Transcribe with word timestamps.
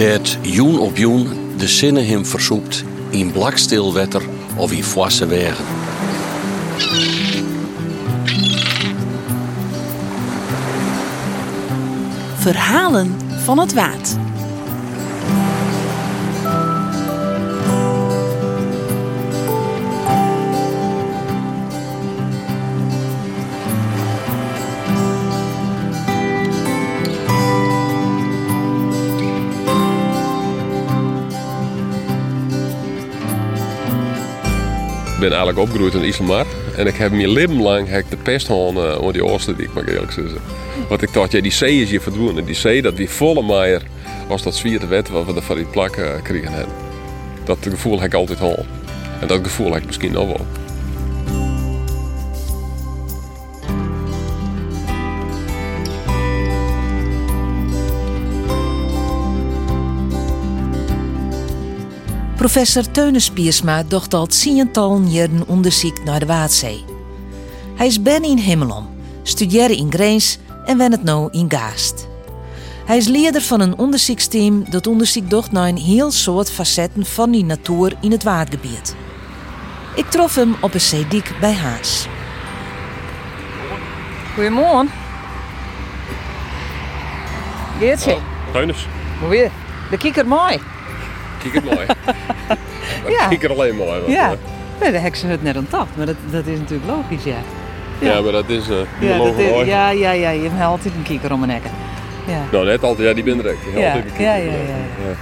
Dat 0.00 0.36
joen 0.42 0.78
op 0.78 0.96
joen 0.96 1.28
de 1.56 1.68
zinnen 1.68 2.06
hem 2.06 2.26
versoept 2.26 2.84
in 3.10 3.32
blakstil 3.32 3.94
wetter 3.94 4.22
of 4.56 4.72
in 4.72 4.84
foisse 4.84 5.26
wegen. 5.26 5.64
Verhalen 12.36 13.16
van 13.44 13.58
het 13.58 13.72
Waad. 13.72 14.19
Ben 35.30 35.38
eigenlijk 35.38 35.68
opgegroeid 35.68 35.94
in 36.02 36.08
Islamar. 36.08 36.46
En 36.76 36.86
ik 36.86 36.96
heb 36.96 37.12
mijn 37.12 37.30
leven 37.30 37.62
lang 37.62 37.88
de 38.08 38.16
pest 38.16 38.46
gehad 38.46 39.02
uh, 39.02 39.12
die 39.12 39.24
Oosterdiek, 39.24 39.72
mag 39.74 39.82
ik 39.82 39.88
eerlijk 39.88 40.12
zeggen. 40.12 40.40
Want 40.88 41.02
ik 41.02 41.12
dacht, 41.12 41.32
ja, 41.32 41.40
die 41.40 41.52
zee 41.52 41.82
is 41.82 41.90
hier 41.90 42.00
verdwenen. 42.00 42.38
En 42.38 42.44
die 42.44 42.54
zee, 42.54 42.82
dat 42.82 42.94
wie 42.94 43.10
volle 43.10 43.42
maier 43.42 43.82
als 44.28 44.42
dat 44.42 44.54
zwierde 44.54 44.86
wet 44.86 45.08
wat 45.08 45.24
we 45.24 45.42
van 45.42 45.56
die 45.56 45.64
plakken 45.64 46.04
uh, 46.04 46.22
kregen 46.22 46.52
hebben. 46.52 46.74
Dat 47.44 47.58
gevoel 47.60 48.00
heb 48.00 48.06
ik 48.06 48.14
altijd 48.14 48.40
al. 48.40 48.64
En 49.20 49.26
dat 49.26 49.40
gevoel 49.42 49.72
heb 49.72 49.80
ik 49.80 49.86
misschien 49.86 50.12
nog 50.12 50.26
wel. 50.26 50.46
Professor 62.40 62.90
Teunis 62.90 63.30
Piersma 63.30 63.82
docht 63.82 64.14
al 64.14 64.26
tientallen 64.26 65.10
jaren 65.10 65.46
onderzoek 65.46 66.04
naar 66.04 66.20
de 66.20 66.26
Waadzee. 66.26 66.84
Hij 67.76 67.86
is 67.86 68.02
ben 68.02 68.22
in 68.22 68.38
Himmelom, 68.38 68.88
studeerde 69.22 69.76
in 69.76 69.92
Greens 69.92 70.38
en 70.64 70.78
wen 70.78 70.92
het 70.92 71.02
nou 71.02 71.28
in 71.30 71.50
Gaast. 71.50 72.08
Hij 72.84 72.96
is 72.96 73.06
leider 73.06 73.42
van 73.42 73.60
een 73.60 73.78
onderzoeksteam 73.78 74.70
dat 74.70 74.86
onderzoek 74.86 75.30
docht 75.30 75.52
naar 75.52 75.68
een 75.68 75.76
heel 75.76 76.10
soort 76.10 76.50
facetten 76.50 77.06
van 77.06 77.30
die 77.30 77.44
natuur 77.44 77.96
in 78.00 78.10
het 78.10 78.22
waardgebied. 78.22 78.96
Ik 79.94 80.10
trof 80.10 80.34
hem 80.34 80.56
op 80.60 80.74
een 80.74 80.80
zeediek 80.80 81.34
bij 81.40 81.54
Haas. 81.54 82.06
Goedemorgen. 84.34 84.90
Geertje, 87.78 88.16
Teunis, 88.52 88.86
hoe 89.20 89.28
weer? 89.28 89.50
De 89.90 89.96
kikker 89.96 90.26
mooi. 90.26 90.60
Kijk 91.42 91.54
het 91.54 91.64
mooi. 91.64 91.86
Ja. 93.08 93.28
Kijk 93.28 93.42
er 93.44 93.50
alleen 93.50 93.76
mooi. 93.76 94.00
Ja. 94.06 94.30
eh, 94.78 94.92
Nee, 94.92 95.10
ze 95.14 95.26
het 95.26 95.42
net 95.42 95.56
aan 95.56 95.66
tacht, 95.68 95.96
maar 95.96 96.06
dat, 96.06 96.14
dat 96.30 96.46
is 96.46 96.58
natuurlijk 96.58 96.90
logisch, 96.90 97.24
ja. 97.24 97.34
ja. 97.98 98.20
maar 98.20 98.32
dat 98.32 98.48
is 98.48 98.68
uh, 98.68 98.76
Ja, 99.00 99.18
dat 99.18 99.38
is, 99.38 99.66
ja, 99.66 99.90
ja, 99.90 100.10
ja, 100.10 100.30
je 100.30 100.48
hebt 100.48 100.62
altijd 100.62 100.94
een 100.94 101.02
kikker 101.02 101.32
om 101.32 101.42
een 101.42 101.48
nekken. 101.48 101.70
Ja. 102.26 102.42
Nou, 102.52 102.64
net 102.66 102.82
altijd, 102.82 103.08
ja, 103.08 103.14
die 103.14 103.24
ben 103.24 103.36
direct. 103.36 103.58
Die 103.64 103.80
Ja, 103.80 103.86
altijd 103.92 104.04
een 104.04 104.24
ja, 104.24 104.34
kieker, 104.34 104.52
ja, 104.52 104.58
eh, 104.58 104.68
ja. 104.68 105.14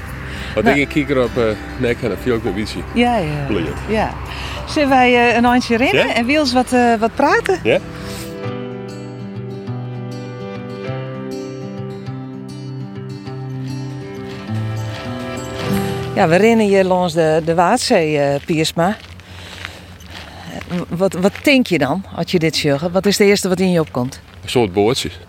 Wat 0.54 0.64
Nou. 0.64 0.76
denk 0.76 0.86
ik 0.88 0.94
kieker 0.94 1.22
op 1.22 1.30
uh, 1.36 1.44
nek 1.76 2.02
en 2.02 2.08
dan 2.08 2.18
viel 2.22 2.34
ook 2.34 2.44
een 2.44 2.54
beetje. 2.54 2.78
Ja, 2.92 3.16
ja. 3.16 3.44
Blind. 3.46 3.68
ja. 3.88 4.10
Zullen 4.66 4.88
wij 4.88 5.28
eh, 5.28 5.36
een 5.36 5.44
eindje 5.44 5.76
rennen 5.76 6.14
en 6.14 6.26
Wiels 6.26 6.52
wat, 6.52 6.72
eh, 6.72 6.94
wat 6.98 7.14
praten? 7.14 7.58
Ja? 7.62 7.78
Ja, 16.18 16.28
we 16.28 16.36
rennen 16.36 16.66
hier 16.66 16.84
langs 16.84 17.12
de, 17.14 17.42
de 17.44 17.54
Waadzee, 17.54 18.18
eh, 18.18 18.40
Piersma. 18.44 18.96
Eh, 20.68 20.78
Wat, 20.88 21.12
wat 21.12 21.32
denk 21.42 21.66
je 21.66 21.78
dan, 21.78 22.04
als 22.16 22.30
je 22.30 22.38
dit 22.38 22.56
zegt? 22.56 22.90
Wat 22.90 23.06
is 23.06 23.18
het 23.18 23.26
eerste 23.26 23.48
wat 23.48 23.60
in 23.60 23.70
je 23.70 23.80
opkomt? 23.80 24.20
Een 24.42 24.48
soort 24.48 24.72
bootjes. 24.72 25.18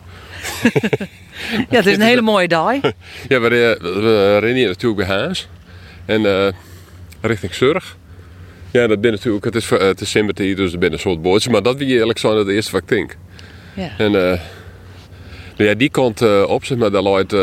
Ja, 1.69 1.77
het 1.77 1.85
is 1.85 1.95
een 1.95 2.01
hele 2.01 2.21
mooie 2.21 2.47
dag. 2.47 2.73
Ja, 3.27 3.39
we, 3.39 3.49
we 3.79 4.37
rennen 4.39 4.55
hier 4.57 4.67
natuurlijk 4.67 5.07
bij 5.07 5.17
Haas. 5.17 5.47
En 6.05 6.25
eh, 6.25 6.47
richting 7.21 7.53
Zurg. 7.53 7.97
Ja, 8.71 8.87
dat 8.87 9.01
ben 9.01 9.11
natuurlijk, 9.11 9.45
het 9.45 9.55
is, 9.55 9.69
het 9.69 10.01
is 10.01 10.11
dus 10.35 10.73
er 10.73 10.79
ben 10.79 10.93
een 10.93 10.99
soort 10.99 11.21
bootjes. 11.21 11.51
Maar 11.51 11.63
dat 11.63 11.77
wie 11.77 11.87
eerlijk 11.87 12.19
zijn, 12.19 12.35
het 12.35 12.47
eerste 12.47 12.71
wat 12.71 12.81
ik 12.81 12.87
denk. 12.87 13.17
Ja. 13.73 13.89
En 13.97 14.11
nou 14.11 14.39
ja, 15.55 15.73
die 15.73 15.89
kant 15.89 16.21
eh, 16.21 16.43
op 16.47 16.65
zich, 16.65 16.77
maar 16.77 16.91
daar 16.91 17.01
loopt 17.01 17.35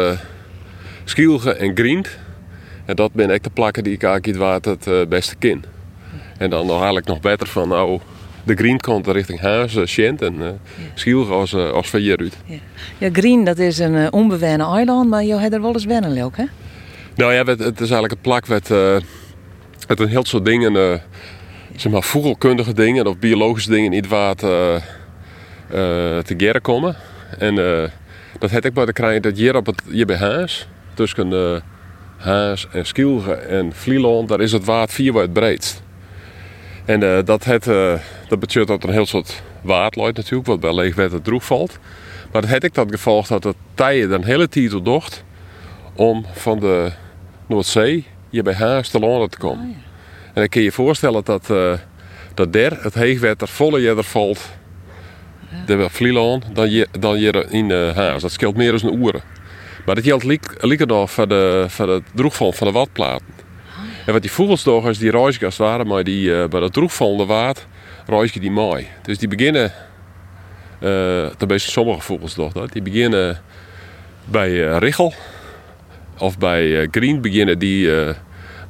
Schielge 1.05 1.53
en 1.55 1.77
Grient. 1.77 2.19
En 2.87 2.97
dat 2.97 3.13
ben 3.13 3.31
ik 3.31 3.43
de 3.43 3.51
plakken 3.51 3.85
die 3.85 3.93
ik 3.93 4.03
eigenlijk 4.03 4.39
waar 4.39 4.61
het 4.61 4.87
eh, 4.87 5.07
beste 5.09 5.37
ken. 5.37 5.65
En 6.39 6.51
dan 6.51 6.67
nog 6.67 6.77
eigenlijk 6.77 7.07
nog 7.07 7.21
beter 7.21 7.47
van, 7.47 7.69
nou, 7.69 8.01
de 8.45 8.55
Grient 8.55 8.83
kant 8.83 9.07
richting 9.07 9.41
Haas, 9.41 9.75
uh, 9.75 9.87
Sjent 9.87 10.23
en 10.23 10.43
eh 10.43 10.49
Schielge 10.95 11.33
als, 11.33 11.53
eh, 11.53 11.71
als 11.71 11.91
van 11.91 12.01
hieruit. 12.01 12.37
Ja, 12.99 13.09
Green, 13.13 13.45
dat 13.45 13.59
is 13.59 13.79
een 13.79 13.95
uh, 13.95 14.07
onbewonnen 14.11 14.67
eiland, 14.67 15.09
maar 15.09 15.25
je 15.25 15.39
hebt 15.39 15.55
er 15.55 15.61
wel 15.61 15.73
eens 15.73 15.85
wennen, 15.85 16.25
ook, 16.25 16.37
hè? 16.37 16.45
Nou 17.15 17.33
ja, 17.33 17.45
het, 17.45 17.59
het 17.59 17.81
is 17.81 17.91
eigenlijk 17.91 18.13
een 18.13 18.21
plak 18.21 18.49
met, 18.49 18.71
eh 18.71 18.97
met 19.89 20.01
een 20.01 20.09
heel 20.09 20.25
soort 20.25 20.45
dingen, 20.45 20.77
eh, 20.77 20.99
zeg 21.77 21.93
maar 21.93 22.03
vogelkundige 22.03 22.73
dingen 22.73 23.07
of 23.07 23.19
biologische 23.19 23.71
dingen 23.71 23.91
niet 23.91 24.09
waar 24.09 24.35
te, 24.35 24.81
eh, 25.69 26.19
te 26.19 26.35
geren 26.37 26.61
komen. 26.61 26.97
En 27.39 27.59
eh, 27.59 27.89
dat 28.39 28.51
heb 28.51 28.65
ik 28.65 28.75
bij 28.75 28.85
de 28.85 28.93
krijgen 28.93 29.23
dat 29.23 29.37
hier 29.37 29.57
op 29.57 29.67
het 29.67 29.83
hier 29.91 30.07
bij 30.07 30.17
Haas, 30.17 30.69
tussen 30.95 31.33
eh 31.33 31.57
Haas 32.17 32.67
en 32.73 32.87
Skielge 32.87 33.33
en 33.33 33.73
Vlieland, 33.73 34.29
daar 34.29 34.41
is 34.41 34.53
het 34.53 34.65
waard 34.65 34.93
vier 34.93 35.13
wat 35.13 35.23
het 35.23 35.33
breedst. 35.33 35.83
En 36.85 37.03
eh, 37.03 37.25
dat, 37.25 37.45
het, 37.45 37.67
eh, 37.67 37.93
dat 38.29 38.39
betekent 38.39 38.69
dat 38.69 38.83
er 38.83 38.89
een 38.89 38.95
heel 38.95 39.07
soort 39.07 39.43
waard 39.63 39.97
natuurlijk, 39.97 40.47
wat 40.47 40.61
bij 40.61 40.75
leegwetter 40.75 41.23
droeg 41.23 41.45
valt. 41.45 41.79
Maar 42.33 42.41
dat 42.41 42.51
heb 42.51 42.65
ik 42.65 42.75
dat 42.75 42.87
gevolg 42.91 43.27
dat 43.27 43.45
het 43.45 43.57
tijden 43.75 44.13
een 44.13 44.25
hele 44.25 44.49
titel 44.49 44.83
docht 44.83 45.25
om 45.95 46.25
van 46.33 46.61
de 46.61 46.93
Noordzee 47.47 48.07
hier 48.31 48.43
bij 48.43 48.55
Haas 48.55 48.89
te 48.89 48.99
landen 48.99 49.31
te 49.31 49.39
komen. 49.39 49.65
En 50.27 50.43
dan 50.43 50.49
kun 50.49 50.61
je 50.61 50.67
je 50.67 50.73
voorstellen 50.73 51.25
dat, 51.25 51.51
eh 51.51 51.73
dat 52.35 52.53
der 52.53 52.83
het 52.83 52.95
heegwetter 52.95 53.49
volle 53.49 53.81
jeder 53.81 54.05
valt 54.05 54.51
de 55.67 55.91
Vlieland 55.91 56.45
dan 56.53 56.71
je, 56.71 56.89
dan 56.99 57.15
hier 57.15 57.53
in 57.53 57.71
Haas. 57.71 58.23
Dat 58.23 58.33
scheelt 58.33 58.57
meer 58.57 58.79
dan 58.79 58.93
een 58.93 59.01
oeren. 59.01 59.23
Maar 59.87 59.95
dat 59.95 60.05
geldt 60.05 60.25
liever 60.61 60.87
nog 60.87 61.11
voor, 61.11 61.29
de, 61.29 61.65
voor 61.69 61.89
het 61.89 62.03
droegval 62.15 62.53
van 62.53 62.67
de 62.67 62.73
watplaten. 62.73 63.27
En 64.07 64.13
wat 64.13 64.23
die 64.23 64.31
vogelstogers 64.31 64.99
die 64.99 65.11
reisgast 65.11 65.59
waren, 65.59 65.87
maar 65.87 66.05
die 66.05 66.35
eh, 66.35 66.49
bij 66.49 66.61
dat 66.61 66.73
droegval 66.73 67.17
de 67.17 67.25
waard 67.25 67.67
reisje 68.07 68.41
die 68.41 68.51
mooi. 68.51 68.87
Dus 69.03 69.19
die 69.19 69.29
beginnen, 69.29 69.73
eh 70.81 71.27
tenminste 71.37 71.71
sommige 71.71 72.01
vogels 72.01 72.35
toch, 72.35 72.53
dat, 72.53 72.73
die 72.73 72.83
beginnen 72.83 73.41
bij 74.25 74.69
eh 74.69 74.79
Richel 74.79 75.15
of 76.19 76.39
bij 76.39 76.89
Green 76.91 77.21
beginnen 77.21 77.59
die 77.59 77.91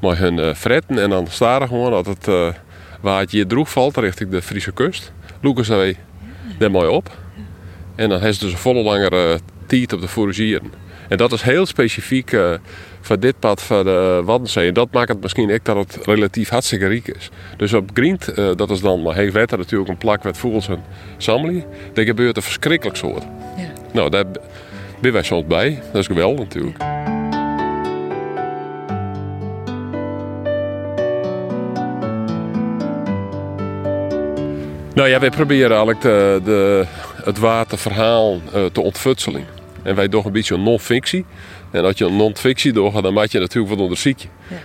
met 0.01 0.19
hun 0.19 0.57
fretten 0.57 0.99
en 0.99 1.11
dan 1.11 1.27
staren 1.27 1.69
gewoon 1.69 1.91
dat 1.91 2.07
het 2.07 2.29
eh 2.29 2.49
waardje 3.01 3.47
droeg 3.47 3.71
valt 3.71 3.97
richting 3.97 4.31
de 4.31 4.43
Friese 4.43 4.73
kust. 4.73 5.13
Loeken 5.41 5.65
ze 5.65 5.97
daar 6.59 6.71
mooi 6.71 6.89
op. 6.89 7.11
En 7.95 8.09
dan 8.09 8.21
heeft 8.21 8.39
ze 8.39 8.45
dus 8.45 8.53
een 8.53 8.59
volle 8.59 8.83
langere 8.83 9.41
tijd 9.67 9.93
op 9.93 10.01
de 10.01 10.09
fouragieren. 10.09 10.86
En 11.09 11.17
dat 11.17 11.33
is 11.33 11.43
heel 11.43 11.67
specifiek 11.67 12.33
eh, 12.33 12.53
voor 13.01 13.21
dit 13.21 13.39
pad 13.39 13.63
van 13.63 13.85
de 13.85 14.23
Waddenzee. 14.25 14.69
En 14.69 14.75
dat 14.75 14.93
maakt 14.93 15.09
het 15.09 15.21
misschien 15.23 15.53
ook 15.53 15.65
dat 15.65 15.77
het 15.77 16.07
relatief 16.07 16.49
hartstikke 16.49 16.87
riek 16.87 17.09
is. 17.09 17.31
Dus 17.57 17.73
op 17.73 17.91
Grient, 17.95 18.29
eh, 18.29 18.51
dat 18.57 18.71
is 18.71 18.81
dan 18.81 19.03
maar 19.03 19.15
heel 19.15 19.31
wetter 19.31 19.59
natuurlijk 19.59 19.91
een 19.91 19.99
plak 19.99 20.25
met 20.25 20.39
vogels 20.39 20.69
en 20.69 20.83
samli. 21.17 21.65
Daar 21.93 22.05
gebeurt 22.05 22.37
een 22.37 22.43
verschrikkelijk 22.43 22.97
soort. 22.97 23.23
Ja. 23.57 23.73
Nou, 23.93 24.11
daar 24.11 24.25
ben 25.01 25.13
wij 25.13 25.23
soms 25.23 25.47
bij. 25.47 25.83
Dat 25.93 26.01
is 26.01 26.07
geweldig 26.07 26.39
natuurlijk. 26.39 26.79
Nou 34.95 35.09
ja, 35.09 35.21
wij 35.21 35.31
proberen 35.31 35.71
eigenlijk 35.71 36.01
de, 36.01 36.41
de, 36.45 36.87
het 37.25 37.39
waterverhaal 37.39 38.41
eh, 38.53 38.65
te 38.65 38.81
ontfutselen. 38.81 39.45
En 39.87 39.95
wij 39.95 40.09
doen 40.09 40.27
een 40.27 40.33
beetje 40.33 40.57
non-fictie. 40.57 41.25
En 41.71 41.85
als 41.85 41.99
je 41.99 42.05
een 42.05 42.17
non-fictie 42.17 42.73
doet, 42.73 43.03
dan 43.03 43.15
maak 43.15 43.29
je 43.29 43.39
natuurlijk 43.39 43.75
wat 43.75 43.83
onderzoekje. 43.83 44.29
Ja. 44.49 44.57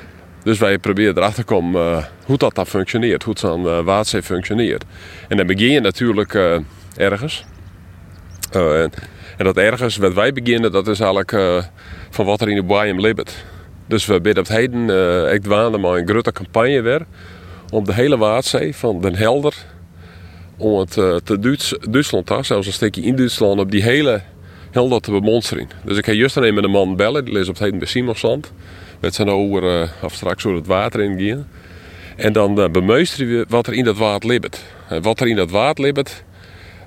Dus 0.43 0.59
wij 0.59 0.77
proberen 0.77 1.17
erachter 1.17 1.45
te 1.45 1.53
komen 1.53 1.81
eh, 1.81 2.03
hoe 2.25 2.37
dat 2.37 2.55
dan 2.55 2.67
functioneert. 2.67 3.23
Hoe 3.23 3.35
zo'n 3.37 3.63
uh, 3.63 3.79
waterzee 3.79 4.23
functioneert. 4.23 4.83
En 5.27 5.37
dan 5.37 5.47
begin 5.47 5.71
je 5.71 5.79
natuurlijk 5.79 6.33
eh, 6.33 6.57
ergens. 6.97 7.45
Eh, 8.51 8.81
en, 8.81 8.91
en 9.37 9.45
dat 9.45 9.57
ergens 9.57 9.97
wat 9.97 10.13
wij 10.13 10.33
beginnen, 10.33 10.71
dat 10.71 10.87
is 10.87 10.99
eigenlijk 10.99 11.31
eh, 11.31 11.63
van 12.09 12.25
wat 12.25 12.41
er 12.41 12.49
in 12.49 12.55
de 12.55 12.63
Bayern 12.63 13.01
libbet. 13.01 13.45
Dus 13.87 14.05
we 14.05 14.21
bidden 14.21 14.43
op 14.43 14.49
het 14.49 14.57
heden 14.57 14.89
eh 14.89 15.31
echt 15.31 15.45
waande 15.45 15.77
maar 15.77 15.97
een 15.97 16.07
grote 16.07 16.31
campagne 16.31 16.81
weer. 16.81 17.05
Om 17.69 17.85
de 17.85 17.93
hele 17.93 18.17
Waadzee, 18.17 18.75
van 18.75 19.01
Den 19.01 19.15
Helder 19.15 19.53
om 20.61 20.79
het 20.79 20.97
eh, 20.97 21.15
te 21.15 21.39
Duits, 21.39 21.75
Duitsland 21.89 22.27
zelfs 22.27 22.67
een 22.67 22.73
stukje 22.73 23.01
in 23.01 23.15
Duitsland, 23.15 23.59
op 23.59 23.71
die 23.71 23.83
hele 23.83 24.21
heel 24.71 24.89
dat 24.89 25.03
te 25.03 25.11
bemonsteren. 25.11 25.69
Dus 25.83 25.97
ik 25.97 26.05
ga 26.05 26.11
juist 26.11 26.35
dan 26.35 26.53
met 26.53 26.63
een 26.63 26.71
man 26.71 26.95
bellen, 26.95 27.25
die 27.25 27.33
leest 27.33 27.47
op 27.47 27.53
het 27.53 27.63
heden 27.63 27.79
bij 27.79 27.87
Simonsand. 27.87 28.51
Met 28.99 29.15
zijn 29.15 29.29
over, 29.29 29.91
of 30.03 30.13
straks 30.13 30.43
door 30.43 30.55
het 30.55 30.67
water 30.67 31.01
in 31.01 31.19
gaan. 31.19 31.47
En 32.15 32.33
dan 32.33 32.59
uh, 32.59 32.69
bemeusteren 32.69 33.37
we 33.37 33.45
wat 33.49 33.67
er 33.67 33.73
in 33.73 33.83
dat 33.83 33.97
water 33.97 34.29
libbet. 34.29 34.63
En 34.89 35.01
wat 35.01 35.19
er 35.19 35.27
in 35.27 35.35
dat 35.35 35.51
water 35.51 35.83
libbet, 35.83 36.23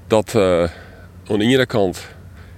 dat 0.07 0.35
uh, 0.37 0.63
aan 1.27 1.39
de 1.39 1.45
ene 1.45 1.67
kant 1.67 2.07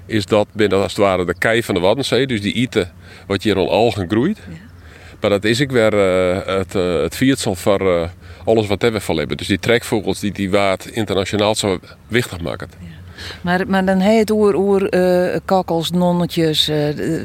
is 0.07 0.27
dat 0.27 0.47
binnen 0.53 0.83
als 0.83 0.93
het 0.93 1.01
ware 1.01 1.25
de 1.25 1.39
kei 1.39 1.63
van 1.63 1.75
de 1.75 1.81
Waddenzee. 1.81 2.27
Dus 2.27 2.41
die 2.41 2.55
eten 2.55 2.93
wat 3.27 3.43
hier 3.43 3.57
al 3.57 3.71
algen 3.71 4.09
groeit. 4.09 4.39
Ja. 4.49 4.57
Maar 5.21 5.31
dat 5.31 5.45
is 5.45 5.61
ik 5.61 5.71
weer 5.71 5.95
uh, 5.95 6.47
het, 6.47 6.75
uh, 6.75 7.01
het 7.01 7.17
viertsel 7.17 7.55
van 7.55 7.83
uh, 7.83 8.03
alles 8.45 8.67
wat 8.67 8.83
we 8.83 9.01
van 9.01 9.17
hebben. 9.19 9.37
Dus 9.37 9.47
die 9.47 9.59
trekvogels 9.59 10.21
die 10.21 10.33
die 10.33 10.51
waard 10.51 10.87
internationaal 10.87 11.55
zo 11.55 11.79
wichtig 12.09 12.41
maken. 12.41 12.69
Ja. 12.81 12.87
Maar, 13.41 13.69
maar 13.69 13.85
dan 13.85 13.99
heet 13.99 14.19
het 14.19 14.31
oer, 14.31 14.55
oer 14.55 14.89
kakkels, 15.45 15.91
nonnetjes, 15.91 16.71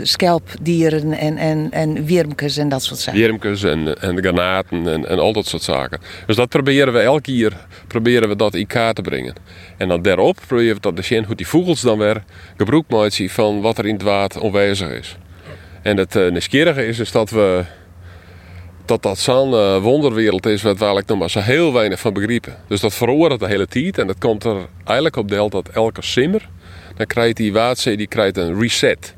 schelpdieren 0.04 1.14
en, 1.14 1.38
en, 1.38 1.72
en 1.72 2.06
wiermkes 2.06 2.58
en 2.58 2.70
dat 2.70 2.84
soort 2.84 3.00
zaken. 3.00 3.20
Wiermkes 3.20 3.64
en, 3.64 4.02
en 4.02 4.18
granaten 4.18 4.88
en, 4.88 5.08
en 5.08 5.20
al 5.20 5.34
dat 5.34 5.46
soort 5.46 5.64
zaken. 5.64 6.00
Dus 6.26 6.36
dat 6.36 6.50
proberen 6.50 6.94
we 6.94 7.00
elke 7.00 7.22
keer 7.22 7.54
proberen 7.88 8.30
we 8.30 8.36
dat 8.36 8.54
in 8.54 8.68
kaart 8.68 8.96
te 8.96 9.02
brengen. 9.02 9.34
En 9.78 9.88
dan 9.88 10.02
daarop 10.02 10.38
proberen 10.48 10.76
we 10.76 10.82
dat 10.82 10.96
de 10.96 11.02
zien 11.02 11.26
hoe 11.26 11.36
die 11.36 11.48
vogels 11.48 11.82
dan 11.82 11.98
weer 11.98 12.24
gebruik 12.58 12.84
maken 12.88 13.30
van 13.30 13.62
wat 13.62 13.78
er 13.78 13.86
in 13.86 13.94
het 13.94 14.04
water 14.04 14.42
onwijzig 14.42 14.90
is. 14.90 15.18
En 15.82 15.98
het 15.98 16.16
uh, 16.16 16.36
is, 16.78 17.00
is 17.00 17.12
dat 17.12 17.30
we 17.30 17.64
dat 18.86 19.04
dat 19.04 19.20
zo'n 19.20 19.52
uh, 19.52 19.78
wonderwereld 19.78 20.46
is 20.46 20.62
waar 20.62 20.76
eigenlijk 20.76 21.08
nog 21.08 21.20
maar 21.20 21.30
zo 21.30 21.40
heel 21.40 21.74
weinig 21.74 22.00
van 22.00 22.14
begrijpen. 22.14 22.56
Dus 22.68 22.80
dat 22.80 22.94
veroorzaakt 22.94 23.40
de 23.40 23.48
hele 23.48 23.68
tijd 23.68 23.98
en 23.98 24.08
dat 24.08 24.18
komt 24.18 24.44
er 24.44 24.58
eigenlijk 24.84 25.16
op 25.16 25.30
deel 25.30 25.50
dat 25.50 25.70
elke 25.70 26.02
simmer, 26.02 26.50
dan 26.96 27.06
krijgt 27.06 27.38
die 27.38 27.54
waterzee 27.54 27.98
die 27.98 28.08
krijgt 28.08 28.38
een 28.38 28.60
reset. 28.60 29.16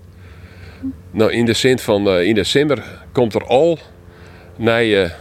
Nou, 1.11 1.31
in 1.31 1.45
de 1.45 1.53
zin 1.53 1.79
van 1.79 2.07
uh, 2.07 2.27
in 2.27 2.35
de 2.35 2.43
simmer 2.43 2.83
komt 3.11 3.35
er 3.35 3.45
al 3.45 3.79
nieuwe 4.57 5.11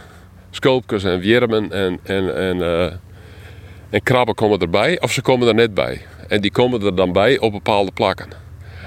scoopjes 0.51 1.03
en 1.03 1.19
wiermen 1.19 1.71
en, 1.71 1.99
en, 2.03 2.35
en, 2.35 2.57
uh, 2.57 2.83
en 3.89 4.03
krabben 4.03 4.35
komen 4.35 4.59
erbij 4.59 5.01
of 5.01 5.11
ze 5.11 5.21
komen 5.21 5.47
er 5.47 5.53
net 5.53 5.73
bij. 5.73 6.01
En 6.27 6.41
die 6.41 6.51
komen 6.51 6.81
er 6.81 6.95
dan 6.95 7.11
bij 7.11 7.39
op 7.39 7.51
bepaalde 7.51 7.91
plakken. 7.91 8.27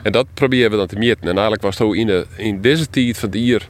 En 0.03 0.12
dat 0.12 0.26
proberen 0.35 0.70
we 0.70 0.76
dan 0.76 0.87
te 0.87 0.97
meten. 0.97 1.20
En 1.20 1.32
eigenlijk 1.32 1.62
was 1.62 1.79
het 1.79 1.93
in, 1.94 2.25
in 2.37 2.61
deze 2.61 2.91
tijd 2.91 3.19
van 3.19 3.29
het 3.29 3.38
hier 3.38 3.69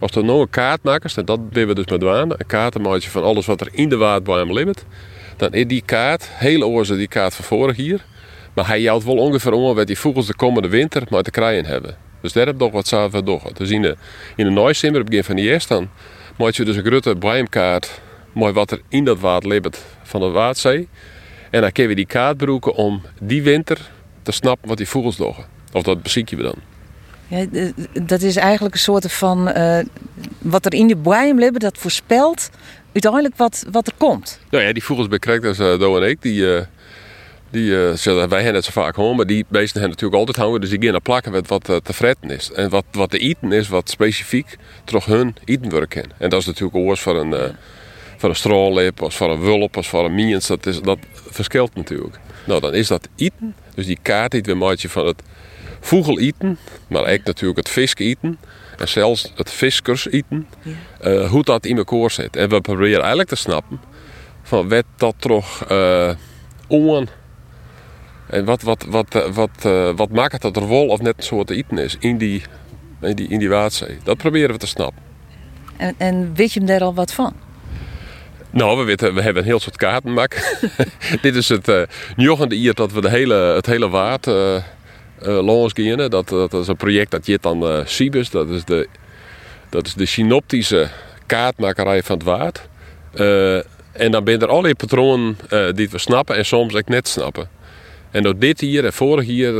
was 0.00 0.10
er 0.10 0.24
nog 0.24 0.40
een 0.40 0.50
kaartmakers. 0.50 1.16
En 1.16 1.24
dat 1.24 1.40
deden 1.52 1.68
we 1.68 1.74
dus 1.74 1.86
met 1.86 2.02
waan. 2.02 2.30
Een 2.30 2.46
kaartenmaatje 2.46 3.10
van 3.10 3.22
alles 3.22 3.46
wat 3.46 3.60
er 3.60 3.68
in 3.70 3.88
de 3.88 3.96
waardboom 3.96 4.52
ligt. 4.52 4.84
Dan 5.36 5.52
is 5.52 5.66
die 5.66 5.82
kaart, 5.84 6.28
hele 6.32 6.66
oorzaak 6.66 6.96
die 6.96 7.08
kaart 7.08 7.34
van 7.34 7.44
vorig 7.44 7.76
hier. 7.76 8.04
Maar 8.54 8.66
hij 8.66 8.80
jouwt 8.80 9.04
wel 9.04 9.16
ongeveer 9.16 9.52
om 9.52 9.74
wat 9.74 9.86
die 9.86 9.98
vogels 9.98 10.26
de 10.26 10.34
komende 10.34 10.68
winter 10.68 11.02
maar 11.08 11.22
te 11.22 11.30
krijgen 11.30 11.64
hebben. 11.64 11.96
Dus 12.20 12.32
daar 12.32 12.46
heb 12.46 12.58
je 12.58 12.64
nog 12.64 12.72
wat 12.72 12.86
zaken 12.86 13.24
door. 13.24 13.42
Dus 13.52 13.70
in 13.70 13.82
de, 13.82 13.96
in 14.36 14.54
de 14.54 14.60
het 14.62 15.04
begin 15.04 15.24
van 15.24 15.36
de 15.36 15.42
eerste, 15.42 15.74
dan 16.36 16.50
je 16.50 16.64
dus 16.64 16.76
een 16.76 16.84
grote 16.84 17.16
bruimkaart. 17.16 18.00
Mooi 18.32 18.52
wat 18.52 18.70
er 18.70 18.80
in 18.88 19.04
dat 19.04 19.20
water 19.20 19.48
leeft 19.48 19.84
van 20.02 20.20
de 20.20 20.28
Waadzee. 20.28 20.88
En 21.50 21.60
dan 21.60 21.72
kun 21.72 21.88
je 21.88 21.94
die 21.94 22.06
kaart 22.06 22.38
gebruiken 22.38 22.74
om 22.74 23.02
die 23.20 23.42
winter 23.42 23.90
te 24.22 24.32
snappen 24.32 24.68
wat 24.68 24.76
die 24.76 24.88
vogels 24.88 25.16
doen. 25.16 25.34
Of 25.72 25.82
dat 25.82 26.02
beziek 26.02 26.30
je 26.30 26.36
dan. 26.36 26.69
Ja, 27.30 27.46
dat 28.02 28.22
is 28.22 28.36
eigenlijk 28.36 28.74
een 28.74 28.80
soort 28.80 29.12
van. 29.12 29.48
Uh, 29.48 29.78
wat 30.38 30.66
er 30.66 30.74
in 30.74 30.86
de 30.86 30.96
boeien 30.96 31.38
leven, 31.38 31.60
dat 31.60 31.78
voorspelt 31.78 32.50
uiteindelijk 32.92 33.36
wat, 33.36 33.64
wat 33.70 33.86
er 33.86 33.92
komt. 33.96 34.40
Nou 34.50 34.64
ja, 34.64 34.72
die 34.72 34.84
vogels 34.84 35.08
als 35.44 35.58
uh, 35.58 35.78
Do 35.78 35.96
en 36.00 36.08
ik, 36.08 36.22
die. 36.22 36.40
Uh, 36.40 36.60
die 37.50 37.70
wij 38.28 38.42
hen 38.42 38.54
het 38.54 38.64
zo 38.64 38.70
vaak 38.70 38.94
horen, 38.94 39.16
maar 39.16 39.26
die 39.26 39.44
beesten 39.48 39.80
hebben 39.80 39.90
natuurlijk 39.90 40.18
altijd 40.18 40.36
houden. 40.36 40.60
Dus 40.60 40.70
die 40.70 40.82
gaan 40.82 40.90
naar 40.90 41.00
plakken 41.00 41.32
met 41.32 41.48
wat 41.48 41.64
te 41.64 41.92
fretten 41.92 42.30
is. 42.30 42.52
En 42.52 42.68
wat, 42.68 42.84
wat 42.92 43.10
te 43.10 43.18
eten 43.18 43.52
is, 43.52 43.68
wat 43.68 43.90
specifiek 43.90 44.56
toch 44.84 45.04
hun 45.04 45.36
etenwerk 45.44 45.94
in. 45.94 46.12
En 46.18 46.30
dat 46.30 46.40
is 46.40 46.46
natuurlijk 46.46 46.76
oors 46.76 47.00
van 47.00 47.16
een, 47.16 47.30
uh, 47.30 47.54
van 48.16 48.30
een 48.30 48.36
stroollip, 48.36 49.02
of 49.02 49.16
van 49.16 49.30
een 49.30 49.40
wulp, 49.40 49.76
of 49.76 49.88
van 49.88 50.04
een 50.04 50.14
miens. 50.14 50.46
Dat, 50.46 50.66
is, 50.66 50.80
dat 50.80 50.98
verschilt 51.12 51.74
natuurlijk. 51.74 52.18
Nou, 52.46 52.60
dan 52.60 52.74
is 52.74 52.86
dat 52.86 53.08
eten. 53.16 53.54
Dus 53.74 53.86
die 53.86 53.98
kaart 54.02 54.30
die 54.30 54.42
we 54.42 54.88
van 54.88 55.06
het 55.06 55.22
vogel 55.80 56.18
eten, 56.18 56.58
maar 56.88 57.02
ook 57.02 57.24
natuurlijk 57.24 57.58
het 57.58 57.68
vis 57.68 57.94
eten. 57.96 58.38
En 58.78 58.88
zelfs 58.88 59.32
het 59.34 59.50
viskers 59.50 60.08
eten. 60.08 60.48
Ja. 60.62 60.72
Uh, 61.10 61.30
hoe 61.30 61.44
dat 61.44 61.66
in 61.66 61.76
elkaar 61.76 62.10
zit. 62.10 62.36
En 62.36 62.48
we 62.48 62.60
proberen 62.60 62.98
eigenlijk 62.98 63.28
te 63.28 63.36
snappen 63.36 63.80
van 64.42 64.68
wat 64.68 64.84
dat 64.96 65.14
toch 65.18 65.70
uh, 65.70 66.10
on 66.66 67.08
en 68.26 68.44
wat, 68.44 68.62
wat, 68.62 68.84
wat, 68.88 69.28
wat, 69.32 69.50
uh, 69.66 69.90
wat 69.96 70.10
maakt 70.10 70.42
dat 70.42 70.56
er 70.56 70.66
wol 70.66 70.86
of 70.86 71.00
net 71.00 71.14
een 71.16 71.22
soort 71.22 71.50
eten 71.50 71.78
is 71.78 71.96
in 71.98 72.18
die, 72.18 72.42
in 73.00 73.16
die, 73.16 73.28
in 73.28 73.38
die 73.38 73.48
Waadzee. 73.48 73.98
Dat 74.02 74.16
proberen 74.16 74.50
we 74.50 74.56
te 74.56 74.66
snappen. 74.66 75.02
En, 75.76 75.94
en 75.98 76.34
weet 76.34 76.52
je 76.52 76.58
hem 76.58 76.68
daar 76.68 76.82
al 76.82 76.94
wat 76.94 77.12
van? 77.12 77.34
Nou, 78.50 78.78
we, 78.78 78.84
weten, 78.84 79.14
we 79.14 79.22
hebben 79.22 79.42
een 79.42 79.48
heel 79.48 79.60
soort 79.60 79.76
kaartenmak. 79.76 80.58
Dit 81.22 81.34
is 81.34 81.48
het 81.48 81.68
uh, 81.68 81.82
hier 82.48 82.74
dat 82.74 82.92
we 82.92 83.00
de 83.00 83.10
hele, 83.10 83.34
het 83.34 83.66
hele 83.66 83.88
waard 83.88 84.26
uh, 84.26 84.56
uh. 85.26 86.08
Dat, 86.08 86.28
dat 86.28 86.54
is 86.54 86.68
een 86.68 86.76
project 86.76 87.10
dat 87.10 87.26
heet 87.26 87.42
dan 87.42 87.62
uh, 87.62 87.86
Cibus. 87.86 88.30
Dat 88.30 88.48
is 88.48 88.64
de, 88.64 88.88
dat 89.68 89.86
is 89.86 89.94
de 89.94 90.06
synoptische 90.06 90.88
kaartmakerij 91.26 92.02
van 92.02 92.16
het 92.16 92.24
waard. 92.24 92.68
Uh, 93.14 93.56
en 93.92 94.10
dan 94.10 94.24
zijn 94.24 94.40
er 94.40 94.48
allerlei 94.48 94.74
patronen 94.74 95.36
die 95.74 95.90
we 95.90 95.98
snappen 95.98 96.36
en 96.36 96.46
soms 96.46 96.74
ook 96.74 96.88
net 96.88 97.08
snappen. 97.08 97.48
En 98.10 98.22
door 98.22 98.38
dit 98.38 98.60
hier 98.60 98.84
en 98.84 98.92
vorig 98.92 99.26
hier... 99.26 99.54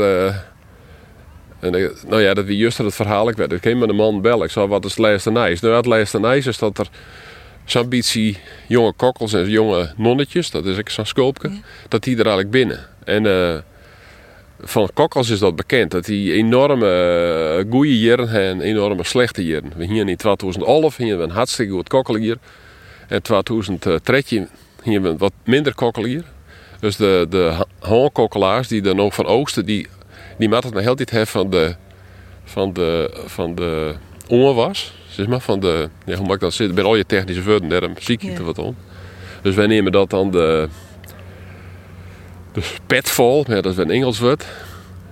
En, 1.59 1.71
nou 2.07 2.21
ja, 2.21 2.33
dat 2.33 2.45
wie 2.45 2.57
juist 2.57 2.77
het 2.77 2.95
verhaal 2.95 3.29
ik 3.29 3.35
werd. 3.35 3.51
Ik 3.51 3.61
ging 3.61 3.79
met 3.79 3.89
een 3.89 3.95
man 3.95 4.21
bellen. 4.21 4.45
Ik 4.45 4.51
zei, 4.51 4.67
wat 4.67 4.85
is 4.85 4.95
nijs? 4.95 5.59
Nou, 5.59 5.89
het 5.93 6.13
nijs 6.19 6.45
is 6.45 6.57
dat 6.57 6.77
er 6.77 6.87
zo'n 7.65 7.89
beetje 7.89 8.35
jonge 8.67 8.93
kokkels 8.93 9.33
en 9.33 9.49
jonge 9.49 9.93
nonnetjes, 9.97 10.51
dat 10.51 10.65
is 10.65 10.77
ik 10.77 10.89
zo'n 10.89 11.05
scoopje, 11.05 11.49
ja. 11.49 11.57
dat 11.87 12.03
die 12.03 12.13
er 12.17 12.25
eigenlijk 12.25 12.51
binnen. 12.51 12.79
En 13.03 13.25
van 14.63 14.89
kokkels 14.93 15.29
is 15.29 15.39
dat 15.39 15.55
bekend, 15.55 15.91
dat 15.91 16.05
die 16.05 16.33
enorme 16.33 17.63
uh, 17.65 17.71
goede 17.71 17.99
jaren 17.99 18.29
en 18.29 18.61
enorme 18.61 19.03
slechte 19.03 19.45
jaren. 19.45 19.71
We 19.75 19.85
hier 19.85 20.07
in 20.07 20.17
2011 20.17 20.97
hier 20.97 21.17
we 21.17 21.23
een 21.23 21.29
hartstikke 21.29 21.73
goed 21.73 21.89
kokkelier. 21.89 22.37
En 23.07 23.21
2013 23.21 24.49
hier 24.83 25.01
we 25.01 25.09
een 25.09 25.17
wat 25.17 25.33
minder 25.43 25.75
kokkelier. 25.75 26.23
Dus 26.79 26.95
de, 26.95 27.25
de 27.29 27.65
die 28.67 28.83
er 28.83 28.95
nog 28.95 29.13
van 29.13 29.25
oogsten, 29.25 29.65
die, 29.65 29.87
die 30.37 30.49
maakt 30.49 30.63
het 30.63 30.73
nog 30.73 30.83
heel 30.83 30.95
tijd 30.95 31.11
hebben 31.11 31.29
van 31.31 31.49
de, 31.49 31.75
van 32.43 32.73
de, 32.73 33.11
van 33.25 33.55
de 33.55 33.95
onwas 34.27 34.93
zeg 35.11 35.27
maar, 35.27 35.41
van 35.41 35.59
de, 35.59 35.89
ja, 36.05 36.15
hoe 36.15 36.25
maak 36.25 36.35
ik 36.35 36.41
dat 36.41 36.53
zitten? 36.53 36.75
Bij 36.75 36.83
al 36.83 36.95
je 36.95 37.05
technische 37.05 37.43
woorden, 37.43 37.69
daarom 37.69 37.93
zie 37.99 38.17
ik 38.19 38.37
er 38.37 38.43
wat 38.43 38.57
om. 38.57 38.75
Dus 39.41 39.55
wij 39.55 39.67
nemen 39.67 39.91
dat 39.91 40.09
dan 40.09 40.31
de, 40.31 40.69
de 42.51 42.61
petvol, 42.87 43.45
ja, 43.47 43.61
dat 43.61 43.71
is 43.71 43.77
een 43.77 43.91
Engels 43.91 44.19
woord. 44.19 44.45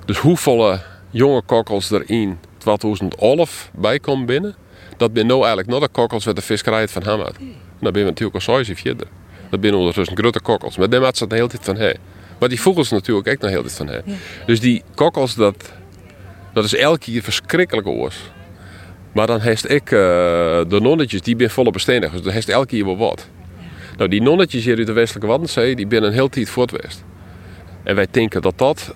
Dus 0.05 0.17
hoeveel 0.17 0.77
jonge 1.09 1.41
kokkels 1.41 1.91
er 1.91 2.09
in 2.09 2.39
2011 2.57 3.69
bij 3.73 3.99
komen 3.99 4.25
binnen, 4.25 4.55
dat 4.97 5.13
ben 5.13 5.27
nou 5.27 5.39
eigenlijk 5.39 5.69
nog 5.69 5.79
de 5.79 5.87
kokkels 5.87 6.25
met 6.25 6.35
de 6.35 6.41
visserij 6.41 6.87
van 6.87 7.03
Hamad. 7.03 7.35
Dan 7.79 7.91
ben 7.91 8.03
we 8.03 8.09
natuurlijk 8.09 8.35
al 8.35 8.41
zoiets 8.41 8.81
verder. 8.81 9.07
Dat 9.49 9.59
zijn 9.61 9.73
ondertussen 9.73 10.17
grote 10.17 10.41
kokkels. 10.41 10.77
Maar 10.77 10.89
daar 10.89 11.01
maakt 11.01 11.17
ze 11.17 11.27
de 11.27 11.35
hele 11.35 11.47
tijd 11.47 11.65
van 11.65 11.75
hey. 11.75 11.95
Maar 12.39 12.49
die 12.49 12.61
vogels 12.61 12.89
natuurlijk 12.89 13.27
ook 13.27 13.41
nog 13.41 13.49
heel 13.49 13.61
tijd 13.61 13.73
van 13.73 13.87
hey. 13.87 14.03
Dus 14.45 14.59
die 14.59 14.83
kokkels, 14.95 15.35
dat, 15.35 15.71
dat 16.53 16.63
is 16.63 16.75
elke 16.75 16.99
keer 16.99 17.21
verschrikkelijk 17.21 17.87
oors. 17.87 18.17
Maar 19.11 19.27
dan 19.27 19.41
heeft 19.41 19.69
ik 19.69 19.91
uh, 19.91 19.99
de 20.67 20.79
nonnetjes, 20.81 21.21
die 21.21 21.35
ben 21.35 21.49
volop 21.49 21.73
bestendig. 21.73 22.11
Dus 22.11 22.21
dan 22.21 22.33
heeft 22.33 22.49
elke 22.49 22.67
keer 22.67 22.85
wel 22.85 22.97
wat. 22.97 23.27
Nou, 23.97 24.09
die 24.09 24.21
nonnetjes 24.21 24.65
hier 24.65 24.77
uit 24.77 24.87
de 24.87 24.93
westelijke 24.93 25.27
Waddenzee, 25.27 25.75
die 25.75 25.85
zijn 25.89 26.03
een 26.03 26.13
heel 26.13 26.29
tijd 26.29 26.49
voortwest. 26.49 27.03
En 27.83 27.95
wij 27.95 28.07
denken 28.11 28.41
dat 28.41 28.57
dat 28.57 28.95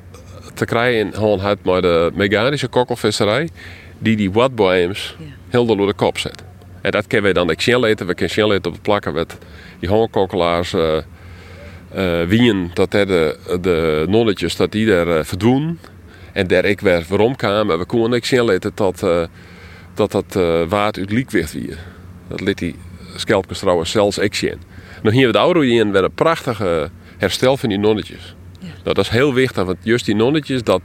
te 0.54 0.66
krijgen 0.66 1.13
gewoon 1.13 1.40
met 1.63 1.82
de 1.82 2.12
mechanische 2.13 2.68
kokkelvisserij, 2.68 3.50
die 3.98 4.16
die 4.16 4.32
watboems 4.32 5.16
ja. 5.20 5.25
heel 5.50 5.66
door 5.66 5.88
de 5.88 5.94
kop 5.94 6.18
zet. 6.18 6.44
En 6.82 6.92
dat 6.92 7.08
kunnen 7.08 7.34
wij 7.34 7.34
dan 7.34 7.50
eten. 7.50 8.08
We 8.08 8.13
kunnen 8.13 8.52
eten 8.52 8.66
op 8.66 8.74
het 8.74 8.82
plakken 8.82 9.13
met 9.13 9.38
die 9.80 9.90
hongerkokkelaars. 9.90 10.74
Uh, 10.74 10.98
uh, 11.96 12.24
wien 12.24 12.72
dat 12.74 12.92
de, 12.92 13.38
de 13.62 14.06
nonnetjes 14.10 14.56
dat 14.56 14.72
die 14.72 14.86
daar 14.86 15.08
uh, 15.08 15.24
verdoen. 15.24 15.80
En 16.32 16.48
daar 16.48 16.66
ik 16.66 16.80
weer 16.80 17.06
waarom 17.08 17.36
kwamen. 17.36 17.80
We 17.80 17.86
konden 17.86 18.22
eten 18.50 18.72
dat 18.75 19.06
dat 19.94 20.12
dat 20.12 20.36
uh, 20.38 20.63
waard 20.68 20.98
uit 20.98 21.12
liekwicht 21.12 21.54
weer. 21.54 21.78
Dat 22.28 22.42
liet 22.42 22.58
die 22.58 22.75
schelpjes 23.16 23.60
trouwens 23.60 23.92
zelfs 23.92 24.18
ik 24.18 24.36
zien. 24.36 24.62
Nou 25.02 25.16
hier 25.16 25.25
we 25.25 25.32
de 25.32 25.38
oude 25.38 25.68
in 25.68 25.92
weer 25.92 26.04
een 26.04 26.13
prachtige 26.13 26.90
herstel 27.18 27.58
van 27.58 27.70
die 27.70 27.78
nonnetjes. 27.78 28.36
Nou, 28.63 28.96
dat 28.96 28.98
is 28.98 29.10
heel 29.10 29.34
wichtig, 29.34 29.63
want 29.65 29.77
juist 29.82 30.05
die 30.05 30.15
nonnetjes, 30.15 30.63
dat 30.63 30.82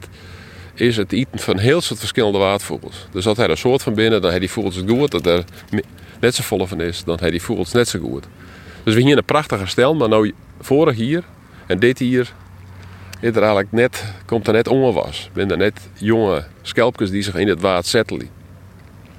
is 0.74 0.96
het 0.96 1.12
eten 1.12 1.38
van 1.38 1.58
heel 1.58 1.80
soort 1.80 1.98
verschillende 1.98 2.38
waardvogels. 2.38 3.06
Dus 3.12 3.24
dat 3.24 3.36
hij 3.36 3.48
er 3.48 3.58
soort 3.58 3.82
van 3.82 3.94
binnen, 3.94 4.20
dan 4.20 4.30
hij 4.30 4.40
die 4.40 4.50
vogels 4.50 4.76
het 4.76 4.90
goed. 4.90 5.10
Dat 5.10 5.26
er 5.26 5.44
net 6.20 6.34
zo 6.34 6.42
vol 6.42 6.66
van 6.66 6.80
is, 6.80 7.04
dan 7.04 7.16
hij 7.20 7.30
die 7.30 7.42
vogels 7.42 7.72
net 7.72 7.88
zo 7.88 7.98
goed. 7.98 8.26
Dus 8.84 8.94
we 8.94 9.00
hier 9.00 9.16
een 9.16 9.24
prachtige 9.24 9.60
herstel, 9.60 9.94
maar 9.94 10.08
nou 10.08 10.32
vorig 10.60 10.96
hier 10.96 11.24
en 11.66 11.78
dit 11.78 11.98
hier, 11.98 12.32
is 13.20 13.30
er 13.30 13.36
eigenlijk 13.36 13.72
net, 13.72 14.04
komt 14.26 14.46
er 14.46 14.52
net 14.52 14.68
ongewas. 14.68 15.30
Ben 15.32 15.50
er 15.50 15.56
net 15.56 15.88
jonge 15.94 16.44
schelpjes 16.62 17.10
die 17.10 17.22
zich 17.22 17.34
in 17.34 17.48
het 17.48 17.60
water 17.60 17.88
settelen. 17.88 18.28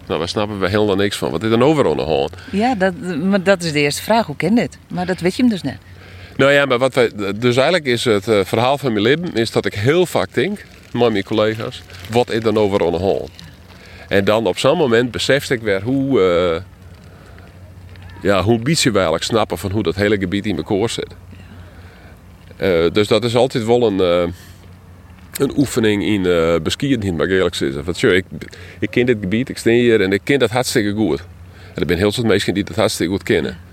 Nou, 0.08 0.20
daar 0.20 0.30
snappen 0.30 0.60
we 0.60 0.70
helemaal 0.70 0.96
niks 0.96 1.18
van. 1.18 1.32
Wat 1.32 1.44
is 1.44 1.50
nou 1.50 1.76
weer 1.76 1.90
aan 1.90 1.98
de 1.98 2.04
hand? 2.04 2.32
Ja, 2.52 2.76
dat, 2.76 2.94
maar 3.24 3.44
dat 3.44 3.64
is 3.64 3.72
de 3.72 3.80
eerste 3.80 4.02
vraag. 4.02 4.26
Hoe 4.26 4.36
ken 4.36 4.56
dit? 4.56 4.78
Maar 4.88 5.06
dat 5.06 5.20
weet 5.20 5.36
je 5.36 5.42
hem 5.42 5.52
dus 5.52 5.62
net. 5.62 5.78
Nou 6.40 6.52
ja, 6.52 6.66
maar 6.66 6.78
wat 6.78 6.94
wij, 6.94 7.12
dus 7.36 7.56
eigenlijk 7.56 7.86
is 7.86 8.06
het 8.06 8.28
eh, 8.28 8.46
verhaal 8.46 8.78
van 8.78 8.92
mijn 8.92 9.04
leven 9.04 9.34
is 9.34 9.52
dat 9.52 9.66
ik 9.66 9.74
heel 9.74 10.06
vaak 10.06 10.34
denk, 10.34 10.66
met 10.94 11.12
mijn 11.12 11.24
collega's, 11.24 11.82
wat 12.10 12.30
is 12.30 12.44
er 12.44 12.54
nou 12.54 12.86
aan 12.86 12.92
de 12.92 12.98
hand? 12.98 13.30
En 14.08 14.26
dan 14.26 14.48
op 14.48 14.58
zo'n 14.58 14.78
moment 14.78 15.12
besefte 15.12 15.54
ik 15.54 15.62
weer 15.62 15.82
hoe, 15.82 16.22
eh 16.22 16.62
ja, 18.22 18.44
hoe 18.44 18.60
beetje 18.60 18.90
we 18.90 18.96
eigenlijk 18.96 19.26
snappen 19.26 19.58
van 19.58 19.72
hoe 19.72 19.84
dat 19.84 19.96
hele 19.96 20.18
gebied 20.18 20.46
in 20.46 20.58
elkaar 20.58 20.90
zit. 20.90 21.16
Eh, 22.58 22.92
dus 22.92 23.08
dat 23.08 23.24
is 23.24 23.36
altijd 23.36 23.66
wel 23.66 23.88
een, 23.88 24.00
een 25.38 25.58
oefening 25.58 26.04
in 26.04 26.26
uh, 26.26 26.56
beskieren, 26.64 27.16
mag 27.16 27.26
ik 27.26 27.32
eerlijk 27.32 27.56
zeggen. 27.56 27.84
Want, 27.84 28.04
ik, 28.04 28.26
ik 28.80 28.92
ken 28.92 29.06
dit 29.06 29.18
gebied, 29.22 29.50
ik 29.50 29.58
sta 29.58 29.70
hier 29.70 30.02
en 30.02 30.12
ik 30.12 30.22
ken 30.24 30.40
dat 30.40 30.50
hartstikke 30.50 30.92
goed. 30.92 31.20
En 31.74 31.82
er 31.82 31.88
zijn 31.88 32.00
heel 32.00 32.12
veel 32.12 32.24
mensen 32.24 32.54
die 32.54 32.64
dat 32.64 32.76
hartstikke 32.76 33.12
goed 33.12 33.24
kennen. 33.24 33.69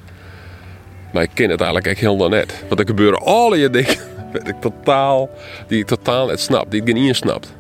Maar 1.13 1.23
ik 1.23 1.31
ken 1.35 1.51
het 1.51 1.61
eigenlijk 1.61 1.91
echt 1.91 2.01
helemaal 2.01 2.29
net. 2.29 2.65
Want 2.69 2.81
er 2.81 2.87
gebeuren 2.87 3.23
alle 3.23 3.71
dingen 3.71 3.97
die 4.33 4.43
ik 4.43 4.61
totaal, 4.61 5.31
die 5.67 5.85
totaal 5.85 6.27
net 6.27 6.41
snap, 6.41 6.71
die 6.71 6.81
ik 6.81 6.95
niet 6.95 7.07
insnapt. 7.07 7.55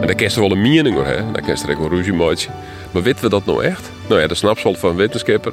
En 0.00 0.10
daar 0.10 0.18
kerst 0.18 0.36
er 0.36 0.42
wel 0.42 0.50
een 0.50 0.62
mening 0.62 0.96
over, 0.96 1.16
hè? 1.16 1.32
Daar 1.32 1.42
kerst 1.42 1.62
er 1.62 1.70
ook 1.70 1.78
wel 1.78 1.88
ruzie. 1.88 2.12
Maar 2.14 3.02
weten 3.02 3.24
we 3.24 3.30
dat 3.30 3.46
nou 3.46 3.64
echt? 3.64 3.90
Nou 4.08 4.20
ja, 4.20 4.26
de 4.26 4.34
snapsel 4.34 4.74
van 4.74 4.96
wetenschapper 4.96 5.52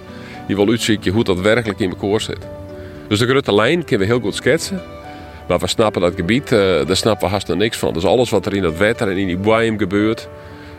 die 0.52 0.60
wil 0.66 0.70
uitzoeken 0.70 1.12
hoe 1.12 1.24
dat 1.24 1.40
werkelijk 1.40 1.80
in 1.80 1.90
elkaar 1.90 2.22
zit. 2.22 2.48
Dus 3.08 3.20
de 3.20 3.28
grote 3.28 3.54
lijn 3.54 3.86
kunnen 3.86 4.08
we 4.08 4.14
heel 4.14 4.22
goed 4.22 4.36
schetsen. 4.36 4.82
Maar 5.48 5.60
we 5.60 5.68
snappen 5.68 6.02
dat 6.02 6.14
gebied, 6.16 6.52
uh, 6.52 6.60
daar 6.60 6.96
snappen 6.96 7.28
we 7.28 7.34
haast 7.34 7.48
nog 7.48 7.58
niks 7.58 7.78
van. 7.78 7.94
Dus 7.94 8.06
alles 8.06 8.30
wat 8.30 8.46
er 8.46 8.56
in 8.56 8.62
dat 8.62 8.78
water 8.78 9.10
en 9.10 9.18
in 9.18 9.28
die 9.28 9.38
boeien 9.38 9.78
gebeurt, 9.78 10.28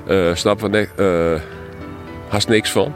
uh, 0.09 0.35
snappen 0.35 0.71
we 0.71 0.77
ne 0.77 0.89
uh, 1.35 1.41
haast 2.29 2.49
niks 2.49 2.71
van. 2.71 2.95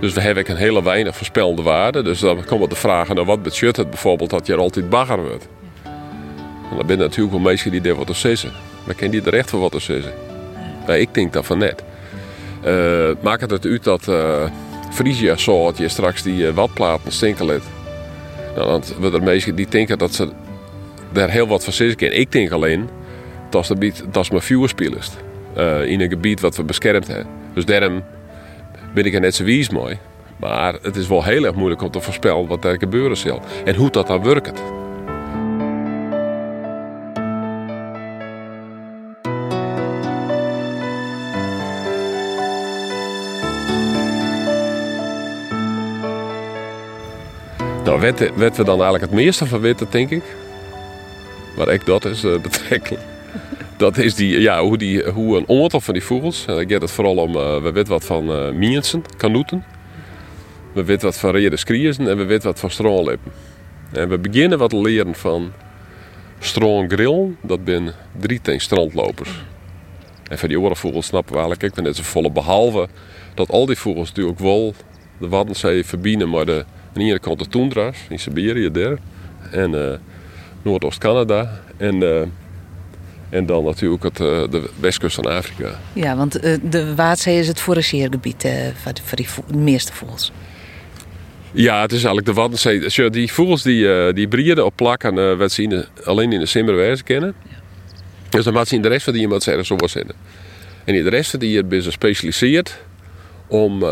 Dus 0.00 0.12
we 0.12 0.20
hebben 0.20 0.50
een 0.50 0.56
hele 0.56 0.82
weinig 0.82 1.16
voorspelde 1.16 1.62
waarde. 1.62 2.02
Dus 2.02 2.20
dan 2.20 2.44
komen 2.44 2.68
de 2.68 2.74
vragen, 2.74 3.14
nou 3.14 3.26
wat 3.26 3.42
betekent 3.42 3.76
het 3.76 3.90
bijvoorbeeld 3.90 4.30
dat 4.30 4.46
je 4.46 4.52
er 4.52 4.58
altijd 4.58 4.88
bagger 4.88 5.22
wordt? 5.22 5.48
En 6.70 6.76
dan 6.76 6.86
ben 6.86 6.96
je 6.96 7.02
natuurlijk 7.02 7.32
wel 7.32 7.40
mensen 7.40 7.70
die 7.70 7.80
daar 7.80 7.94
wat 7.94 8.06
te 8.06 8.14
zeggen. 8.14 8.52
Maar 8.84 8.94
ken 8.94 9.10
die 9.10 9.22
er 9.22 9.34
echt 9.34 9.50
voor 9.50 9.60
wat 9.60 9.72
te 9.72 9.80
zeggen? 9.80 10.12
Ik 10.86 11.14
denk 11.14 11.32
dat 11.32 11.46
van 11.46 11.58
net. 11.58 11.82
Maakt 13.20 13.40
het 13.40 13.50
het 13.50 13.64
uit 13.64 13.84
dat 13.84 14.06
Frisia 14.94 15.36
soort 15.36 15.78
je 15.78 15.88
straks 15.88 16.22
die 16.22 16.46
uh, 16.46 16.54
watplaten 16.54 17.12
stinken? 17.12 17.46
Nou, 17.46 17.60
want 18.54 18.96
we 19.00 19.10
er 19.10 19.22
mensen 19.22 19.54
die 19.54 19.68
denken 19.68 19.98
dat 19.98 20.14
ze 20.14 20.28
daar 21.12 21.30
heel 21.30 21.46
wat 21.46 21.64
van 21.64 21.72
zeggen 21.72 22.16
Ik 22.16 22.32
denk 22.32 22.50
alleen 22.50 22.88
dat 23.50 23.70
is, 23.78 24.02
dat 24.10 24.30
mijn 24.30 24.42
vuurspelers. 24.42 25.10
in 25.84 26.00
een 26.00 26.08
gebied 26.08 26.40
wat 26.40 26.56
we 26.56 26.64
beschermd 26.64 27.06
hebben. 27.06 27.26
Dus 27.54 27.64
daarom 27.64 28.02
ben 28.94 29.04
ik 29.04 29.14
er 29.14 29.20
net 29.20 29.34
zo 29.34 29.44
wies 29.44 29.70
mooi. 29.70 29.98
Maar 30.36 30.74
het 30.82 30.96
is 30.96 31.08
wel 31.08 31.24
heel 31.24 31.44
erg 31.44 31.54
moeilijk 31.54 31.82
om 31.82 31.90
te 31.90 32.00
voorspellen 32.00 32.46
wat 32.46 32.64
er 32.64 32.78
gebeuren 32.78 33.16
zal. 33.16 33.42
En 33.64 33.74
hoe 33.74 33.90
dat 33.90 34.06
dan 34.06 34.22
werkt. 34.22 34.62
Wat, 48.12 48.56
we 48.56 48.64
dan 48.64 48.80
eigenlijk 48.80 49.02
het 49.02 49.10
meeste 49.10 49.46
van 49.46 49.60
weten, 49.60 49.86
denk 49.90 50.10
ik, 50.10 50.22
waar 51.56 51.68
ik 51.68 51.86
dat 51.86 52.04
is 52.04 52.24
uh, 52.24 52.40
betrekkelijk, 52.40 53.02
dat 53.76 53.96
is 53.96 54.14
die, 54.14 54.40
ja, 54.40 54.62
hoe, 54.62 54.78
die, 54.78 55.10
hoe 55.10 55.36
een 55.36 55.62
aantal 55.62 55.80
van 55.80 55.94
die 55.94 56.02
vogels, 56.02 56.44
ik 56.46 56.70
gaat 56.70 56.80
het 56.80 56.90
vooral 56.90 57.16
om, 57.16 57.36
uh, 57.36 57.62
we 57.62 57.72
weten 57.72 57.92
wat 57.92 58.04
van 58.04 58.30
uh, 58.30 58.50
miensen, 58.50 59.02
kanoeten, 59.16 59.64
we 60.72 60.84
weten 60.84 61.06
wat 61.06 61.18
van 61.18 61.30
rede 61.30 61.56
skriezen 61.56 62.08
en 62.08 62.16
we 62.16 62.24
weten 62.24 62.46
wat 62.46 62.60
van 62.60 62.70
stroomlippen. 62.70 63.32
En 63.92 64.08
we 64.08 64.18
beginnen 64.18 64.58
wat 64.58 64.70
te 64.70 64.80
leren 64.80 65.14
van 65.14 65.52
stroomgrill, 66.38 67.34
dat 67.42 67.60
zijn 67.64 67.92
drie 68.20 68.40
ten 68.40 68.60
strandlopers. 68.60 69.44
En 70.28 70.38
van 70.38 70.48
die 70.48 70.56
andere 70.56 70.76
vogels 70.76 71.06
snappen 71.06 71.32
we 71.32 71.40
eigenlijk 71.40 71.78
ook 71.78 71.84
net 71.84 71.96
zo 71.96 72.02
volle, 72.02 72.30
behalve 72.30 72.88
dat 73.34 73.50
al 73.50 73.66
die 73.66 73.78
vogels 73.78 74.08
natuurlijk 74.08 74.38
wel 74.38 74.74
de 75.18 75.28
Waddenzee 75.28 75.84
verbinden, 75.84 76.30
maar 76.30 76.46
de 76.46 76.64
aan 76.94 77.02
de 77.02 77.08
ene 77.08 77.18
kant 77.18 77.38
de 77.38 77.48
toendra's 77.48 77.98
in 78.08 78.18
Siberië 78.18 78.70
daar. 78.70 78.98
En 79.50 79.72
uh, 79.72 79.92
Noordoost-Canada. 80.62 81.60
En, 81.76 82.02
uh, 82.02 82.20
en 83.28 83.46
dan 83.46 83.64
natuurlijk 83.64 84.02
het, 84.02 84.20
uh, 84.20 84.26
de 84.50 84.70
westkust 84.80 85.14
van 85.14 85.26
Afrika. 85.26 85.80
Ja, 85.92 86.16
want 86.16 86.32
de 86.70 86.94
Waadzee 86.94 87.38
is 87.38 87.48
het 87.48 87.60
forageergebied 87.60 88.48
voor, 88.74 88.92
voor 89.02 89.16
die 89.16 89.26
de 89.46 89.56
meeste 89.56 89.92
vogels. 89.92 90.32
Ja, 91.52 91.80
het 91.80 91.92
is 91.92 91.96
eigenlijk 91.96 92.26
de 92.26 92.32
Waddenzee. 92.32 93.10
Die 93.10 93.32
vogels 93.32 93.62
die, 93.62 94.12
die 94.12 94.28
brieden 94.28 94.64
op 94.64 94.76
plakken, 94.76 95.38
wat 95.38 95.52
ze 95.52 95.62
in 95.62 95.68
de, 95.68 95.86
alleen 96.04 96.32
in 96.32 96.38
de 96.38 96.46
Simmerwijze 96.46 97.02
kennen. 97.02 97.34
Ja. 97.42 97.56
Dus 98.28 98.44
dan 98.44 98.52
maakt 98.52 98.68
ze 98.68 98.74
in 98.74 98.82
de 98.82 98.88
rest 98.88 99.04
van 99.04 99.12
die 99.12 99.22
iemand 99.22 99.42
zeggen 99.42 99.66
zo 99.66 99.76
zitten. 99.86 100.14
En 100.84 100.94
in 100.94 101.04
de 101.04 101.10
rest 101.10 101.30
van 101.30 101.38
die 101.38 101.66
is 101.68 101.84
gespecialiseerd 101.84 102.78
om 103.46 103.84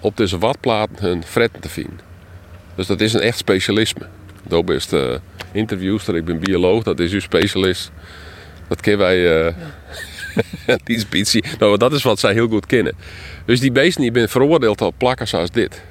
op 0.00 0.16
deze 0.16 0.38
watplaten 0.38 1.04
hun 1.06 1.24
fretten 1.24 1.60
te 1.60 1.68
vinden. 1.68 2.07
Dus 2.78 2.86
dat 2.86 3.00
is 3.00 3.12
een 3.12 3.20
echt 3.20 3.38
specialisme. 3.38 4.06
Dat 4.42 4.70
is 4.70 4.86
de 4.86 5.20
interviewster, 5.52 6.16
ik 6.16 6.24
ben 6.24 6.38
bioloog, 6.38 6.82
dat 6.82 7.00
is 7.00 7.12
uw 7.12 7.20
specialist. 7.20 7.90
Dat 8.68 8.80
kennen 8.80 9.06
wij. 9.06 9.46
Uh, 9.46 9.54
ja. 10.66 10.78
die 10.84 11.06
is 11.10 11.40
Nou, 11.58 11.76
dat 11.76 11.92
is 11.92 12.02
wat 12.02 12.18
zij 12.18 12.32
heel 12.32 12.48
goed 12.48 12.66
kennen. 12.66 12.94
Dus 13.44 13.60
die 13.60 13.72
beesten 13.72 14.02
die 14.02 14.10
ben 14.10 14.28
veroordeeld 14.28 14.80
op 14.80 14.94
plakken 14.98 15.28
zoals 15.28 15.50
dit. 15.50 15.82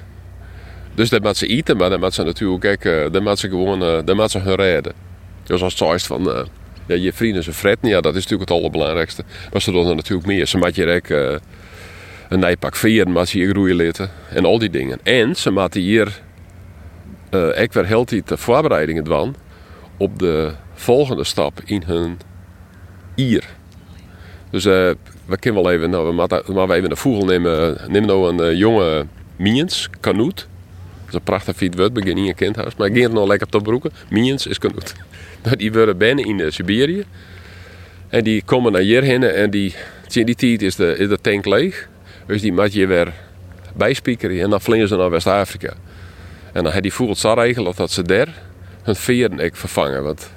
Dus 0.94 1.08
dat 1.08 1.22
moet 1.22 1.36
ze 1.36 1.46
eten, 1.46 1.76
maar 1.76 1.90
dan 1.90 2.00
moet 2.00 2.14
ze 2.14 2.22
natuurlijk 2.22 2.64
ook, 2.64 2.84
uh, 2.84 3.12
dan 3.12 3.22
moet 3.22 3.38
ze 3.38 3.48
gewoon, 3.48 3.82
uh, 3.82 3.98
dan 4.04 4.16
moet 4.16 4.30
ze 4.30 4.38
hun 4.38 4.54
redden. 4.54 4.92
Dus 5.44 5.62
als 5.62 5.78
het 5.78 6.02
van, 6.02 6.28
uh, 6.28 6.40
ja, 6.86 6.94
je 6.94 7.12
vrienden 7.12 7.42
zijn 7.42 7.56
fretten, 7.56 7.88
ja, 7.88 8.00
dat 8.00 8.14
is 8.14 8.22
natuurlijk 8.22 8.50
het 8.50 8.58
allerbelangrijkste. 8.58 9.24
Maar 9.52 9.62
ze 9.62 9.70
doen 9.70 9.86
er 9.86 9.94
natuurlijk 9.94 10.26
meer. 10.26 10.46
Ze 10.46 10.58
maken 10.58 10.86
je 10.86 10.94
ook 10.94 11.40
een 12.28 12.38
nijpak 12.38 12.76
veren, 12.76 13.12
maar 13.12 13.26
ze 13.26 13.38
hier 13.38 13.48
groeien 13.48 13.76
litten 13.76 14.10
en 14.28 14.44
al 14.44 14.58
die 14.58 14.70
dingen. 14.70 14.98
En 15.02 15.36
ze 15.36 15.50
maken 15.50 15.80
hier 15.80 16.26
uh, 17.30 17.60
ik 17.62 17.72
weer 17.72 17.86
heel 17.86 18.04
de 18.04 18.22
voorbereidingen 18.36 19.04
doen 19.04 19.36
op 19.96 20.18
de 20.18 20.52
volgende 20.74 21.24
stap 21.24 21.60
in 21.64 21.82
hun 21.86 22.18
ier. 23.14 23.44
Dus 24.50 24.64
uh, 24.66 24.90
we 25.26 25.38
kunnen 25.38 25.62
wel 25.62 25.72
even, 25.72 25.90
nou, 25.90 26.06
we 26.06 26.12
moeten 26.12 26.70
even 26.70 26.90
een 26.90 26.96
vogel 26.96 27.24
nemen. 27.24 27.78
Neem 27.88 28.06
nou 28.06 28.28
een 28.28 28.50
uh, 28.50 28.58
jonge 28.58 29.06
Miens, 29.36 29.88
kanoet. 30.00 30.36
Dat 30.36 31.08
is 31.08 31.14
een 31.14 31.22
prachtig 31.22 31.56
fiets 31.56 31.76
woord, 31.76 31.92
begin 31.92 32.16
in 32.16 32.24
je 32.24 32.34
kindhuis. 32.34 32.76
Maar 32.76 32.86
ik 32.86 32.92
ging 32.92 33.04
het 33.04 33.14
nog 33.14 33.28
lekker 33.28 33.48
op 33.50 33.62
broeken. 33.62 33.90
Miens 34.10 34.46
is 34.46 34.58
kanoet. 34.58 34.94
Nou, 35.42 35.56
die 35.56 35.72
worden 35.72 35.96
binnen 35.96 36.24
in 36.24 36.52
Siberië. 36.52 37.04
En 38.08 38.24
die 38.24 38.42
komen 38.44 38.72
naar 38.72 38.80
hierheen 38.80 39.22
en 39.22 39.50
die, 39.50 39.74
die 40.08 40.34
tijd 40.34 40.62
is 40.62 40.76
de, 40.76 40.96
is 40.96 41.08
de 41.08 41.18
tank 41.20 41.46
leeg. 41.46 41.88
Dus 42.26 42.40
die 42.40 42.52
moet 42.52 42.72
je 42.72 42.86
weer 42.86 43.12
bijspiekeren 43.76 44.40
en 44.40 44.50
dan 44.50 44.60
vliegen 44.60 44.88
ze 44.88 44.96
naar 44.96 45.10
West-Afrika. 45.10 45.74
En 46.58 46.64
dan 46.64 46.72
had 46.72 46.82
die 46.82 46.92
voelt 46.92 47.18
zo 47.18 47.32
regelen 47.32 47.72
dat 47.76 47.90
ze 47.90 48.02
daar 48.02 48.28
hun 48.82 48.96
veren 48.96 49.38
ik 49.38 49.56
vervangen. 49.56 50.02
Want 50.02 50.30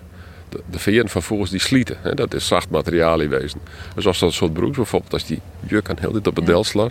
de, 0.49 0.59
de 0.69 0.79
veren 0.79 1.09
van 1.09 1.23
vogels 1.23 1.49
die 1.49 1.59
slieten. 1.59 1.97
Hè, 2.01 2.13
dat 2.13 2.33
is 2.33 2.47
zacht 2.47 2.69
materiaal 2.69 3.17
wezen. 3.17 3.59
Dus 3.95 4.07
als 4.07 4.19
dat 4.19 4.29
een 4.29 4.35
soort 4.35 4.53
broek 4.53 4.75
bijvoorbeeld, 4.75 5.13
als 5.13 5.25
die 5.25 5.41
juk 5.67 5.89
aan 5.89 5.97
heel 5.99 6.11
dit 6.11 6.27
op 6.27 6.35
het 6.35 6.45
del. 6.45 6.65
Nou 6.73 6.89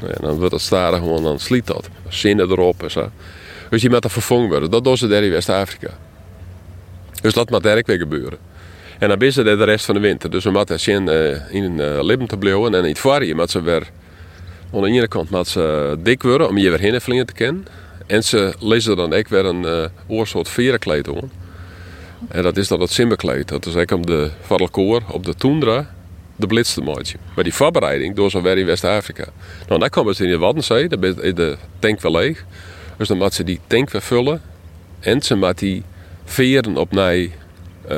ja, 0.00 0.14
dan 0.20 0.38
wordt 0.38 0.52
het 0.52 0.62
staren 0.62 0.98
gewoon, 0.98 1.22
dan 1.22 1.38
sliet 1.38 1.66
dat. 1.66 1.88
Zinnen 2.08 2.50
erop 2.50 2.82
en 2.82 2.90
zo. 2.90 3.10
Dus 3.70 3.80
die 3.80 3.90
moet 3.90 4.04
er 4.04 4.10
vervangen 4.10 4.48
worden. 4.48 4.70
Dat 4.70 4.84
doen 4.84 4.96
ze 4.96 5.06
daar 5.06 5.22
in 5.22 5.30
West-Afrika. 5.30 5.90
Dus 7.22 7.32
dat 7.32 7.50
moet 7.50 7.62
daar 7.62 7.82
weer 7.84 7.98
gebeuren. 7.98 8.38
En 8.98 9.08
dan 9.08 9.20
is 9.20 9.34
ze 9.34 9.42
de 9.42 9.64
rest 9.64 9.84
van 9.84 9.94
de 9.94 10.00
winter. 10.00 10.30
Dus 10.30 10.44
we 10.44 10.50
moeten 10.50 10.80
zien 10.80 11.08
uh, 11.08 11.54
in 11.54 11.64
een 11.64 11.78
uh, 11.96 12.02
leven 12.02 12.26
te 12.26 12.36
blijven. 12.36 12.74
En 12.74 12.82
in 12.82 12.88
het 12.88 12.98
voorjaar 12.98 13.36
moet 13.36 13.50
ze 13.50 13.62
weer... 13.62 13.90
Aan 14.74 14.82
de 14.82 14.88
ene 14.88 15.08
kant 15.08 15.30
moet 15.30 15.48
ze 15.48 15.96
dik 16.02 16.22
worden 16.22 16.48
om 16.48 16.58
je 16.58 16.70
weer 16.70 16.80
heen 16.80 17.24
te 17.26 17.32
kennen. 17.32 17.66
En 18.08 18.24
ze 18.24 18.54
lezen 18.58 18.96
dan 18.96 19.12
ook 19.12 19.28
weer 19.28 19.44
een 19.44 19.62
uh, 19.62 19.84
oorsoort 20.06 20.48
verenkleed 20.48 21.08
aan. 21.08 21.30
En 22.28 22.42
dat 22.42 22.56
is 22.56 22.68
dan 22.68 22.80
het 22.80 22.90
simmerkleed. 22.90 23.48
Dat 23.48 23.66
is 23.66 23.74
eigenlijk 23.74 24.08
om 24.08 24.16
de 24.16 24.30
varlkoor 24.40 25.02
op 25.10 25.24
de 25.24 25.34
toendra 25.34 25.94
de 26.36 26.46
blitz 26.46 26.74
te. 26.74 26.82
Maar 27.34 27.44
die 27.44 27.54
voorbereiding 27.54 28.16
door 28.16 28.30
ze 28.30 28.42
weer 28.42 28.58
in 28.58 28.66
West-Afrika. 28.66 29.26
Nou, 29.68 29.80
dan 29.80 29.88
komen 29.88 30.14
ze 30.14 30.24
in 30.24 30.30
de 30.30 30.38
Waddenzee, 30.38 30.88
dan 30.88 31.04
is 31.04 31.34
de 31.34 31.56
tank 31.78 32.00
wel 32.00 32.12
leeg. 32.12 32.44
Dus 32.96 33.08
dan 33.08 33.16
moeten 33.16 33.36
ze 33.36 33.44
die 33.44 33.60
tank 33.66 33.90
weer 33.90 34.02
vullen. 34.02 34.42
En 35.00 35.22
ze 35.22 35.34
moeten 35.34 35.66
die 35.66 35.82
veren 36.24 36.76
opnieuw 36.76 37.28
Uh, 37.90 37.96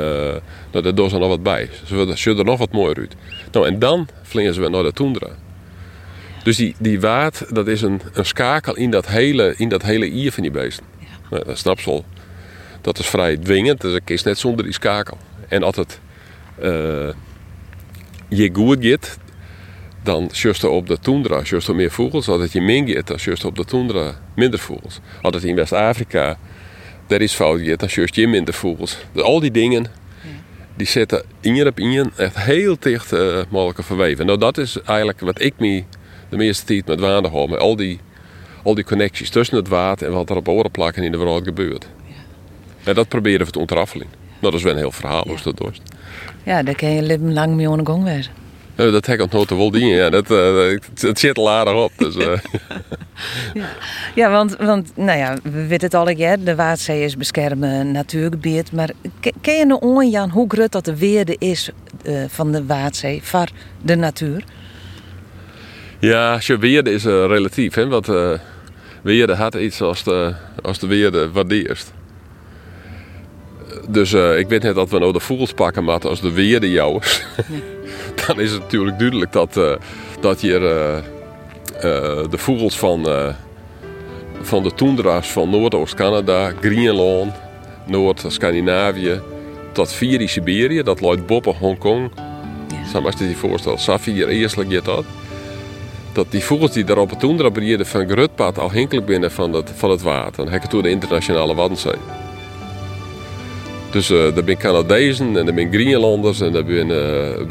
nou, 0.71 0.83
daar 0.83 0.95
doen 0.95 1.09
ze 1.09 1.17
nog 1.17 1.27
wat 1.27 1.43
bij. 1.43 1.69
Ze 1.85 2.11
zullen 2.15 2.39
er 2.39 2.45
nog 2.45 2.59
wat 2.59 2.71
mooier 2.71 2.97
uit. 2.97 3.15
Nou, 3.51 3.67
en 3.67 3.79
dan 3.79 4.07
vliegen 4.21 4.53
ze 4.53 4.59
weer 4.59 4.69
naar 4.69 4.83
de 4.83 4.93
tundra. 4.93 5.27
Dus 6.43 6.57
die, 6.57 6.75
die 6.79 6.99
waard, 6.99 7.55
dat 7.55 7.67
is 7.67 7.81
een, 7.81 8.01
een 8.13 8.25
schakel 8.25 8.75
in 8.75 8.91
dat 8.91 9.07
hele, 9.07 9.53
in 9.57 9.69
dat 9.69 9.81
hele 9.81 10.09
ier 10.09 10.31
van 10.31 10.43
die 10.43 10.51
beesten. 10.51 10.85
Ja. 10.99 11.07
Nou, 11.29 11.43
dat 11.45 11.57
snap 11.57 11.79
je 11.79 11.89
wel. 11.89 12.05
Dat 12.81 12.99
is 12.99 13.07
vrij 13.07 13.37
dwingend, 13.37 13.81
dus 13.81 13.95
ik 13.95 14.09
is 14.09 14.23
net 14.23 14.37
zonder 14.37 14.63
die 14.63 14.73
schakel. 14.73 15.17
En 15.47 15.63
als 15.63 15.75
het 15.75 15.99
uh, 16.59 17.09
je 18.29 18.49
goed 18.53 18.85
gaat, 18.85 19.17
dan 20.03 20.29
just 20.33 20.63
op 20.63 20.87
de 20.87 20.99
tundra 20.99 21.41
just 21.41 21.67
er 21.67 21.75
meer 21.75 21.91
vogels. 21.91 22.27
Als 22.27 22.41
het 22.41 22.51
je 22.51 22.61
min 22.61 22.89
gaat, 22.89 23.07
dan 23.07 23.17
just 23.17 23.45
op 23.45 23.55
de 23.55 23.65
tundra 23.65 24.19
minder 24.35 24.59
vogels. 24.59 24.99
Als 25.21 25.35
het 25.35 25.43
in 25.43 25.55
West-Afrika 25.55 26.37
daar 27.07 27.21
is 27.21 27.33
fout 27.33 27.59
gaat, 27.63 27.79
dan 27.79 27.89
just 27.89 28.15
je 28.15 28.27
minder 28.27 28.53
vogels. 28.53 28.97
Dus 29.13 29.23
al 29.23 29.39
die 29.39 29.51
dingen, 29.51 29.85
die 30.75 30.87
zitten 30.87 31.23
in 31.41 31.67
op 31.67 31.79
in 31.79 32.11
echt 32.15 32.37
heel 32.37 32.75
dicht 32.79 33.13
uh, 33.13 33.41
mogelijk 33.49 33.83
verweven. 33.83 34.25
Nou, 34.25 34.37
dat 34.37 34.57
is 34.57 34.81
eigenlijk 34.81 35.19
wat 35.19 35.41
ik 35.41 35.53
me 35.57 35.83
de 36.31 36.37
meeste 36.37 36.65
tijd 36.65 36.85
met 36.85 36.99
water. 36.99 37.49
Met 37.49 37.59
al 37.59 37.75
die, 37.75 37.99
al 38.63 38.75
die 38.75 38.83
connecties 38.83 39.29
tussen 39.29 39.57
het 39.57 39.67
water 39.67 40.07
en 40.07 40.13
wat 40.13 40.29
er 40.29 40.35
op 40.35 40.47
oren 40.47 40.71
plakken 40.71 41.03
in 41.03 41.11
de 41.11 41.17
wereld 41.17 41.43
gebeurt. 41.43 41.87
Ja. 42.07 42.13
En 42.83 42.95
dat 42.95 43.07
proberen 43.07 43.45
we 43.45 43.51
te 43.51 43.59
ontraffelen. 43.59 44.07
Nou, 44.11 44.51
dat 44.51 44.53
is 44.53 44.63
wel 44.63 44.71
een 44.71 44.77
heel 44.77 44.91
verhaal, 44.91 45.27
ja. 45.27 45.35
dat 45.43 45.57
dorst. 45.57 45.81
Ja, 46.43 46.63
daar 46.63 46.75
kan 46.75 46.89
je 46.89 47.01
leven 47.01 47.33
lang 47.33 47.55
mee 47.55 47.69
aan 47.69 47.77
de 47.77 47.85
gang 47.85 48.03
dat 48.75 49.05
heb 49.05 49.21
ik 49.21 49.31
nog 49.31 49.49
wel. 49.49 49.75
Ja, 49.75 50.09
dat, 50.09 50.31
uh, 50.31 50.77
het 50.99 51.19
zit 51.19 51.37
al 51.37 51.49
aardig 51.49 51.73
op. 51.73 51.91
Dus, 51.97 52.15
uh. 52.15 52.25
ja. 53.53 53.69
ja, 54.15 54.31
want, 54.31 54.55
want 54.55 54.91
nou 54.95 55.17
ja, 55.17 55.37
we 55.43 55.67
weten 55.67 55.85
het 55.85 55.93
al, 55.93 56.05
de 56.43 56.55
Waadzee 56.55 57.03
is 57.03 57.17
beschermd 57.17 57.91
natuurgebied. 57.91 58.71
Maar 58.71 58.89
ken 59.41 59.57
je 59.57 59.65
nou 59.65 60.05
Jan, 60.05 60.29
hoe 60.29 60.45
groot 60.49 60.71
dat 60.71 60.85
de 60.85 60.97
weerde 60.97 61.35
is 61.39 61.69
uh, 62.03 62.23
van 62.27 62.51
de 62.51 62.65
Waadzee 62.65 63.19
voor 63.23 63.49
de 63.81 63.95
natuur? 63.95 64.43
Ja, 66.01 66.39
je 66.41 66.57
weerde 66.57 66.91
is 66.91 67.03
relatief. 67.03 67.75
Hè? 67.75 67.87
Want 67.87 68.07
weerde 69.01 69.35
had 69.35 69.55
iets 69.55 69.81
als 69.81 70.03
de, 70.03 70.33
als 70.61 70.79
de 70.79 70.87
weerde 70.87 71.31
waardeerst. 71.31 71.93
Dus 73.89 74.11
uh, 74.13 74.37
ik 74.37 74.47
weet 74.47 74.63
net 74.63 74.75
dat 74.75 74.89
we 74.89 74.99
nou 74.99 75.13
de 75.13 75.19
vogels 75.19 75.53
pakken, 75.53 75.83
maar 75.83 76.07
als 76.07 76.21
de 76.21 76.31
weer 76.31 76.59
de 76.59 76.71
jouwers, 76.71 77.23
dan 78.27 78.39
is 78.39 78.51
het 78.51 78.61
natuurlijk 78.61 78.99
duidelijk 78.99 79.31
dat, 79.31 79.53
dat 80.19 80.41
uh, 80.43 80.51
de 82.29 82.37
vogels 82.37 82.77
van, 82.77 83.07
van 84.41 84.63
de 84.63 84.73
toendra's 84.73 85.31
van 85.31 85.49
Noordoost-Canada, 85.49 86.51
Greenland, 86.61 87.33
Noord-Scandinavië, 87.85 89.21
tot 89.71 89.93
vier 89.93 90.21
in 90.21 90.29
Siberië, 90.29 90.83
dat 90.83 91.01
loopt 91.01 91.25
boven 91.25 91.55
Hongkong. 91.55 92.11
Ja. 92.67 92.87
Zo 92.91 93.11
je 93.17 93.29
je 93.29 93.35
voorstellen, 93.35 93.79
Safir 93.79 94.27
eerstelijk 94.27 94.69
je 94.69 94.81
dat. 94.81 95.05
Dat 96.13 96.31
die 96.31 96.43
vogels 96.43 96.71
die 96.71 96.83
daar 96.83 96.97
op 96.97 97.09
het 97.09 97.19
toendra 97.19 97.49
breeden 97.49 97.85
van 97.85 98.09
Grutpad 98.09 98.57
afhankelijk 98.57 99.05
binnen 99.05 99.31
van 99.31 99.53
het, 99.53 99.71
van 99.75 99.89
het 99.89 100.01
water. 100.01 100.43
Dan 100.43 100.53
heb 100.53 100.61
toen 100.61 100.81
de 100.81 100.89
internationale 100.89 101.55
Waddenzee. 101.55 101.99
Dus 103.91 104.09
uh, 104.09 104.37
er 104.37 104.43
zijn 104.45 104.57
Canadezen 104.57 105.37
en 105.37 105.47
er 105.47 105.53
zijn 105.53 105.73
Greenlanders 105.73 106.41
en 106.41 106.55
er 106.55 106.63
zijn, 106.67 106.89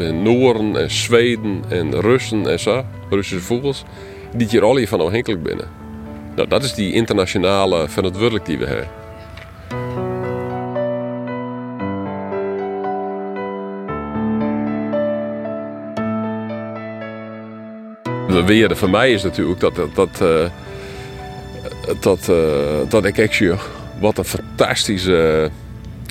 uh, 0.00 0.22
Nooren 0.22 0.76
en 0.76 0.90
Zweden 0.90 1.62
en 1.68 2.00
Russen 2.00 2.46
en 2.46 2.60
zo, 2.60 2.84
Russische 3.10 3.44
vogels, 3.44 3.84
die 4.34 4.46
hier 4.50 4.62
al 4.62 4.86
van 4.86 5.00
afhankelijk 5.00 5.42
binnen. 5.42 5.68
Nou, 6.36 6.48
dat 6.48 6.62
is 6.62 6.74
die 6.74 6.92
internationale 6.92 7.88
verantwoordelijk 7.88 8.46
die 8.46 8.58
we 8.58 8.66
hebben. 8.66 8.99
De 18.30 18.44
weer 18.44 18.76
voor 18.76 18.90
mij 18.90 19.12
is 19.12 19.22
natuurlijk 19.22 19.60
dat, 19.60 19.74
dat, 19.74 19.94
dat, 19.94 20.20
uh, 20.22 20.50
dat, 22.00 22.28
uh, 22.30 22.36
dat 22.88 23.04
ik 23.04 23.16
wat 24.00 24.18
een 24.18 24.24
fantastische 24.24 25.50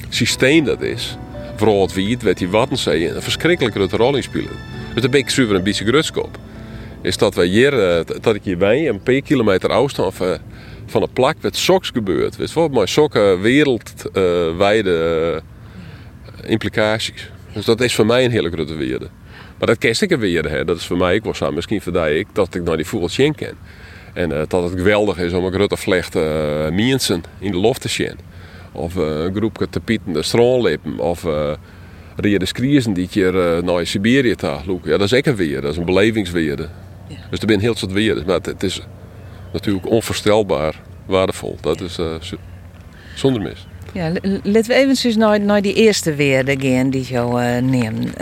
systeem 0.09 0.63
dat 0.63 0.81
is. 0.81 1.17
Vooral 1.55 1.81
het 1.81 1.93
wiet, 1.93 2.23
wat 2.23 2.37
die 2.37 2.49
Waddenzee 2.49 3.09
een 3.09 3.21
verschrikkelijke 3.21 3.97
rol 3.97 4.15
in 4.15 4.23
spelen. 4.23 4.57
Dus 4.93 5.01
daar 5.01 5.09
ben 5.09 5.19
ik 5.19 5.29
zuiver 5.29 5.55
een 5.55 5.63
beetje 5.63 5.85
grutskop. 5.85 6.37
Is 7.01 7.17
dat 7.17 7.35
wij 7.35 7.45
hier, 7.45 7.97
eh, 7.97 8.05
dat 8.21 8.35
ik 8.35 8.43
hier 8.43 8.57
bij, 8.57 8.87
een 8.87 9.01
paar 9.01 9.21
kilometer 9.21 9.69
afstand 9.69 10.15
van, 10.15 10.37
van 10.85 11.01
een 11.01 11.13
plak, 11.13 11.35
wat 11.41 11.55
soks 11.55 11.89
gebeurt. 11.89 12.35
Weet 12.35 12.51
je 12.51 12.69
maar 12.71 12.87
sokken 12.87 13.41
wereldwijde 13.41 15.41
implicaties. 16.45 17.29
Dus 17.53 17.65
dat 17.65 17.81
is 17.81 17.95
voor 17.95 18.05
mij 18.05 18.25
een 18.25 18.31
hele 18.31 18.51
grote 18.51 18.75
weerde. 18.75 19.09
Maar 19.59 19.67
dat 19.67 19.77
kerst 19.77 20.01
ik 20.01 20.11
een 20.11 20.19
weerde. 20.19 20.65
Dat 20.65 20.77
is 20.77 20.85
voor 20.85 20.97
mij, 20.97 21.15
ik 21.15 21.23
was 21.23 21.43
aan 21.43 21.53
misschien 21.53 21.81
voor 21.81 22.07
ik, 22.07 22.27
dat 22.33 22.55
ik 22.55 22.63
naar 22.63 22.77
die 22.77 22.85
vogels 22.85 23.15
ken. 23.15 23.57
En 24.13 24.31
uh, 24.31 24.41
dat 24.47 24.63
het 24.63 24.73
geweldig 24.73 25.17
is 25.17 25.33
om 25.33 25.45
een 25.45 25.51
grote 25.51 25.77
vlecht 25.77 26.15
uh, 26.15 26.69
mensen 26.69 27.23
in 27.39 27.51
de 27.51 27.57
loft 27.57 27.81
te 27.81 27.87
zien. 27.87 28.17
Of 28.71 28.95
uh, 28.95 29.03
een 29.03 29.35
groepje 29.35 29.69
te 29.69 29.79
pieten 29.79 30.13
de 30.13 30.23
stroomlippen. 30.23 30.99
Of 30.99 31.23
uh, 31.23 31.53
de 32.15 32.45
skriezen 32.45 32.93
die 32.93 33.07
hier 33.11 33.63
naar 33.63 33.85
Siberië 33.85 34.35
te 34.35 34.57
lopen. 34.65 34.89
Ja, 34.89 34.97
dat 34.97 35.11
is 35.11 35.17
ook 35.17 35.25
een 35.25 35.35
weer. 35.35 35.61
Dat 35.61 35.71
is 35.71 35.77
een 35.77 35.85
belevingsweerde. 35.85 36.67
Ja. 37.07 37.15
Dus 37.29 37.39
er 37.39 37.47
zijn 37.47 37.59
heel 37.59 37.75
soort 37.75 37.91
weerden. 37.91 38.23
Maar 38.25 38.39
het, 38.41 38.63
is 38.63 38.81
natuurlijk 39.53 39.89
onvoorstelbaar 39.89 40.81
waardevol. 41.05 41.57
Dat 41.61 41.81
is 41.81 41.99
zonder 43.15 43.41
mis. 43.41 43.67
Ja, 43.93 44.11
laten 44.43 44.63
we 44.63 44.73
even 44.73 45.19
naar, 45.19 45.39
naar 45.39 45.61
die 45.61 45.73
eerste 45.73 46.15
weerde 46.15 46.55
gaan 46.59 46.89
die 46.89 47.03
jou 47.03 47.61
neemt. 47.61 48.17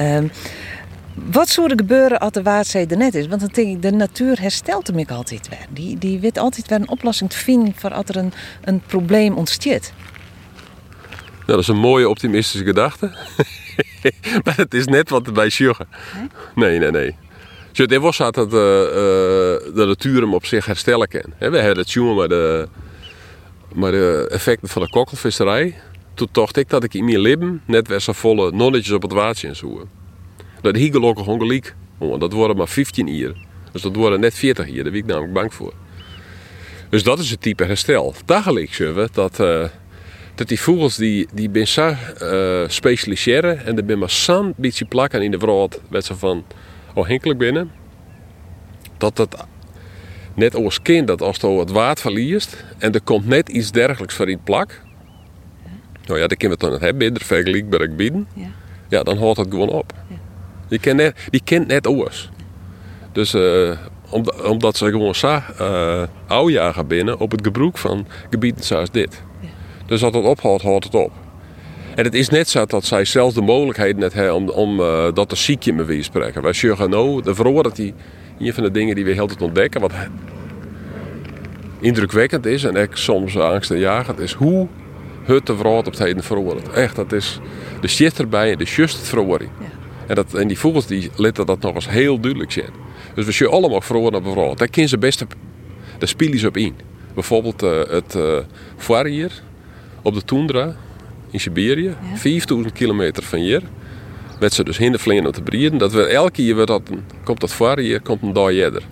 Wat 1.26 1.50
zou 1.50 1.70
er 1.70 1.78
gebeuren 1.78 2.20
als 2.20 2.32
de 2.32 2.42
Waadzee 2.42 2.88
er 2.88 2.98
net 2.98 3.16
is? 3.16 3.28
Want 3.28 3.42
dan 3.42 3.50
denk 3.54 3.76
ik, 3.76 3.82
de 3.82 3.92
natuur 3.92 4.42
herstelt 4.42 4.88
hem 4.88 5.06
altijd 5.08 5.50
weer. 5.50 5.66
Die, 5.70 5.98
die 5.98 6.20
weet 6.20 6.38
altijd 6.38 6.68
weer 6.68 6.80
een 6.80 6.90
oplossing 6.90 7.30
te 7.30 7.38
vinden 7.38 7.74
voor 7.76 7.94
als 7.94 8.06
er 8.08 8.16
een, 8.18 8.34
een 8.64 8.82
probleem 8.86 9.34
ontstaat. 9.34 9.94
Nou, 11.22 11.60
dat 11.60 11.60
is 11.60 11.68
een 11.68 11.78
mooie 11.78 12.10
optimistische 12.10 12.66
gedachte. 12.66 13.12
maar 14.44 14.58
het 14.58 14.74
is 14.74 14.86
net 14.86 15.10
wat 15.10 15.34
bij 15.34 15.50
sjuggen. 15.50 15.88
Nee, 16.56 16.80
nee, 16.80 16.92
nee. 16.92 17.16
Het 17.74 17.96
was 17.98 18.18
dat 18.18 18.38
uh, 18.38 18.50
de 18.52 19.84
natuur 19.88 20.22
hem 20.22 20.34
op 20.34 20.46
zich 20.46 20.66
herstellen 20.66 21.08
kan. 21.08 21.34
We 21.40 21.58
hebben 21.58 21.78
het 21.78 21.92
jongen 21.92 22.16
met 22.16 22.30
de, 22.30 22.68
met 23.74 23.92
de 23.92 24.28
effecten 24.32 24.70
van 24.70 24.82
de 24.82 24.90
kokkelvisserij. 24.90 25.76
Toen 26.14 26.28
dacht 26.32 26.58
ik 26.58 26.70
dat 26.70 26.84
ik 26.84 26.94
in 26.94 27.06
mijn 27.06 27.20
leven 27.20 27.62
net 27.66 27.88
weer 27.88 28.00
zo 28.00 28.12
volle 28.12 28.52
nonnetjes 28.52 28.94
op 28.94 29.02
het 29.02 29.12
water 29.12 29.56
zo. 29.56 29.88
Dat 30.62 30.76
hier 30.76 30.92
gelukkig 30.92 31.28
ongelijk. 31.28 31.76
Dat 32.20 32.34
worden 32.34 32.58
maar 32.58 32.68
15 32.68 33.08
hier. 33.08 33.36
Dus 33.72 33.82
dat 33.82 33.96
worden 33.96 34.20
net 34.20 34.36
40 34.36 34.66
hier. 34.66 34.84
Daar 34.84 34.92
ben 34.92 35.02
ik 35.02 35.06
namelijk 35.06 35.34
bang 35.34 35.54
voor. 35.54 35.74
Dus 36.90 37.04
dat 37.04 37.20
is 37.20 37.30
het 37.30 37.42
type 37.42 37.64
herstel. 37.64 38.14
Dagelijks 38.26 38.76
zullen 38.76 38.96
we 38.96 39.10
dat... 39.12 39.40
Uh, 39.40 39.66
dat 40.38 40.48
die 40.48 40.62
vogels 40.62 40.96
die, 40.96 41.28
die 41.34 41.50
ben 41.50 41.68
zo 41.68 41.96
uh, 42.22 42.64
specialiseren 42.68 43.66
en 43.66 43.78
er 43.78 43.86
ben 43.86 44.00
maar 44.00 44.10
zo'n 44.10 44.54
beetje 44.58 44.86
plakken 44.86 45.22
in 45.22 45.32
de 45.32 45.38
wereld 45.38 45.82
met 45.90 46.06
ze 46.06 46.16
van 46.16 46.46
afhankelijk 46.94 47.40
binnen 47.40 47.72
dat 48.98 49.16
dat 49.16 49.46
net 50.34 50.56
als 50.56 50.82
kind 50.82 51.08
dat 51.08 51.22
als 51.22 51.38
je 51.38 51.48
het 51.48 51.72
water 51.72 52.02
verliest 52.02 52.64
en 52.78 52.94
er 52.94 53.02
komt 53.02 53.28
net 53.28 53.50
iets 53.50 53.72
dergelijks 53.72 54.16
voor 54.16 54.30
in 54.30 54.44
plak 54.44 54.82
nou 56.06 56.20
ja, 56.20 56.28
dan 56.28 56.38
kunnen 56.38 56.58
we 56.58 56.66
het 56.66 56.74
dan 56.74 56.88
hebben 56.88 57.08
in 57.08 57.14
de 57.14 57.26
vergelijkbare 57.26 57.88
gebieden 57.88 58.28
ja. 58.34 58.52
ja, 58.88 59.04
dan 59.04 59.18
houdt 59.18 59.38
het 59.38 59.50
gewoon 59.50 59.70
op. 59.70 59.94
die, 60.68 60.80
kent 60.80 60.98
net, 60.98 61.18
die 61.30 61.42
kent 61.44 61.68
net 61.68 61.88
oors 61.88 62.30
dus 63.12 63.34
uh, 63.34 63.72
omdat 64.44 64.78
ze 64.78 64.90
gewoon 64.90 65.16
zo 65.16 65.42
uh, 65.62 66.04
oudjagen 66.28 66.88
binnen 66.88 67.20
op 67.20 67.32
het 67.32 67.42
gebruik 67.44 67.78
van 67.78 68.08
gebieden 68.30 68.64
zoals 68.64 68.92
dit 68.92 69.26
dus 69.88 70.04
als 70.04 70.16
het 70.16 70.26
ophoudt, 70.26 70.64
houdt 70.64 70.84
het 70.84 70.96
op. 70.96 71.12
En 71.96 72.04
het 72.04 72.14
is 72.14 72.30
net 72.30 72.50
zo 72.50 72.66
dat 72.66 72.86
zij 72.86 73.06
zelfs 73.06 73.36
de 73.36 73.42
mogelijkheid 73.42 73.98
net 73.98 74.14
hebben 74.14 74.36
om, 74.36 74.50
om 74.50 74.80
uh, 74.80 75.08
dat 75.14 75.30
de 75.30 75.36
ziekje 75.36 75.74
me 75.74 75.84
weer 75.84 76.04
spreken. 76.04 76.42
Wij 76.42 76.54
zeggen 76.54 76.90
nou, 76.90 77.22
de 77.22 77.62
dat 77.62 77.76
die 77.76 77.94
een 78.40 78.54
van 78.54 78.64
de 78.64 78.72
dingen 78.72 78.96
die 78.96 79.06
we 79.06 79.12
heel 79.12 79.28
tijd 79.28 79.42
ontdekken, 79.42 79.82
wat 79.82 79.92
indrukwekkend 81.80 82.46
is 82.46 82.64
en 82.64 82.76
ik 82.76 82.96
soms 82.96 83.38
angstaanjagend 83.38 84.20
is 84.20 84.34
hoe 84.34 84.68
het 85.26 85.46
de 85.46 85.58
vrouw 85.58 85.78
op 85.78 85.86
het 85.86 86.00
heden 86.00 86.24
verwoordt. 86.24 86.70
Echt, 86.70 86.96
dat 86.96 87.12
is 87.12 87.40
de 87.82 87.88
shit 87.88 88.20
erbij, 88.20 88.56
de 88.56 88.64
just. 88.64 89.12
Ja. 89.14 89.77
En, 90.08 90.16
dat, 90.16 90.34
en 90.34 90.48
die 90.48 90.60
vogels 90.60 90.86
die 90.86 91.10
laten 91.16 91.46
dat 91.46 91.62
nog 91.62 91.76
eens 91.76 91.90
heel 91.90 92.20
duidelijk 92.20 92.52
zien. 92.52 92.70
Dus 93.16 93.26
we 93.26 93.32
zien 93.32 93.48
allemaal 93.48 93.82
verwoorden 93.82 94.20
op 94.20 94.26
een 94.26 94.32
vrouw. 94.32 94.56
Daar 94.56 94.68
kunnen 94.68 94.90
ze 94.90 94.98
best, 94.98 95.26
daar 95.98 96.08
spelen 96.08 96.40
ze 96.40 96.48
op 96.48 96.58
in. 96.58 96.76
Bijvoorbeeld 97.14 97.64
uh, 97.64 97.84
het 97.90 98.16
uh, 98.90 99.04
hier 99.04 99.42
op 100.02 100.14
de 100.14 100.24
Tundra 100.24 100.76
in 101.32 101.40
Siberië, 101.40 101.96
5000 102.14 102.74
kilometer 102.74 103.24
van 103.24 103.40
hier. 103.40 103.62
Met 104.40 104.54
ze 104.54 104.64
dus 104.64 104.78
hindervlingen 104.78 105.26
op 105.26 105.34
te 105.34 105.42
brieden. 105.42 105.78
Dat 105.78 105.92
we 105.92 106.04
elke 106.04 106.32
keer 106.32 106.66
dat, 106.66 106.82
komt 107.24 107.40
dat 107.40 107.78
hier, 107.80 108.02
komt 108.02 108.22
een 108.22 108.34
dag 108.34 108.50
eerder. 108.50 108.84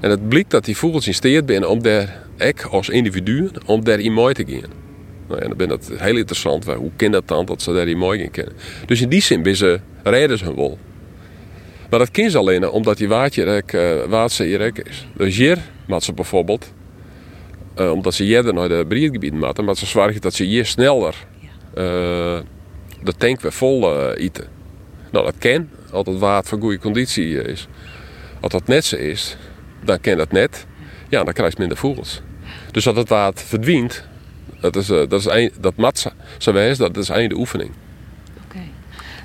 En 0.00 0.10
het 0.10 0.28
blijkt 0.28 0.50
dat 0.50 0.64
die 0.64 0.76
vogels 0.76 1.06
in 1.06 1.14
staat 1.14 1.42
zijn 1.46 1.66
om 1.66 1.82
daar, 1.82 2.22
ik 2.36 2.62
als 2.62 2.88
individu, 2.88 3.50
om 3.64 3.84
daar 3.84 4.00
in 4.00 4.12
mooi 4.12 4.34
te 4.34 4.44
gaan. 4.46 4.85
Nou 5.28 5.40
ja, 5.40 5.48
dan 5.48 5.56
ben 5.56 5.68
dat 5.68 5.90
heel 5.96 6.16
interessant. 6.16 6.64
Hoe 6.64 6.90
kan 6.96 7.10
dat 7.10 7.28
dan 7.28 7.46
dat 7.46 7.62
ze 7.62 7.72
daar 7.72 7.84
die 7.84 7.96
mooi 7.96 8.22
in 8.22 8.30
kennen? 8.30 8.54
Dus 8.86 9.00
in 9.00 9.08
die 9.08 9.20
zin 9.20 9.42
ben 9.42 9.56
ze, 9.56 9.80
redden 10.02 10.38
ze 10.38 10.44
hun 10.44 10.54
wol. 10.54 10.78
Maar 11.90 11.98
dat 11.98 12.10
kind 12.10 12.30
ze 12.30 12.38
alleen 12.38 12.68
omdat 12.68 12.96
die 12.96 13.08
waardje 13.08 13.62
uh, 13.74 14.04
waardse 14.10 14.48
is. 14.84 15.06
Dus 15.16 15.36
hier 15.36 15.58
maakt 15.86 16.02
ze 16.02 16.12
bijvoorbeeld, 16.12 16.72
uh, 17.78 17.90
omdat 17.90 18.14
ze 18.14 18.22
hier 18.22 18.54
naar 18.54 18.68
de 18.68 18.84
breedgebieden 18.88 19.38
maken, 19.38 19.64
maar 19.64 19.76
ze 19.76 19.86
zorgen 19.86 20.20
dat 20.20 20.34
ze 20.34 20.44
hier 20.44 20.66
sneller 20.66 21.14
uh, 21.74 21.84
de 23.02 23.12
tank 23.18 23.40
weer 23.40 23.52
vol 23.52 24.12
eten. 24.14 24.46
Nou, 25.12 25.24
dat 25.24 25.38
kan, 25.38 25.68
als 25.90 26.06
het 26.06 26.18
water 26.18 26.48
van 26.48 26.60
goede 26.60 26.78
conditie 26.78 27.42
is. 27.42 27.68
Als 28.40 28.52
dat 28.52 28.66
net 28.66 28.84
zo 28.84 28.96
is, 28.96 29.36
dan 29.84 30.00
kan 30.00 30.16
dat 30.16 30.32
net. 30.32 30.66
Ja, 31.08 31.24
dan 31.24 31.32
krijg 31.32 31.52
je 31.52 31.58
minder 31.58 31.78
vogels. 31.78 32.22
Dus 32.70 32.86
als 32.86 32.96
het 32.96 33.08
water 33.08 33.46
verdwijnt, 33.46 34.04
dat 34.60 34.76
is, 34.76 34.86
dat 34.86 35.12
is 35.12 35.24
een, 35.24 35.52
dat 35.60 35.76
matza, 35.76 36.12
zo 36.38 36.52
wijs, 36.52 36.78
dat 36.78 36.96
is 36.96 37.08
einde 37.08 37.34
oefening. 37.34 37.70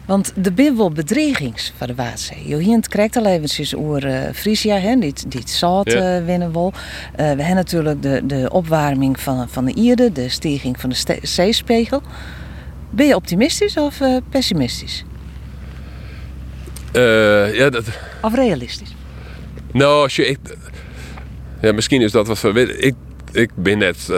Want 0.06 0.34
de 0.36 0.52
bin 0.52 0.78
wel 0.78 0.92
bedreigings 0.92 1.74
van 1.78 1.88
de 1.88 1.96
Waadzee. 1.96 2.48
Johient 2.48 2.88
krijgt 2.88 3.16
al 3.16 3.26
eventjes 3.26 3.76
over 3.76 4.06
uh, 4.06 4.20
Frisia, 4.34 4.78
hè, 4.78 4.96
die, 4.96 5.14
die 5.28 5.42
zout 5.46 5.92
ja. 5.92 6.20
uh, 6.20 6.26
winnen. 6.26 6.52
Uh, 6.56 6.72
we 7.12 7.24
hebben 7.24 7.56
natuurlijk 7.56 8.02
de, 8.02 8.22
de 8.26 8.50
opwarming 8.52 9.20
van, 9.20 9.50
van 9.50 9.66
de 9.66 9.74
Ierde, 9.74 10.12
de 10.12 10.30
stijging 10.30 10.80
van 10.80 10.90
de 10.90 11.18
zeespiegel. 11.22 12.02
Ben 12.90 13.08
je 13.08 13.16
optimistisch 13.16 13.78
of 13.78 14.00
uh, 14.00 14.18
pessimistisch? 14.30 15.04
ja, 17.54 17.70
dat... 17.70 17.86
Of 18.22 18.36
realistisch? 18.36 18.96
Nou, 19.72 20.04
als 20.04 20.16
je, 20.16 20.28
ik, 20.28 20.38
ja, 21.62 21.72
misschien 21.72 22.02
is 22.02 22.12
dat 22.12 22.28
wat 22.28 22.42
we 22.42 22.78
Ik, 22.78 22.96
ik 23.32 23.50
ben 23.56 23.78
net, 23.78 24.10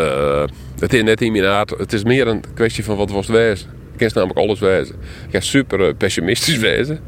het 0.79 0.93
is 0.93 1.03
net 1.03 1.21
in 1.21 1.31
mijn. 1.31 1.73
Het 1.77 1.93
is 1.93 2.03
meer 2.03 2.27
een 2.27 2.43
kwestie 2.53 2.83
van 2.83 2.97
wat 2.97 3.11
was 3.11 3.27
wezen. 3.27 3.69
Ik 3.97 4.13
namelijk 4.13 4.39
alles 4.39 4.59
wijzen. 4.59 4.95
Ik 4.95 5.31
kan 5.31 5.41
super 5.41 5.87
eh, 5.87 5.93
pessimistisch 5.97 6.57
wijzen. 6.57 6.99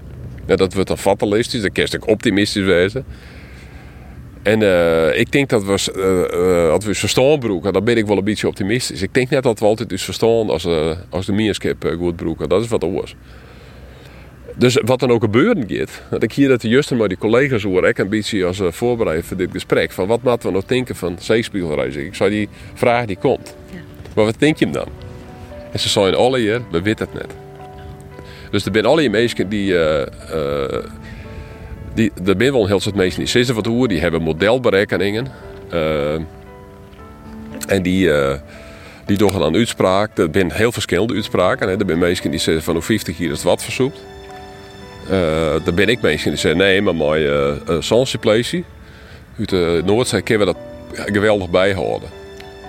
Ja, 0.48 0.56
dat 0.56 0.74
wordt 0.74 0.88
dan 0.88 0.98
fatalistisch. 0.98 1.62
Dan 1.62 1.72
kan 1.72 1.86
ik 1.92 2.08
optimistisch 2.08 2.66
wijzen. 2.66 3.06
En 4.44 4.62
uh, 4.62 5.20
ik 5.20 5.32
denk 5.32 5.50
dat 5.50 5.64
we, 5.64 5.72
uh, 5.72 6.78
we 6.78 6.96
verstaan 6.96 7.40
broeken, 7.40 7.74
dan 7.74 7.84
ben 7.84 7.98
ik 7.98 8.06
wel 8.06 8.18
een 8.18 8.24
beetje 8.24 8.48
optimistisch. 8.48 9.02
Ik 9.02 9.14
denk 9.14 9.30
net 9.30 9.44
dat 9.44 9.60
we 9.60 9.66
altijd 9.66 9.90
dus 9.90 10.04
verstaan 10.04 10.50
als, 10.50 10.68
als 11.10 11.26
de 11.26 11.32
meerskip 11.32 11.96
goed 11.98 12.16
broeken. 12.16 12.50
Dat 12.50 12.62
is 12.62 12.68
wat 12.68 12.84
anders. 12.84 13.16
Dus 14.58 14.80
wat 14.86 15.00
dan 15.00 15.12
ook 15.12 15.22
gebeuren 15.22 15.64
gaat, 15.68 16.02
dat 16.10 16.24
ik 16.24 16.34
hier 16.34 16.48
dat 16.48 16.62
de 16.62 16.68
juisten 16.68 16.98
maar 16.98 17.08
die 17.08 17.18
collega's 17.18 17.64
hoor, 17.64 17.88
ik 17.88 17.98
een 17.98 18.10
beetje 18.10 18.46
als 18.46 18.62
voorbereid 18.64 19.26
voor 19.26 19.38
dit 19.38 19.52
gesprek. 19.52 19.92
Van 19.92 20.08
wat 20.08 20.24
moeten 20.24 20.50
we 20.50 20.56
nog 20.56 20.66
denken 20.66 20.96
van 20.96 21.16
zeespiegelreizen? 21.20 22.06
Ik 22.06 22.16
zou 22.16 22.30
die 22.30 22.50
vraag 22.74 23.06
die 23.06 23.18
komt. 23.18 23.56
Ja. 23.72 23.80
Maar 24.16 24.26
wat 24.26 24.36
denk 24.40 24.58
je 24.58 24.66
hem 24.66 24.74
dan? 24.74 24.88
En 25.72 25.80
ze 25.80 25.90
zijn 25.90 26.16
alle 26.16 26.40
hier, 26.40 26.62
we 26.72 26.82
weten 26.82 27.08
het 27.12 27.22
net. 27.22 27.36
Dus 28.52 28.66
er 28.66 28.72
zijn 28.74 28.86
alle 28.86 29.10
mensen 29.10 29.50
die, 29.50 29.72
uh, 29.72 30.00
uh, 30.34 30.84
die 31.94 32.12
er 32.26 32.36
zijn 32.38 32.52
wel 32.52 32.62
een 32.62 32.68
heel 32.68 32.80
soort 32.80 32.96
mensen 32.96 33.20
die 33.20 33.30
zitten 33.30 33.56
wat 33.56 33.66
hoe, 33.66 33.88
die 33.88 34.00
hebben 34.00 34.22
modelberekeningen. 34.22 35.28
Uh, 35.74 36.14
en 37.68 37.82
die, 37.82 38.10
die 39.06 39.18
doen 39.18 39.32
dan 39.32 39.56
uitspraak. 39.56 40.18
Er 40.18 40.30
zijn 40.32 40.52
heel 40.52 40.72
verschillende 40.72 41.14
uitspraken. 41.14 41.68
Hè. 41.68 41.74
Er 41.74 41.86
zijn 41.86 42.00
mensen 42.00 42.32
die 42.32 42.40
zeggen 42.40 42.64
van 42.64 42.74
hoe 42.74 42.84
50 42.84 43.18
hier 43.18 43.32
is 43.32 43.38
het 43.38 43.44
wat 43.44 43.64
versoept. 43.64 44.00
Uh, 45.10 45.68
er 45.68 45.74
ben 45.74 45.90
ik 45.90 46.02
mensen 46.02 46.30
die 46.30 46.40
zeggen 46.40 46.60
nee, 46.60 46.82
maar 46.82 46.96
mooi 46.96 47.28
uh, 47.28 47.56
Sansiplatie. 47.80 48.66
Uit 49.40 49.50
de 49.50 49.82
Noordzee 49.86 50.22
kunnen 50.22 50.48
we 50.48 50.54
dat 50.54 50.62
geweldig 51.14 51.50
bijhouden. 51.50 52.10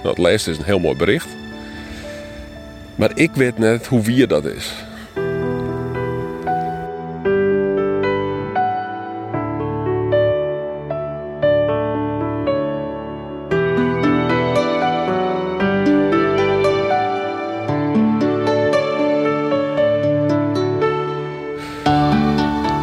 Nou, 0.02 0.08
het 0.08 0.18
laatste 0.18 0.50
is 0.50 0.58
een 0.58 0.64
heel 0.64 0.78
mooi 0.78 0.96
bericht. 0.96 1.28
Maar 2.94 3.10
ik 3.14 3.30
weet 3.34 3.58
net 3.58 3.86
hoe 3.86 4.02
wier 4.02 4.28
dat 4.28 4.44
is. 4.44 4.72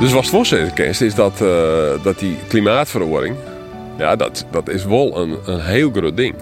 Dus 0.03 0.11
wat 0.11 0.25
voorzitter 0.25 0.73
kent, 0.73 1.01
is 1.01 1.15
dat, 1.15 1.41
uh, 1.41 2.03
dat 2.03 2.19
die 2.19 2.37
klimaatverandering, 2.47 3.35
ja, 3.97 4.15
dat, 4.15 4.45
dat 4.51 4.69
is 4.69 4.85
wel 4.85 5.17
een, 5.17 5.37
een 5.45 5.61
heel 5.61 5.91
groot 5.91 6.17
ding. 6.17 6.35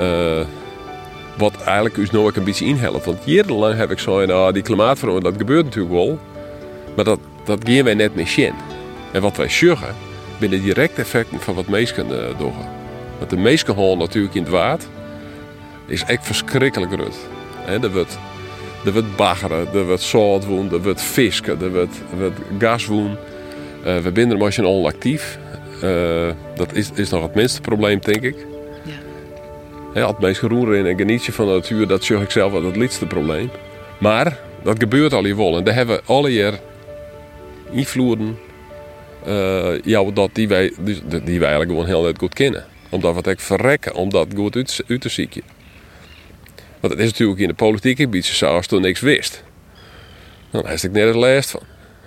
Uh, 0.00 0.40
wat 1.36 1.62
eigenlijk 1.62 1.94
dus 1.94 2.10
nog 2.10 2.36
een 2.36 2.44
beetje 2.44 2.64
inhelpt. 2.64 3.04
Want 3.04 3.18
jarenlang 3.24 3.76
heb 3.76 3.90
ik 3.90 3.98
zo, 3.98 4.26
nou, 4.26 4.52
die 4.52 4.62
klimaatverandering, 4.62 5.32
dat 5.32 5.40
gebeurt 5.40 5.64
natuurlijk 5.64 5.94
wel. 5.94 6.18
Maar 6.96 7.04
dat, 7.04 7.18
dat 7.44 7.58
gaan 7.62 7.84
wij 7.84 7.94
net 7.94 8.14
niet 8.14 8.28
zien. 8.28 8.54
En 9.12 9.22
wat 9.22 9.36
wij 9.36 9.48
zeggen, 9.48 9.94
binnen 10.38 10.62
directe 10.62 11.00
effecten 11.00 11.40
van 11.40 11.54
wat 11.54 11.66
mensen 11.66 12.06
uh, 12.06 12.38
doen. 12.38 12.54
Want 13.18 13.30
de 13.30 13.36
meesten 13.36 13.98
natuurlijk 13.98 14.34
in 14.34 14.42
het 14.42 14.52
water, 14.52 14.88
is 15.86 16.04
echt 16.04 16.26
verschrikkelijk 16.26 16.92
groot. 16.92 17.16
er 17.66 17.92
wordt, 17.92 18.18
er 18.86 18.92
wordt 18.92 19.16
baggeren, 19.16 19.68
er 19.74 19.86
wordt 19.86 20.02
zoutwoen, 20.02 20.72
er 20.72 20.82
wordt 20.82 21.02
visken, 21.02 21.62
er 21.62 21.72
wordt, 21.72 21.96
wordt 22.18 22.38
gaswoen. 22.58 23.16
Uh, 23.86 23.98
we 23.98 24.50
zijn 24.50 24.66
er 24.66 24.72
onactief. 24.72 25.38
Uh, 25.84 26.28
dat 26.54 26.74
is, 26.74 26.90
is 26.94 27.10
nog 27.10 27.22
het 27.22 27.34
minste 27.34 27.60
probleem, 27.60 28.00
denk 28.00 28.22
ik. 28.22 28.46
He, 29.92 30.06
het 30.06 30.18
meest 30.18 30.42
in 30.42 30.86
en 30.86 30.96
genietje 30.96 31.32
van 31.32 31.46
de 31.46 31.52
natuur, 31.52 31.86
dat 31.86 32.04
zeg 32.04 32.20
ik 32.20 32.30
zelf 32.30 32.52
wel 32.52 32.64
het 32.64 32.76
liefste 32.76 33.06
probleem. 33.06 33.50
Maar 33.98 34.38
dat 34.62 34.78
gebeurt 34.78 35.12
al 35.12 35.24
hier 35.24 35.36
wel. 35.36 35.56
En 35.56 35.64
daar 35.64 35.74
hebben 35.74 35.96
we 35.96 36.02
alle 36.06 36.32
jaar 36.32 36.60
invloeden 37.70 38.38
uh, 39.26 39.80
ja, 39.82 40.04
dat 40.10 40.30
die, 40.32 40.48
wij, 40.48 40.72
die 41.24 41.38
wij 41.38 41.48
eigenlijk 41.48 41.70
gewoon 41.70 41.86
heel 41.86 42.02
net 42.02 42.18
goed 42.18 42.34
kennen. 42.34 42.64
Omdat 42.88 43.10
we 43.10 43.16
het 43.16 43.26
echt 43.26 43.42
verrekken 43.42 43.94
om 43.94 44.10
dat 44.10 44.26
goed 44.34 44.56
uit, 44.56 44.84
uit 44.88 45.00
te 45.00 45.08
zieken. 45.08 45.42
Want 46.86 46.98
het 46.98 47.08
is 47.08 47.12
natuurlijk 47.12 47.40
in 47.40 47.48
de 47.48 47.54
politiek 47.54 47.98
een 47.98 48.10
beetje 48.10 48.34
zo 48.34 48.46
als 48.46 48.66
toen 48.66 48.80
niks 48.80 49.00
wist. 49.00 49.42
Nou, 50.50 50.64
dan 50.64 50.72
heb 50.72 50.82
ik 50.82 50.92
nergens 50.92 51.16
last 51.16 51.50
van. 51.50 51.60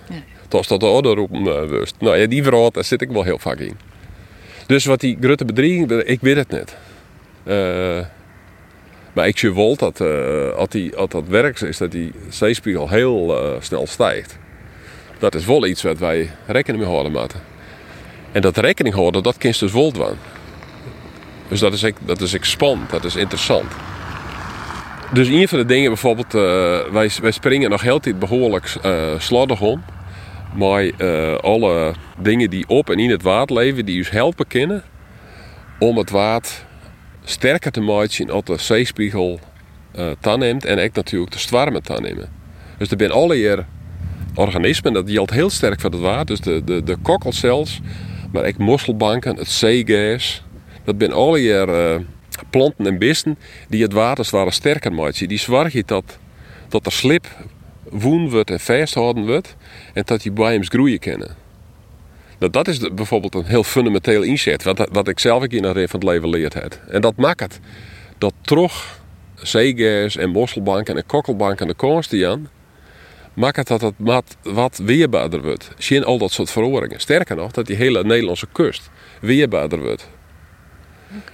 Ja. 0.08 0.22
Tot 0.48 0.68
dat 0.68 0.80
de 0.80 0.86
orde 0.86 1.14
roepen 1.14 1.40
uh, 1.40 1.62
wist. 1.62 1.94
Nou 1.98 2.16
ja, 2.16 2.26
die 2.26 2.42
verhaal, 2.42 2.70
daar 2.70 2.84
zit 2.84 3.00
ik 3.00 3.10
wel 3.10 3.22
heel 3.22 3.38
vaak 3.38 3.58
in. 3.58 3.78
Dus 4.66 4.84
wat 4.84 5.00
die 5.00 5.16
grote 5.20 5.44
bedreiging, 5.44 5.90
ik 5.92 6.20
weet 6.20 6.36
het 6.36 6.50
niet. 6.50 6.76
Uh, 7.44 8.04
maar 9.12 9.26
ik 9.26 9.38
zie 9.38 9.54
wel 9.54 9.76
dat 9.76 10.00
uh, 10.00 10.50
als, 10.50 10.68
die, 10.68 10.96
als 10.96 11.08
dat 11.08 11.28
werkt, 11.28 11.62
is 11.62 11.78
dat 11.78 11.90
die 11.90 12.12
zeespiegel 12.28 12.88
heel 12.88 13.42
uh, 13.42 13.60
snel 13.60 13.86
stijgt. 13.86 14.38
Dat 15.18 15.34
is 15.34 15.44
wel 15.46 15.66
iets 15.66 15.82
wat 15.82 15.98
wij 15.98 16.30
rekening 16.46 16.82
mee 16.82 16.92
houden 16.92 17.12
moeten. 17.12 17.40
En 18.32 18.40
dat 18.40 18.56
rekening 18.56 18.94
houden, 18.94 19.22
dat 19.22 19.36
je 19.38 19.56
dus 19.58 19.72
wel 19.72 19.92
doen. 19.92 20.16
Dus 21.48 21.60
dat 21.60 21.72
is, 21.72 21.84
dat 22.00 22.20
is 22.20 22.36
spannend, 22.40 22.90
dat 22.90 23.04
is 23.04 23.16
interessant. 23.16 23.72
Dus 25.12 25.28
een 25.28 25.48
van 25.48 25.58
de 25.58 25.64
dingen 25.64 25.88
bijvoorbeeld, 25.88 26.32
wij, 26.92 27.10
wij 27.22 27.30
springen 27.30 27.70
nog 27.70 27.80
heel 27.80 28.00
tijd 28.00 28.18
behoorlijk 28.18 28.74
uh, 28.84 29.18
slordig 29.18 29.60
om. 29.60 29.82
Maar 30.54 30.96
alle 31.40 31.94
dingen 32.18 32.50
die 32.50 32.68
op 32.68 32.90
en 32.90 32.98
in 32.98 33.10
het 33.10 33.22
water 33.22 33.56
leven, 33.56 33.84
die 33.84 33.98
ons 33.98 34.10
helpen 34.10 34.46
kunnen 34.46 34.82
om 35.78 35.96
het 35.96 36.10
water 36.10 36.52
sterker 37.24 37.70
te 37.70 37.80
maken 37.80 38.30
als 38.30 38.44
de 38.44 38.58
zeespiegel 38.58 39.40
uh, 39.96 40.10
en 40.22 40.78
ook 40.78 40.94
natuurlijk 40.94 41.32
de 41.32 41.38
zwarmen 41.38 41.82
nemen. 42.00 42.28
Dus 42.78 42.90
er 42.90 42.96
zijn 42.98 43.10
alle 43.10 43.64
organismen, 44.34 44.92
dat 44.92 45.10
geldt 45.10 45.32
heel 45.32 45.50
sterk 45.50 45.80
voor 45.80 45.90
het 45.90 46.00
water. 46.00 46.26
Dus 46.26 46.40
de, 46.40 46.64
de, 46.64 46.82
de 46.82 46.96
kokkelcels, 47.02 47.80
maar 48.32 48.44
ook 48.44 48.58
mosselbanken, 48.58 49.36
het 49.36 49.48
zeegas. 49.48 50.42
Dat 50.84 50.94
zijn 50.98 51.12
alle 51.12 52.04
planten 52.50 52.86
en 52.86 52.98
beesten 52.98 53.38
die 53.68 53.82
het 53.82 53.92
water 53.92 54.52
sterker 54.52 54.92
maken. 54.92 55.28
Die 55.28 55.38
zorgen 55.38 55.82
dat, 55.86 56.18
dat 56.68 56.86
er 56.86 56.92
slip 56.92 57.26
woen 57.90 58.30
wordt 58.30 58.50
en 58.50 58.60
vasthouden 58.60 59.26
wordt 59.26 59.56
en 59.92 60.02
dat 60.06 60.22
die 60.22 60.32
bijems 60.32 60.68
groeien 60.68 60.98
kunnen. 60.98 61.36
Nou, 62.38 62.52
dat 62.52 62.68
is 62.68 62.78
bijvoorbeeld 62.78 63.34
een 63.34 63.44
heel 63.44 63.64
fundamenteel 63.64 64.22
inzet, 64.22 64.62
wat, 64.62 64.88
wat 64.92 65.08
ik 65.08 65.18
zelf 65.18 65.42
ook 65.42 65.50
in 65.50 65.64
een 65.64 65.88
van 65.88 66.00
het 66.00 66.08
leven 66.08 66.28
leerd 66.28 66.54
heb. 66.54 66.80
En 66.88 67.00
dat 67.00 67.16
maakt 67.16 67.40
het 67.40 67.60
dat 68.18 68.32
toch 68.40 69.00
zeegas 69.34 70.16
en 70.16 70.30
mosselbanken 70.30 70.96
en 70.96 71.06
kokkelbanken 71.06 71.66
de 71.66 71.74
komst 71.74 72.10
die 72.10 72.28
aan, 72.28 72.48
maakt 73.34 73.56
het 73.56 73.66
dat 73.66 73.80
het 73.80 73.94
wat, 74.42 74.80
weerbaarder 74.84 75.42
wordt. 75.42 75.70
Zie 75.78 76.04
al 76.04 76.18
dat 76.18 76.32
soort 76.32 76.50
verhoringen. 76.50 77.00
Sterker 77.00 77.36
nog, 77.36 77.50
dat 77.50 77.66
die 77.66 77.76
hele 77.76 78.04
Nederlandse 78.04 78.46
kust 78.52 78.90
weerbaarder 79.20 79.80
wordt. 79.80 80.08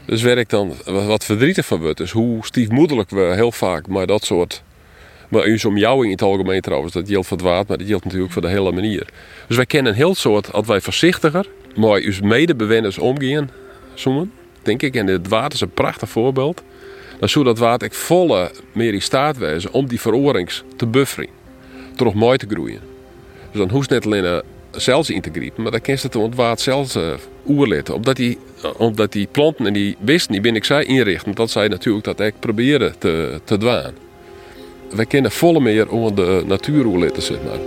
Dus 0.04 0.22
ik 0.22 0.48
dan 0.48 0.74
wat 0.84 1.24
verdrietig 1.24 1.66
van 1.66 1.80
word, 1.80 2.00
is 2.00 2.10
hoe 2.10 2.44
stiefmoederlijk 2.46 3.10
we 3.10 3.20
heel 3.34 3.52
vaak 3.52 3.86
maar 3.86 4.06
dat 4.06 4.24
soort 4.24 4.62
maar 5.28 5.46
u 5.46 5.58
omjouwing 5.66 6.04
in 6.04 6.10
het 6.10 6.22
algemeen 6.22 6.60
trouwens, 6.60 6.92
dat 6.92 7.08
geldt 7.08 7.26
voor 7.26 7.36
het 7.36 7.46
water, 7.46 7.64
maar 7.68 7.78
dat 7.78 7.86
geldt 7.86 8.04
natuurlijk 8.04 8.32
voor 8.32 8.42
de 8.42 8.48
hele 8.48 8.72
manier. 8.72 9.06
Dus 9.46 9.56
wij 9.56 9.66
kennen 9.66 9.92
een 9.92 9.98
heel 9.98 10.14
soort, 10.14 10.52
als 10.52 10.66
wij 10.66 10.80
voorzichtiger, 10.80 11.46
maar 11.76 12.00
uw 12.00 12.12
medebewoners 12.22 12.98
omgaan, 12.98 13.50
zoomen, 13.94 14.32
denk 14.62 14.82
ik. 14.82 14.94
En 14.94 15.06
het 15.06 15.28
water 15.28 15.52
is 15.52 15.60
een 15.60 15.70
prachtig 15.70 16.08
voorbeeld. 16.08 16.62
dan 17.18 17.28
zou 17.28 17.44
dat 17.44 17.58
water 17.58 17.86
ik 17.86 17.94
volle 17.94 18.50
meer 18.72 18.94
in 18.94 19.02
staat 19.02 19.36
wezen 19.36 19.72
om 19.72 19.86
die 19.86 20.00
veroorings 20.00 20.62
te 20.76 20.86
bufferen. 20.86 21.28
Terug 21.96 22.14
mooi 22.14 22.38
te 22.38 22.46
groeien. 22.48 22.80
Dus 23.50 23.60
dan 23.60 23.70
hoeft 23.70 23.90
net 23.90 24.06
alleen 24.06 24.42
zelfs 24.76 25.10
in 25.10 25.22
maar 25.56 25.70
dan 25.70 25.80
kan 25.80 25.94
je 25.94 26.18
het 26.18 26.34
water 26.34 26.62
zelfs 26.62 26.96
uh, 26.96 27.12
oerlitten. 27.46 27.94
Omdat 27.94 28.16
die, 28.16 28.38
omdat 28.76 29.12
die 29.12 29.28
planten 29.30 29.66
en 29.66 29.72
die 29.72 29.96
wisten, 30.00 30.32
die 30.32 30.40
ben 30.40 30.56
ik 30.56 30.64
zij 30.64 30.84
inrichten. 30.84 31.34
Dat 31.34 31.50
zij 31.50 31.68
natuurlijk 31.68 32.04
dat 32.04 32.20
ik 32.20 32.34
proberen 32.40 32.98
te, 32.98 33.40
te 33.44 33.56
dwaan. 33.56 33.94
We 34.90 35.06
kennen 35.06 35.30
volle 35.30 35.60
meer 35.60 35.88
onder 35.88 36.14
de 36.14 36.42
natuur 36.46 36.86
oerlitten, 36.86 37.22
zeg 37.22 37.38
maar. 37.44 37.58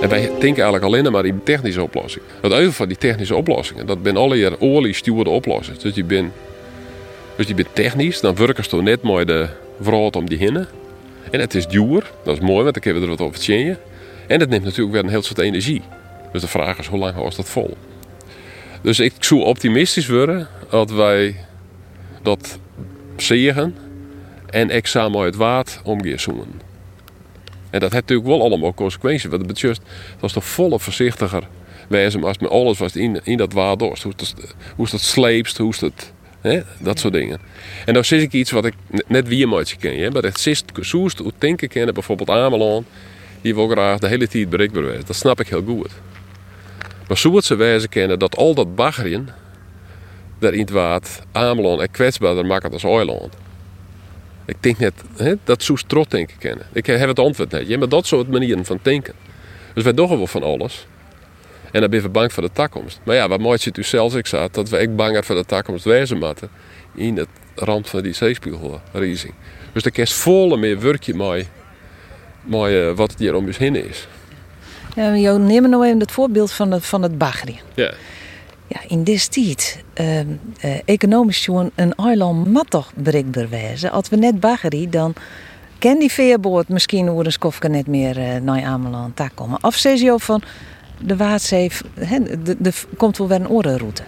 En 0.00 0.08
wij 0.08 0.20
denken 0.20 0.62
eigenlijk 0.62 0.84
alleen 0.84 1.12
maar 1.12 1.24
in 1.24 1.40
technische 1.44 1.82
oplossingen. 1.82 2.28
Het 2.40 2.52
even 2.52 2.72
van 2.72 2.88
die 2.88 2.96
technische 2.96 3.36
oplossingen, 3.36 3.86
dat 3.86 4.02
ben 4.02 4.16
alle 4.16 4.36
hier 4.36 4.60
olie-stuurde 4.60 5.30
oplossingen. 5.30 5.80
Dus 5.80 5.94
die 5.94 6.04
ben, 6.04 6.32
dus 7.40 7.48
die 7.48 7.64
ben 7.64 7.72
technisch, 7.72 8.20
dan 8.20 8.34
werken 8.34 8.64
ze 8.64 8.82
net 8.82 9.02
mooi 9.02 9.24
de 9.24 9.48
vrouw 9.80 10.10
om 10.10 10.28
die 10.28 10.38
hinnen. 10.38 10.68
En 11.30 11.40
het 11.40 11.54
is 11.54 11.66
duur, 11.66 12.10
dat 12.24 12.34
is 12.34 12.40
mooi, 12.40 12.62
want 12.62 12.72
dan 12.72 12.82
kunnen 12.82 13.02
we 13.02 13.08
er 13.08 13.16
wat 13.16 13.26
over 13.26 13.40
tjeën. 13.40 13.76
En 14.26 14.40
het 14.40 14.48
neemt 14.48 14.64
natuurlijk 14.64 14.92
weer 14.92 15.04
een 15.04 15.10
heel 15.10 15.22
soort 15.22 15.38
energie. 15.38 15.82
Dus 16.32 16.40
de 16.40 16.48
vraag 16.48 16.78
is, 16.78 16.86
hoe 16.86 16.98
lang 16.98 17.14
houdt 17.14 17.36
dat 17.36 17.48
vol? 17.48 17.76
Dus 18.82 19.00
ik 19.00 19.12
zou 19.18 19.42
optimistisch 19.42 20.08
worden 20.08 20.48
dat 20.70 20.90
wij 20.90 21.36
dat 22.22 22.58
zeggen 23.16 23.76
en 24.46 24.70
ik 24.70 24.86
samen 24.86 25.24
het 25.24 25.36
waard 25.36 25.80
omgaan. 25.84 26.60
En 27.70 27.80
dat 27.80 27.92
heeft 27.92 28.08
natuurlijk 28.08 28.28
wel 28.28 28.42
allemaal 28.42 28.74
consequenties. 28.74 29.22
Want 29.22 29.42
het 29.42 29.46
betreft, 29.46 29.80
dat 30.10 30.20
was 30.20 30.32
toch 30.32 30.44
volle 30.44 30.78
voorzichtiger 30.78 31.48
wezen 31.88 32.24
als 32.24 32.38
met 32.38 32.50
alles 32.50 32.78
wat 32.78 32.94
in, 32.94 33.20
in 33.24 33.36
dat 33.36 33.52
waard 33.52 33.80
Hoe 33.80 34.12
het, 34.16 34.34
hoe 34.76 34.86
het 34.90 35.00
sleepst, 35.00 35.58
hoe 35.58 35.74
het... 35.80 36.12
Dat 36.78 36.98
soort 36.98 37.12
dingen. 37.12 37.40
En 37.84 37.94
dan 37.94 38.04
zie 38.04 38.20
ik 38.20 38.32
iets 38.32 38.50
wat 38.50 38.64
ik 38.64 38.74
net 39.06 39.28
wie 39.28 39.46
een 39.46 39.64
ken. 39.78 39.98
Hè? 39.98 40.10
Maar 40.10 40.22
het 40.22 40.40
zist 40.40 40.64
zoest 40.80 41.18
hoe 41.18 41.32
denken 41.38 41.68
kennen, 41.68 41.94
bijvoorbeeld 41.94 42.30
Amelon, 42.30 42.84
die 43.40 43.54
wil 43.54 43.68
graag 43.68 43.98
de 43.98 44.08
hele 44.08 44.28
tijd 44.28 44.50
bereikbaar 44.50 44.84
zijn. 44.84 45.02
Dat 45.06 45.16
snap 45.16 45.40
ik 45.40 45.48
heel 45.48 45.62
goed. 45.62 45.90
Maar 47.08 47.18
zo 47.18 47.40
ze 47.40 47.54
wijzen 47.54 47.88
kennen 47.88 48.18
dat 48.18 48.36
al 48.36 48.54
dat 48.54 48.74
baggerien 48.74 49.28
daar 50.38 50.52
in 50.52 50.60
het 50.60 50.70
water 50.70 51.10
Amelon 51.32 51.80
en 51.80 51.90
kwetsbaarder 51.90 52.46
maken 52.46 52.72
als 52.72 52.84
Oiland. 52.84 53.34
Ik 54.44 54.56
denk 54.60 54.78
net, 54.78 54.94
dat 55.44 55.62
zou 55.62 55.78
trot 55.86 56.10
denken 56.10 56.38
kennen. 56.38 56.66
Ik 56.72 56.86
heb 56.86 57.08
het 57.08 57.18
antwoord 57.18 57.50
net. 57.50 57.78
Maar 57.78 57.88
dat 57.88 58.06
soort 58.06 58.28
manieren 58.28 58.64
van 58.64 58.78
denken. 58.82 59.14
Dus 59.74 59.84
wij 59.84 59.94
doen 59.94 60.08
wel 60.08 60.26
van 60.26 60.42
alles. 60.42 60.86
En 61.72 61.80
dan 61.80 61.90
ben 61.90 62.02
we 62.02 62.08
bang 62.08 62.32
voor 62.32 62.42
de 62.42 62.52
toekomst. 62.52 63.00
Maar 63.04 63.14
ja, 63.14 63.28
wat 63.28 63.40
mooi 63.40 63.58
zit 63.58 63.76
u 63.76 63.82
zelfs 63.82 64.14
ik 64.14 64.26
zat, 64.26 64.54
dat 64.54 64.68
we 64.68 64.76
echt 64.76 64.96
banger 64.96 65.24
voor 65.24 65.36
de 65.36 65.44
toekomst 65.44 65.84
wezen 65.84 66.18
moeten. 66.18 66.48
In 66.94 67.16
het 67.16 67.28
rand 67.54 67.88
van 67.88 68.02
die 68.02 68.12
zeespiegelriezing. 68.12 69.34
Dus 69.72 69.82
de 69.82 69.90
kerst 69.90 70.12
volle 70.12 70.56
meer 70.56 70.80
werkje 70.80 71.14
mooi, 71.14 71.46
mooi 72.42 72.88
uh, 72.88 72.96
wat 72.96 73.14
hier 73.18 73.34
om 73.34 73.46
ons 73.46 73.58
heen 73.58 73.88
is. 73.88 74.08
Ja, 74.96 75.16
jou 75.16 75.38
neem 75.38 75.68
nou 75.68 75.86
even 75.86 76.00
het 76.00 76.12
voorbeeld 76.12 76.52
van 76.52 76.70
het, 76.70 76.86
van 76.86 77.02
het 77.02 77.18
bagri. 77.18 77.60
Ja. 77.74 77.92
Ja, 78.66 78.80
in 78.88 79.04
deze 79.04 79.28
tijd, 79.28 79.82
uh, 80.00 80.20
uh, 80.20 80.26
economisch 80.84 81.44
gewoon 81.44 81.70
een 81.74 81.94
eiland 81.94 82.46
mat 82.48 82.70
toch 82.70 82.92
bereikbaar 82.94 83.48
wezen. 83.48 83.90
Als 83.90 84.08
we 84.08 84.16
net 84.16 84.40
baggerie, 84.40 84.88
dan 84.88 85.14
kan 85.78 85.98
die 85.98 86.10
veerboot 86.10 86.68
misschien 86.68 87.10
over 87.10 87.26
een 87.26 87.32
skofke 87.32 87.68
net 87.68 87.86
meer 87.86 88.18
uh, 88.18 88.36
naar 88.36 88.64
Ameland 88.64 89.16
daar 89.16 89.30
komen. 89.34 89.58
Of 89.64 89.74
zeg 89.74 90.00
je 90.00 90.14
van, 90.18 90.42
de 91.02 91.16
Waadzee, 91.16 91.70
er 92.62 92.84
komt 92.96 93.18
wel 93.18 93.28
weer 93.28 93.40
een 93.40 93.48
orenroute. 93.48 94.02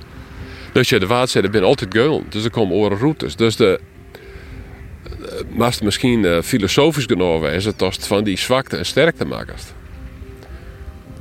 Dus 0.72 0.88
ja, 0.88 0.98
de 0.98 1.06
Waadzee, 1.06 1.42
er 1.42 1.50
ben 1.50 1.62
altijd 1.62 1.94
geul, 1.94 2.24
dus 2.28 2.44
er 2.44 2.50
komen 2.50 2.76
orenroutes. 2.76 3.36
Dus 3.36 3.56
de, 3.56 3.80
maar 5.48 5.76
misschien 5.82 6.24
uh, 6.24 6.40
filosofisch 6.42 7.04
genomen 7.04 7.52
is 7.52 7.64
het 7.64 7.78
van 8.06 8.24
die 8.24 8.38
zwakte 8.38 8.76
en 8.76 8.86
sterkte 8.86 9.24
makers. 9.24 9.62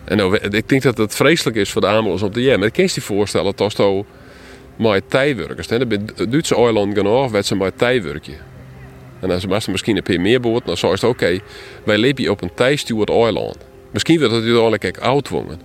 En 0.03 0.53
ik 0.53 0.69
denk 0.69 0.81
dat 0.81 0.97
het 0.97 1.15
vreselijk 1.15 1.57
is 1.57 1.71
voor 1.71 1.81
de 1.81 1.87
aanmelers 1.87 2.21
op 2.21 2.33
de 2.33 2.41
jam. 2.41 2.57
Maar 2.57 2.67
ik 2.67 2.73
kan 2.73 2.89
je 2.93 3.01
voorstellen 3.01 3.53
dat 3.55 3.71
zo 3.71 4.05
met 4.75 5.09
tijwerkers. 5.09 5.67
De 5.67 6.29
Duitse 6.29 6.55
eiland 6.55 6.97
genoeg 6.97 7.31
werd 7.31 7.45
ze 7.45 7.55
met 7.55 7.77
tijwerkje. 7.77 8.33
En 9.19 9.31
als 9.31 9.63
ze 9.63 9.71
misschien 9.71 9.97
een 9.97 10.03
paar 10.03 10.19
meer 10.19 10.41
dan 10.41 10.77
zou 10.77 10.93
het 10.93 11.03
oké, 11.03 11.39
wij 11.83 11.97
leven 11.97 12.29
op 12.29 12.41
een 12.41 12.53
tijstuurd 12.55 13.09
eiland. 13.09 13.57
Misschien 13.91 14.19
wordt 14.19 14.33
het 14.33 14.43
uiteindelijk 14.43 14.85
ook 14.85 14.97
oud 14.97 15.29
worden. 15.29 15.61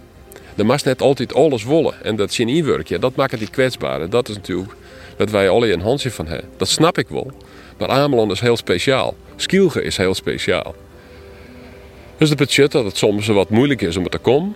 Dan 0.54 0.66
mag 0.66 0.84
net 0.84 1.02
altijd 1.02 1.34
alles 1.34 1.64
wollen. 1.64 1.94
En 2.02 2.16
dat 2.16 2.34
geniewerkje, 2.34 2.98
dat 2.98 3.16
maakt 3.16 3.30
het 3.30 3.40
die 3.40 3.50
kwetsbaar. 3.50 4.08
dat 4.08 4.28
is 4.28 4.34
natuurlijk 4.34 4.72
dat 5.16 5.30
wij 5.30 5.48
alle 5.48 5.72
een 5.72 5.80
handje 5.80 6.10
van 6.10 6.26
hebben. 6.26 6.48
Dat 6.56 6.68
snap 6.68 6.98
ik 6.98 7.08
wel. 7.08 7.30
Maar 7.78 7.88
Ameland 7.88 8.32
is 8.32 8.40
heel 8.40 8.56
speciaal. 8.56 9.14
Skielge 9.36 9.82
is 9.82 9.96
heel 9.96 10.14
speciaal. 10.14 10.74
Dus 12.18 12.28
dat 12.28 12.38
betekent 12.38 12.72
dat 12.72 12.84
het 12.84 12.96
soms 12.96 13.26
wat 13.26 13.50
moeilijk 13.50 13.82
is 13.82 13.96
om 13.96 14.04
er 14.04 14.10
te 14.10 14.18
komen. 14.18 14.54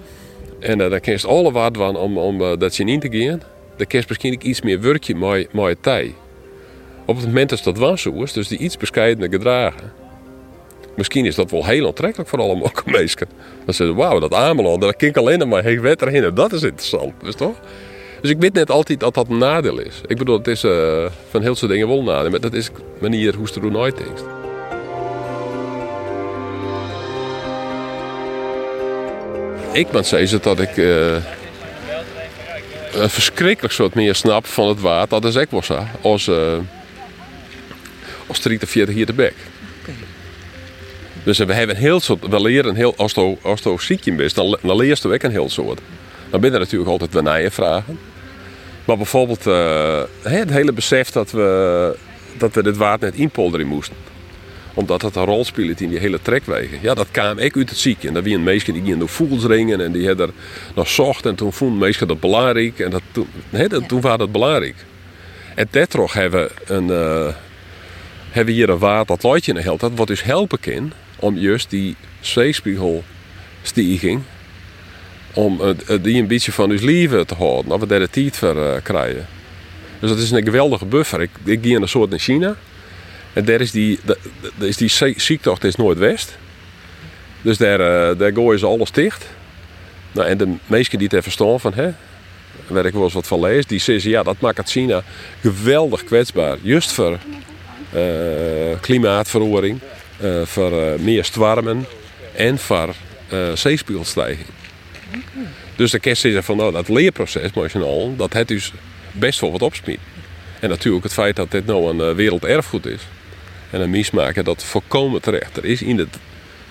En 0.61 0.78
dan 0.78 1.00
kun 1.00 1.12
je 1.12 1.26
alle 1.26 1.52
waard 1.52 1.76
van 1.76 1.96
om, 1.96 2.18
om 2.18 2.40
uh, 2.40 2.52
dat 2.59 2.76
je 2.76 2.85
in 2.85 3.00
te 3.00 3.09
gaan. 3.11 3.42
Dan 3.76 3.87
kun 3.87 3.98
je 3.98 4.04
misschien 4.09 4.48
iets 4.48 4.61
meer 4.61 4.80
werkje 4.80 5.46
met 5.52 5.83
tijd. 5.83 6.12
Op 7.04 7.16
het 7.16 7.26
moment 7.26 7.50
dat 7.50 7.64
dat 7.64 7.78
was 7.78 8.33
dus 8.33 8.48
die 8.48 8.59
iets 8.59 8.76
bescheidener 8.76 9.30
gedragen. 9.30 9.92
Misschien 10.96 11.26
is 11.26 11.35
dat 11.35 11.50
wel 11.50 11.66
heel 11.66 11.87
aantrekkelijk 11.87 12.29
voor 12.29 12.38
allemaal 12.38 12.72
mensen. 12.85 13.29
Dan 13.64 13.74
zeggen 13.74 13.87
ze, 13.87 13.94
wauw, 13.94 14.18
dat 14.18 14.35
Ameland, 14.35 14.83
daar 14.83 14.94
kijk 14.94 15.16
alleen 15.16 15.48
maar 15.48 15.62
heen 15.64 15.81
wetter 15.81 16.35
Dat 16.35 16.53
is 16.53 16.62
interessant, 16.62 17.12
dus 17.22 17.35
toch? 17.35 17.57
Dus 18.20 18.31
ik 18.31 18.38
weet 18.38 18.53
net 18.53 18.70
altijd 18.70 19.00
dat 19.00 19.14
dat 19.14 19.29
een 19.29 19.38
nadeel 19.38 19.79
is. 19.79 20.00
Ik 20.07 20.18
bedoel, 20.18 20.38
het 20.38 20.46
is 20.46 20.64
uh, 20.64 21.07
van 21.31 21.42
heel 21.42 21.57
veel 21.57 21.68
dingen 21.68 21.88
wel 21.88 21.98
een 21.98 22.05
nadeel. 22.05 22.31
Maar 22.31 22.40
dat 22.40 22.55
is 22.55 22.70
manier 22.98 23.35
hoe 23.35 23.48
ze 23.48 23.61
er 23.61 23.70
nooit 23.70 23.96
denkt. 23.96 24.24
ik 29.72 29.92
moet 29.92 30.07
zeggen 30.07 30.42
dat 30.42 30.61
ik 30.61 30.76
uh, 30.76 31.12
een 32.92 33.11
verschrikkelijk 33.11 33.74
soort 33.74 33.94
meer 33.94 34.14
snap 34.14 34.46
van 34.46 34.68
het 34.68 34.81
water. 34.81 35.20
Dat 35.20 35.24
is 35.24 35.35
ik 35.35 35.50
was 35.50 35.70
als, 36.00 36.26
uh, 36.26 36.59
als 38.26 38.38
43 38.38 38.94
hier 38.94 39.07
de 39.07 39.12
bek. 39.12 39.35
Dus 41.22 41.38
we 41.38 41.52
hebben 41.52 41.76
een 41.76 41.83
heel 41.83 42.00
soort, 42.00 42.28
we 42.28 42.40
leren 42.40 42.74
heel, 42.74 42.94
als 42.96 43.12
je 43.12 43.37
als 43.42 43.87
ziek 43.87 44.16
bent, 44.16 44.35
dan, 44.35 44.59
dan 44.62 44.76
leer 44.76 44.98
je 45.02 45.09
ook 45.12 45.22
een 45.22 45.30
heel 45.30 45.48
soort. 45.48 45.80
Dan 46.30 46.40
ben 46.40 46.52
er 46.52 46.59
natuurlijk 46.59 46.90
altijd 46.90 47.22
naar 47.22 47.42
je 47.42 47.50
vragen. 47.50 47.98
Maar 48.85 48.96
bijvoorbeeld 48.96 49.46
uh, 49.46 50.02
het 50.22 50.50
hele 50.50 50.72
besef 50.72 51.11
dat 51.11 51.30
we, 51.30 51.96
dat 52.38 52.54
we 52.54 52.62
dit 52.62 52.76
water 52.76 53.11
net 53.11 53.18
inpolderen 53.18 53.66
moesten 53.66 53.96
omdat 54.74 55.02
het 55.02 55.16
een 55.16 55.24
rol 55.24 55.44
speelt 55.44 55.80
in 55.80 55.88
die 55.88 55.98
hele 55.98 56.18
trekwegen. 56.22 56.78
Ja, 56.83 56.94
dat 56.94 57.06
kwam 57.11 57.38
ik 57.38 57.56
uit 57.56 57.68
het 57.68 57.78
zieken. 57.78 58.09
En 58.09 58.14
dat 58.14 58.22
wie 58.22 58.35
een 58.35 58.42
meisje 58.42 58.72
die 58.72 58.83
ging 58.83 58.98
door 58.98 59.09
voelsringen 59.09 59.80
en 59.80 59.92
die 59.92 60.06
had 60.06 60.20
er 60.20 60.30
nog 60.74 60.88
zocht. 60.88 61.26
En 61.26 61.35
toen 61.35 61.52
vond 61.52 61.78
meisje 61.78 62.06
dat 62.06 62.20
belangrijk. 62.20 62.78
En 62.78 62.90
dat, 62.90 63.02
toen, 63.12 63.28
dat, 63.50 63.88
toen 63.88 64.00
was 64.00 64.18
dat 64.18 64.33
belangrijk. 64.33 64.74
En 65.54 65.66
daardoor 65.70 66.11
hebben 66.12 66.50
we 66.64 66.74
een, 66.74 66.87
uh, 66.87 67.35
hebben 68.30 68.54
hier 68.54 68.68
een 68.68 68.78
water 68.78 69.06
dat 69.06 69.22
luidje 69.22 69.52
in 69.52 69.62
de 69.62 69.76
dat 69.76 69.90
wat 69.94 70.06
dus 70.06 70.22
helpen 70.22 70.61
kan 70.61 70.92
om 71.20 71.38
juist 71.38 71.70
die 71.70 71.96
zeespiegelstijging 72.20 74.22
om 75.33 75.61
die 76.02 76.20
een 76.20 76.26
beetje 76.26 76.52
van 76.52 76.70
ons 76.70 76.80
leven 76.80 77.26
te 77.26 77.35
houden. 77.35 77.68
Dat 77.68 77.80
we 77.80 77.87
daar 77.87 77.98
de 77.98 78.11
tijd 78.11 78.37
voor 78.37 78.56
uh, 78.56 78.72
krijgen. 78.83 79.26
Dus 80.00 80.11
dat 80.11 80.18
is 80.18 80.30
een 80.30 80.44
geweldige 80.44 80.85
buffer. 80.85 81.20
Ik, 81.20 81.30
ik 81.44 81.59
ga 81.62 81.74
een 81.74 81.88
soort 81.88 82.12
in 82.12 82.18
China. 82.18 82.56
En 83.33 83.44
daar 83.44 83.61
is 83.61 83.70
die, 83.70 83.98
daar 84.04 84.68
is 84.68 84.76
die 84.76 85.14
ziektocht 85.16 85.64
is 85.64 85.76
Noordwest. 85.76 86.37
Dus 87.42 87.59
daar, 87.59 87.80
uh, 87.80 88.18
daar 88.18 88.33
gooien 88.33 88.59
ze 88.59 88.66
alles 88.66 88.90
dicht. 88.90 89.26
Nou, 90.12 90.28
en 90.28 90.38
de 90.38 90.54
meesten 90.66 90.98
die 90.98 91.09
het 91.11 91.22
verstaan 91.22 91.61
van, 91.61 91.74
hè, 91.74 91.90
waar 92.66 92.87
ik 92.87 92.92
wel 92.92 93.02
eens 93.02 93.12
wat 93.12 93.26
van 93.26 93.40
lees, 93.40 93.66
die 93.66 93.78
zeggen 93.78 94.11
ja, 94.11 94.22
dat 94.22 94.40
maakt 94.40 94.56
het 94.56 94.70
China 94.70 95.02
geweldig 95.40 96.04
kwetsbaar. 96.04 96.56
Juist 96.62 96.92
voor 96.92 97.18
uh, 97.94 98.00
klimaatverandering, 98.80 99.78
uh, 100.22 100.42
voor 100.46 101.00
meer 101.00 101.24
stwarmen 101.24 101.87
en 102.35 102.59
voor 102.59 102.94
zeespiegelstijging. 103.54 104.46
Dus 105.76 105.90
de 105.90 105.98
kerst 105.98 106.22
zeggen 106.22 106.44
van 106.44 106.56
nou, 106.56 106.72
dat 106.72 106.88
leerproces, 106.88 107.50
dat 108.16 108.33
het 108.33 108.48
dus 108.48 108.72
best 109.12 109.40
wel 109.40 109.50
wat 109.50 109.62
opsmiet. 109.62 109.98
En 110.61 110.68
natuurlijk 110.68 111.04
het 111.04 111.12
feit 111.12 111.37
dat 111.37 111.50
dit 111.50 111.66
nou 111.66 111.98
een 111.98 112.14
werelderfgoed 112.14 112.87
is 112.87 113.00
en 113.70 113.80
een 113.80 113.90
mismaken 113.90 114.44
dat 114.44 114.64
volkomen 114.64 115.20
terecht. 115.20 115.56
Er 115.56 115.64
is 115.64 115.83
in, 115.83 115.98
het, 115.98 116.16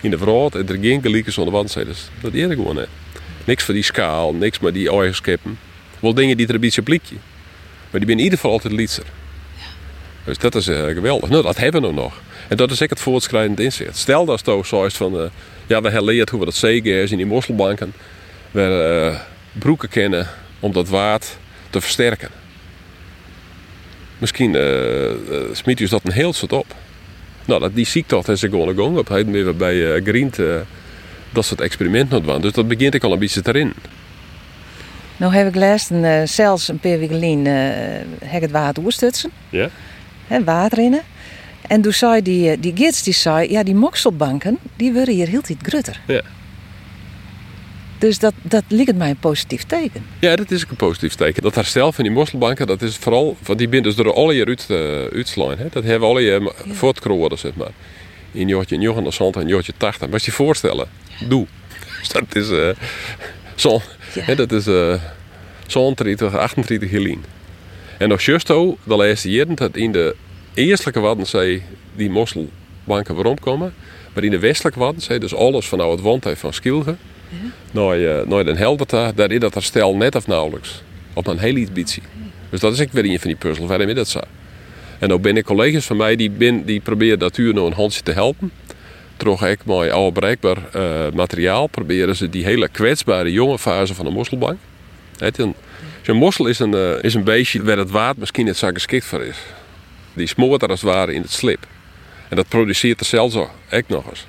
in 0.02 0.10
de 0.10 0.18
en 0.56 0.68
er 0.68 0.78
geen 0.82 1.02
gelijke 1.02 1.32
zonder. 1.32 1.54
Dat 1.64 1.78
is 2.34 2.46
gewoon 2.56 2.76
net. 2.76 2.88
Niks 3.46 3.64
van 3.64 3.74
die 3.74 3.84
schaal, 3.84 4.34
niks 4.34 4.60
met 4.60 4.74
die 4.74 4.94
oorskippen. 4.94 5.60
Wel 6.00 6.14
dingen 6.14 6.38
die 6.38 6.48
er 6.48 6.54
een 6.54 6.60
beetje 6.60 6.82
blikje. 6.82 7.16
Maar 7.92 8.00
die 8.00 8.06
zijn 8.06 8.18
in 8.18 8.24
ieder 8.24 8.40
geval 8.40 8.52
altijd 8.52 8.74
lietser. 8.74 9.04
Dus 10.24 10.38
dat 10.38 10.56
is 10.56 10.68
uh, 10.68 10.86
geweldig. 10.86 11.30
Nou, 11.30 11.44
dat 11.44 11.58
hebben 11.58 11.82
we 11.82 11.92
nog. 11.92 12.22
En 12.50 12.58
dat 12.58 12.72
is 12.72 12.82
ook 12.84 12.90
het 12.90 13.00
voortschrijdend 13.00 13.60
inzicht. 13.60 13.98
Stel 13.98 14.26
dat 14.26 14.46
het 14.46 14.48
zo 14.66 14.88
van... 14.90 15.16
Uh, 15.16 15.22
ja, 15.22 15.28
we 15.68 15.74
hebben 15.74 15.92
geleerd 15.92 16.30
hoe 16.30 16.40
we 16.40 16.46
dat 16.46 16.56
zeker 16.56 17.02
is 17.02 17.12
in 17.12 17.18
die 17.18 17.26
mosselbanken. 17.26 17.94
Waar, 18.52 19.06
uh, 19.12 19.20
broeken 19.52 19.90
kennen 19.90 20.28
om 20.60 20.72
dat 20.72 20.90
waard 20.90 21.38
te 21.70 21.82
versterken. 21.82 22.30
Misschien 24.18 24.54
uh, 24.54 25.12
smiet 25.52 25.80
u 25.80 25.88
dat 25.88 26.02
een 26.04 26.12
heel 26.12 26.34
soort 26.34 26.52
op. 26.54 26.66
Nou, 27.46 27.60
dat, 27.60 27.76
die 27.76 27.86
ziekte 27.86 28.16
is 28.28 28.40
gewoon 28.40 28.76
gang 28.76 28.98
op. 28.98 29.08
Hij 29.08 29.26
weer 29.26 29.56
bij 29.56 29.76
uh, 29.76 30.06
Grient 30.06 30.38
uh, 30.38 30.56
dat 31.30 31.46
soort 31.46 31.62
experimenten 31.62 32.24
doen. 32.24 32.42
Dus 32.42 32.52
dat 32.52 32.68
begint 32.68 32.94
ik 32.94 33.04
al 33.04 33.12
een 33.12 33.20
beetje 33.20 33.42
erin. 33.44 33.74
Nou 35.18 35.34
heb 35.34 35.48
ik 35.48 35.54
gelezen, 35.54 36.04
uh, 36.04 36.22
zelfs 36.26 36.68
een 36.68 36.80
paar 36.80 37.00
weken 37.00 37.20
het 38.42 38.52
water 38.52 38.84
oerstutsen. 38.84 39.32
Ja. 39.50 39.70
Hè, 40.28 40.44
water 40.44 40.78
in. 40.78 41.00
En 41.70 41.82
toen 41.82 41.94
zei 41.94 42.22
die, 42.22 42.60
die 42.60 42.74
gids, 42.76 43.04
die 43.04 43.14
zei, 43.14 43.52
ja 43.52 43.64
die 43.64 43.76
mokselbanken, 43.76 44.58
die 44.76 44.94
worden 44.94 45.14
hier 45.14 45.28
heel 45.28 45.42
tijd 45.42 45.58
grutter. 45.62 46.02
Ja. 46.08 46.22
Dus 47.98 48.20
dat, 48.20 48.34
dat 48.42 48.64
lijkt 48.68 48.96
mij 48.96 49.10
een 49.10 49.20
positief 49.20 49.64
teken. 49.64 50.06
Ja, 50.20 50.36
dat 50.36 50.52
is 50.52 50.64
ook 50.64 50.70
een 50.70 50.76
positief 50.76 51.16
teken. 51.16 51.44
Dat 51.44 51.56
herstel 51.56 51.92
van 51.92 52.04
die 52.04 52.14
mosselbanken, 52.14 52.68
dat 52.68 52.82
is 52.82 52.98
vooral, 52.98 53.38
want 53.44 53.60
die 53.60 53.68
binden 53.68 53.96
dus 53.96 54.04
door 54.04 54.14
alle 54.14 54.34
jaar 54.34 54.48
uit, 54.48 54.68
uh, 54.70 55.06
uitslaan. 55.14 55.58
Hè? 55.58 55.66
Dat 55.70 55.84
hebben 55.84 56.10
alle 56.10 56.22
jaar 56.22 56.42
ja. 56.42 57.36
zeg 57.36 57.56
maar. 57.56 57.72
In 58.32 58.48
Jotje 58.48 58.78
29 58.78 59.42
en 59.42 59.48
Jotje 59.48 59.74
80. 59.78 60.02
Maar 60.02 60.14
als 60.14 60.26
je 60.26 60.32
voorstellen, 60.32 60.88
ja. 61.20 61.28
doe. 61.28 61.48
Dus 62.00 62.10
dat 62.20 62.36
is 62.36 62.50
uh, 62.50 62.70
zo, 63.56 63.82
ja. 64.14 64.22
hè, 64.22 64.36
dat 64.36 64.52
is 64.52 64.68
uh, 64.68 64.94
zo'n 65.68 65.94
30, 65.94 66.36
38 66.36 66.90
gelien. 66.90 67.24
En 67.98 68.10
nog 68.10 68.22
juist 68.22 68.48
zo, 68.48 68.78
de 68.84 68.96
laatste 68.96 69.32
jaren, 69.32 69.56
dat 69.56 69.76
in 69.76 69.92
de 69.92 70.16
eerstelijke 70.54 71.00
Waddenzee 71.00 71.64
die 71.96 72.10
mosselbanken 72.10 73.16
waarom 73.16 73.40
komen. 73.40 73.74
Maar 74.14 74.24
in 74.24 74.32
de 74.32 74.40
westelijke 74.40 74.80
Waddenzee, 74.80 75.20
dus 75.20 75.36
alles 75.36 75.68
van 75.68 75.80
het 75.80 76.02
wand 76.02 76.26
van 76.34 76.54
Skilge 76.54 76.96
naar, 77.72 78.00
uh, 78.00 78.26
naar 78.26 79.16
daar 79.16 79.32
is 79.32 79.40
dat 79.40 79.54
herstel 79.54 79.96
net 79.96 80.16
of 80.16 80.28
nauwelijks. 80.28 80.82
Op 81.14 81.28
een 81.28 81.40
heel 81.40 81.56
iets 81.56 81.72
beetje. 81.72 82.02
Dus 82.50 82.60
dat 82.60 82.74
is 82.74 82.80
ik 82.80 82.92
weer 82.92 83.06
een 83.06 83.20
van 83.20 83.28
die 83.28 83.38
puzzels 83.38 83.68
waarom 83.68 83.88
je 83.88 83.94
dat 83.94 84.08
zo. 84.08 84.20
En 85.00 85.14
ook 85.14 85.22
ben 85.22 85.38
ik 85.38 85.46
collega's 85.46 85.86
van 85.86 85.98
mij 85.98 86.16
die, 86.16 86.32
ben, 86.32 86.66
die 86.66 86.80
proberen 86.80 87.20
natuurlijk 87.20 87.58
nog 87.58 87.68
een 87.68 87.74
handje 87.74 88.02
te 88.02 88.12
helpen. 88.12 88.52
Terug 89.18 89.42
ik 89.42 89.66
mooi 89.66 89.90
al 89.90 90.12
bereikbaar 90.12 90.58
uh, 90.76 91.12
materiaal 91.14 91.68
proberen 91.68 92.16
ze 92.16 92.30
die 92.30 92.44
hele 92.44 92.68
kwetsbare 92.68 93.32
jonge 93.32 93.60
fase 93.60 93.96
van 93.96 94.06
de 94.06 94.12
mosselbank. 94.12 94.58
Het 95.18 95.38
een 95.38 96.16
mossel 96.16 96.48
is 96.48 96.60
een, 96.60 96.74
uh, 96.74 97.04
is 97.04 97.14
een 97.14 97.24
beestje 97.24 97.64
waar 97.64 97.78
het 97.78 97.92
water 97.92 98.20
misschien 98.20 98.46
net 98.46 98.58
zo 98.58 98.70
geschikt 98.74 99.06
voor 99.06 99.24
is. 99.24 99.38
Die 100.14 100.28
smoort 100.28 100.62
er 100.62 100.70
als 100.70 100.82
het 100.82 100.90
ware 100.90 101.14
in 101.14 101.22
het 101.22 101.32
slip. 101.32 101.66
En 102.30 102.36
dat 102.36 102.48
produceert 102.48 103.00
er 103.00 103.06
zelfs 103.06 103.36
ook 103.36 103.88
nog 103.88 104.10
eens. 104.10 104.28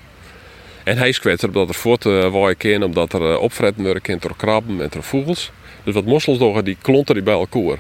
En 0.85 0.99
hij 0.99 1.09
is 1.09 1.21
kwetsbaar 1.21 1.51
omdat 1.51 1.69
er 1.69 1.75
voort 1.75 2.05
uh, 2.05 2.33
waaien 2.33 2.57
kan, 2.57 2.83
omdat 2.83 3.12
er 3.12 3.21
uh, 3.21 3.40
opfretten 3.40 3.85
worden 3.85 4.19
door 4.21 4.37
krabben 4.37 4.81
en 4.81 4.88
door 4.90 5.03
vogels. 5.03 5.51
Dus 5.85 5.95
wat 5.95 6.05
mossels 6.05 6.38
doen, 6.38 6.64
die 6.64 6.77
klonten 6.83 7.14
die 7.14 7.25
bij 7.25 7.35
elkaar. 7.35 7.79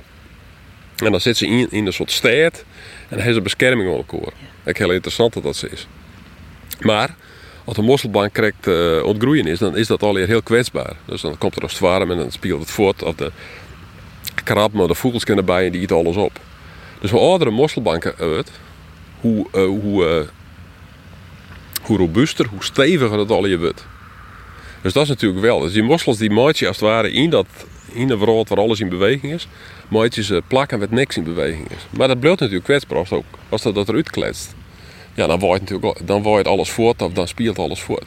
En 0.96 1.10
dan 1.10 1.20
zit 1.20 1.36
ze 1.36 1.46
in, 1.46 1.70
in 1.70 1.86
een 1.86 1.92
soort 1.92 2.10
stad 2.10 2.64
en 3.08 3.18
hij 3.18 3.30
is 3.30 3.36
een 3.36 3.42
bescherming 3.42 3.90
aan 3.90 3.96
elkaar. 3.96 4.32
Ik 4.64 4.76
heel 4.76 4.90
interessant 4.90 5.32
dat 5.32 5.42
dat 5.42 5.56
zo 5.56 5.66
is. 5.70 5.86
Maar 6.80 7.14
als 7.64 7.76
een 7.76 7.84
mosselbank 7.84 8.32
krijgt 8.32 8.66
uh, 8.66 9.04
ontgroeien 9.04 9.46
is, 9.46 9.58
dan 9.58 9.76
is 9.76 9.86
dat 9.86 10.02
alweer 10.02 10.26
heel 10.26 10.42
kwetsbaar. 10.42 10.96
Dus 11.04 11.20
dan 11.20 11.38
komt 11.38 11.56
er 11.56 11.62
als 11.62 11.78
het 11.78 12.00
en 12.00 12.08
dan 12.08 12.32
speelt 12.32 12.60
het 12.60 12.70
voort. 12.70 13.02
Of 13.02 13.14
de 13.14 13.32
krabben 14.44 14.80
of 14.80 14.88
de 14.88 14.94
vogels 14.94 15.24
kunnen 15.24 15.44
bij 15.44 15.66
en 15.66 15.72
die 15.72 15.80
eten 15.80 15.96
alles 15.96 16.16
op. 16.16 16.40
Dus 17.00 17.10
hoe 17.10 17.20
ouder 17.20 17.46
een 17.46 17.54
mosselbank 17.54 18.14
uit, 18.18 18.50
hoe, 19.20 19.46
uh, 19.54 19.64
hoe 19.64 20.28
hoe 21.82 21.98
robuuster, 21.98 22.46
hoe 22.46 22.64
steviger 22.64 23.18
het 23.18 23.30
je 23.48 23.58
wordt. 23.58 23.86
Dus 24.82 24.92
dat 24.92 25.02
is 25.02 25.08
natuurlijk 25.08 25.40
wel. 25.40 25.60
Dus 25.60 25.72
die 25.72 25.82
mossels 25.82 26.18
die 26.18 26.30
je 26.30 26.66
als 26.66 26.80
het 26.80 26.80
ware 26.80 27.12
in 27.12 27.30
dat 27.30 27.46
in 27.92 28.08
de 28.08 28.18
wereld 28.18 28.48
waar 28.48 28.58
alles 28.58 28.80
in 28.80 28.88
beweging 28.88 29.32
is, 29.32 29.48
ze 30.22 30.42
plakken 30.46 30.78
met 30.78 30.90
niks 30.90 31.16
in 31.16 31.24
beweging 31.24 31.70
is. 31.70 31.86
Maar 31.90 32.08
dat 32.08 32.20
blijft 32.20 32.40
natuurlijk 32.40 32.64
kwetsbaar 32.64 32.98
als, 32.98 33.10
als 33.48 33.62
dat, 33.62 33.88
eruit 33.88 34.10
kletst. 34.10 34.54
Ja, 35.14 35.26
dan 35.26 35.38
waait 35.38 35.60
natuurlijk 35.60 36.06
dan 36.06 36.22
waait 36.22 36.46
alles 36.46 36.70
voort 36.70 37.02
of 37.02 37.12
dan 37.12 37.28
speelt 37.28 37.58
alles 37.58 37.80
voort. 37.80 38.04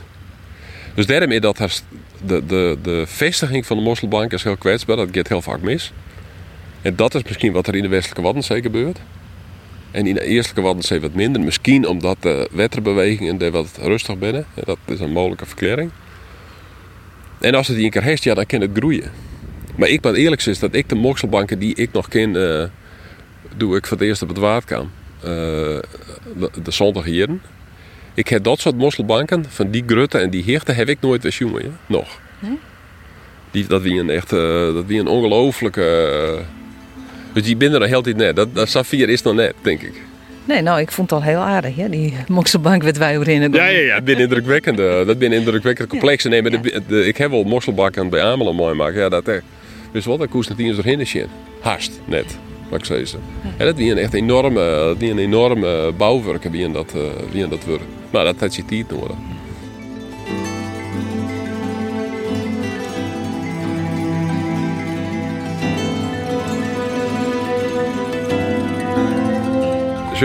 Dus 0.95 1.05
daarom 1.05 1.31
is 1.31 1.39
dat 1.39 1.83
de, 2.25 2.45
de, 2.45 2.77
de 2.81 3.03
vestiging 3.07 3.65
van 3.65 3.77
de 3.77 3.83
mosselbank 3.83 4.33
is 4.33 4.43
heel 4.43 4.57
kwetsbaar. 4.57 4.95
Dat 4.95 5.07
gaat 5.11 5.27
heel 5.27 5.41
vaak 5.41 5.61
mis. 5.61 5.91
En 6.83 6.95
dat 6.95 7.15
is 7.15 7.23
misschien 7.23 7.51
wat 7.51 7.67
er 7.67 7.75
in 7.75 7.81
de 7.81 7.87
westelijke 7.87 8.21
Waddenzee 8.21 8.61
gebeurt. 8.61 8.99
En 9.91 10.07
in 10.07 10.13
de 10.13 10.25
eerste 10.25 10.61
Waddenzee 10.61 11.01
wat 11.01 11.13
minder. 11.13 11.41
Misschien 11.41 11.87
omdat 11.87 12.17
de 12.19 12.49
wetterbewegingen 12.51 13.41
er 13.41 13.51
wat 13.51 13.69
rustig 13.81 14.17
binnen. 14.17 14.45
Dat 14.53 14.77
is 14.85 14.99
een 14.99 15.11
mogelijke 15.11 15.45
verklaring. 15.45 15.91
En 17.39 17.55
als 17.55 17.67
het 17.67 17.75
die 17.75 17.85
een 17.85 17.91
keer 17.91 18.03
heeft, 18.03 18.23
ja, 18.23 18.33
dan 18.33 18.45
kan 18.45 18.61
het 18.61 18.69
groeien. 18.73 19.11
Maar 19.75 19.89
ik 19.89 20.01
ben 20.01 20.15
eerlijk 20.15 20.45
is 20.45 20.59
dat 20.59 20.75
ik 20.75 20.89
de 20.89 20.95
mokselbanken 20.95 21.59
die 21.59 21.75
ik 21.75 21.91
nog 21.91 22.07
ken, 22.07 22.35
uh, 22.35 22.63
doe 23.57 23.77
ik 23.77 23.87
voor 23.87 23.97
het 23.97 24.07
eerst 24.07 24.21
op 24.21 24.27
het 24.27 24.37
waardkaam. 24.37 24.91
Uh, 25.17 25.29
de, 25.29 26.49
de 26.63 26.71
zondag 26.71 27.07
jaren. 27.07 27.41
Ik 28.13 28.27
heb 28.27 28.43
dat 28.43 28.59
soort 28.59 28.77
mosselbanken, 28.77 29.45
van 29.49 29.71
die 29.71 29.83
grutten 29.85 30.21
en 30.21 30.29
die 30.29 30.43
heerten, 30.43 30.75
heb 30.75 30.89
ik 30.89 30.97
nooit 31.01 31.23
weer 31.23 31.35
jongen, 31.39 31.63
ja? 31.63 31.69
nog. 31.85 32.19
Nee? 32.39 32.59
Die, 33.51 33.67
dat 33.67 33.81
wie 33.81 33.99
een 33.99 34.09
echt, 34.09 34.31
uh, 34.31 34.73
dat 34.73 34.85
wie 34.85 34.99
een 34.99 35.07
ongelooflijke 35.07 36.41
dus 37.33 37.43
die 37.43 37.55
binnen 37.55 37.81
er 37.81 37.87
heel 37.87 38.01
tijd 38.01 38.15
net. 38.15 38.35
Dat, 38.35 38.55
dat 38.55 38.69
Safir 38.69 39.09
is 39.09 39.21
nog 39.21 39.33
net, 39.33 39.53
denk 39.61 39.81
ik. 39.81 39.93
Nee, 40.45 40.61
nou, 40.61 40.79
ik 40.79 40.91
vond 40.91 41.09
het 41.09 41.19
al 41.19 41.25
heel 41.25 41.39
aardig, 41.39 41.75
hè? 41.75 41.89
die 41.89 42.13
mokselbank 42.27 42.83
met 42.83 42.97
wij 42.97 43.17
erin. 43.17 43.51
Ja, 43.53 43.67
ja, 43.67 43.79
ja, 43.79 43.95
dat 43.95 44.03
ben 44.03 44.17
indrukwekkend. 44.17 44.77
dat 44.77 45.17
ben 45.17 45.31
indrukwekkend 45.31 45.89
complex. 45.89 46.23
Nee, 46.23 46.41
maar 46.41 46.51
de, 46.51 46.81
de, 46.87 47.05
ik 47.05 47.17
heb 47.17 47.29
wel 47.29 47.43
mokselbanken 47.43 48.09
bij 48.09 48.21
Amelen 48.21 48.55
mooi 48.55 48.75
maken. 48.75 48.99
Ja, 48.99 49.09
dat 49.09 49.27
echt. 49.27 49.43
Dus 49.91 50.05
wat, 50.05 50.19
dat 50.19 50.29
koest 50.29 50.49
het 50.49 50.59
eens 50.59 50.75
doorheen 50.75 51.05
shit. 51.05 51.27
Haast, 51.59 52.01
net, 52.05 52.37
wat 52.69 52.79
ik 52.79 52.85
zei. 52.85 53.05
Ja, 53.57 53.65
dat 53.65 53.77
is 53.77 53.89
een 53.89 53.97
echt 53.97 54.13
enorme, 54.13 54.95
een 54.99 55.17
enorme 55.17 55.91
bouwwerken 55.97 56.51
wie 56.51 56.63
in 56.63 56.73
dat, 56.73 56.93
uh, 56.95 57.01
wie 57.31 57.47
dat 57.47 57.65
werk. 57.65 57.81
Maar 58.09 58.23
dat 58.23 58.39
had 58.39 58.55
je 58.55 58.65
tijd 58.65 58.91
nodig. 58.91 59.15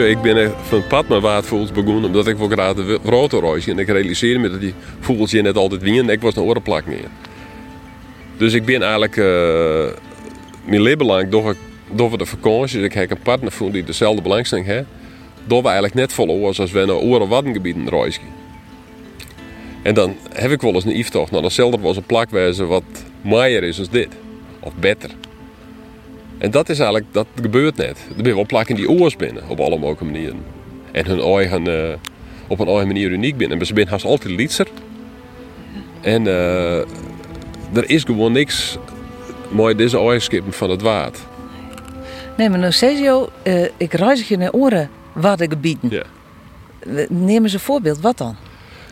Ik 0.07 0.21
ben 0.21 0.53
van 0.63 0.87
pad 0.87 1.09
met 1.09 1.21
waardvogels 1.21 1.73
begonnen 1.73 2.05
omdat 2.05 2.27
ik 2.27 2.37
wel 2.37 2.49
graag 2.49 2.75
de 2.75 2.99
grote 3.05 3.41
reis 3.41 3.67
en 3.67 3.79
ik 3.79 3.89
realiseerde 3.89 4.39
me 4.39 4.51
dat 4.51 4.61
die 4.61 4.75
vogels 5.01 5.31
je 5.31 5.43
net 5.43 5.57
altijd 5.57 5.83
wien 5.83 6.09
ik 6.09 6.21
was 6.21 6.37
een 6.37 6.43
orenplak 6.43 6.87
meer. 6.87 7.09
Dus 8.37 8.53
ik 8.53 8.65
ben 8.65 8.83
eigenlijk 8.83 9.17
uh, 9.17 9.25
mijn 10.65 10.83
leven 10.83 11.07
lang 11.07 11.29
door, 11.29 11.57
door 11.93 12.19
de 12.19 12.27
vakanties, 12.27 12.83
ik 12.83 12.93
heb 12.93 13.11
een 13.11 13.19
partner 13.23 13.53
voor 13.53 13.71
die 13.71 13.85
dezelfde 13.85 14.23
belangstelling 14.23 14.67
heeft, 14.67 14.87
door 15.47 15.61
we 15.61 15.67
eigenlijk 15.67 15.95
net 15.95 16.13
vol 16.13 16.29
oors 16.29 16.61
als 16.61 16.71
we 16.71 16.85
naar 16.85 16.97
oren 16.97 17.29
waddengebieden 17.29 17.89
reizen. 17.89 18.23
En 19.83 19.95
dan 19.95 20.17
heb 20.33 20.51
ik 20.51 20.61
wel 20.61 20.75
eens 20.75 20.85
een 20.85 20.95
iftocht. 20.95 21.31
Nou, 21.31 21.43
datzelfde 21.43 21.79
was 21.79 21.97
een 21.97 22.03
plakwijze 22.03 22.65
wat 22.65 22.85
mooier 23.21 23.63
is 23.63 23.79
als 23.79 23.91
dit. 23.91 24.09
Of 24.61 24.75
beter. 24.75 25.11
En 26.39 26.51
dat 26.51 26.69
is 26.69 26.79
eigenlijk, 26.79 27.07
dat 27.13 27.27
gebeurt 27.43 27.77
net. 27.77 28.07
Er 28.17 28.23
zijn 28.23 28.35
wel 28.35 28.47
plakken 28.47 28.75
die 28.75 28.91
oors 28.91 29.17
binnen, 29.17 29.43
op 29.49 29.61
alle 29.61 29.79
mogelijke 29.79 30.05
manieren. 30.05 30.45
En 30.93 31.07
hun 31.07 31.21
eigen, 31.21 31.69
uh, 31.69 31.95
op 32.47 32.61
een 32.61 32.67
eigen 32.67 32.87
manier 32.87 33.11
uniek 33.11 33.37
binnen. 33.37 33.57
Maar 33.57 33.67
ze 33.67 33.73
zijn 33.75 33.89
haast 33.89 34.05
altijd 34.05 34.35
lietser. 34.35 34.67
En 36.01 36.25
uh, 36.25 36.79
er 37.73 37.91
is 37.91 38.03
gewoon 38.03 38.33
niks 38.33 38.79
mooi 39.51 39.75
deze 39.75 39.99
eigenschap 39.99 40.55
van 40.55 40.71
het 40.71 40.83
waard. 40.83 41.19
Nee, 42.37 42.49
maar 42.51 42.59
nou 42.59 42.73
Sergio, 42.73 43.29
uh, 43.45 43.65
ik 43.77 43.93
reis 43.93 44.29
je 44.29 44.37
naar 44.37 44.53
oren 44.53 44.91
gebieden. 45.39 45.91
Ja. 45.91 46.03
Neem 47.09 47.43
eens 47.43 47.53
een 47.53 47.61
voorbeeld, 47.61 48.01
wat 48.01 48.19
dan? 48.19 48.37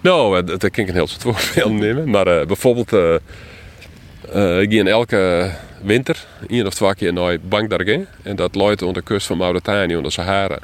Nou, 0.02 0.44
dat 0.44 0.58
kan 0.58 0.84
ik 0.84 0.88
een 0.88 0.94
heel 0.94 1.06
soort 1.06 1.22
voorbeeld 1.54 1.80
nemen. 1.80 2.10
Maar 2.10 2.46
bijvoorbeeld, 2.46 2.92
ik 2.92 4.72
ga 4.72 4.78
in 4.78 4.86
elke 4.86 5.50
winter, 5.82 6.24
één 6.48 6.66
of 6.66 6.74
twee 6.74 6.94
keer 6.94 7.12
naar 7.12 7.40
Bangdargé. 7.40 8.06
En 8.22 8.36
dat 8.36 8.54
loopt 8.54 8.82
onder 8.82 9.02
de 9.02 9.08
kust 9.08 9.26
van 9.26 9.36
Mauritanië, 9.36 9.96
onder 9.96 10.12
Sahara. 10.12 10.58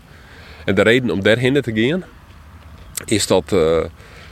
En 0.65 0.75
de 0.75 0.83
reden 0.83 1.11
om 1.11 1.23
daarheen 1.23 1.63
te 1.63 1.73
gaan, 1.75 2.05
is 3.05 3.27
dat, 3.27 3.53
uh, 3.53 3.81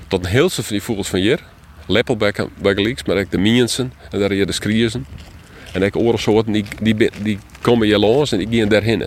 dat 0.09 0.21
een 0.21 0.27
heel 0.27 0.51
van 0.51 0.65
die 0.69 0.83
vogels 0.83 1.09
van 1.09 1.19
hier, 1.19 1.41
leppelbekken, 1.87 2.49
begelieks, 2.61 3.05
maar 3.05 3.17
ook 3.17 3.31
de 3.31 3.39
miensen 3.39 3.93
en 4.11 4.19
daar 4.19 4.31
hier 4.31 4.47
de 4.47 4.53
skriersen. 4.53 5.07
En 5.73 5.85
ook 5.85 5.97
andere 5.97 6.19
soorten, 6.19 6.53
die, 6.53 6.65
die, 6.81 7.11
die 7.23 7.39
komen 7.61 7.87
hier 7.87 7.99
langs 7.99 8.33
en 8.33 8.39
die 8.49 8.61
gaan 8.61 8.69
daarheen. 8.69 9.05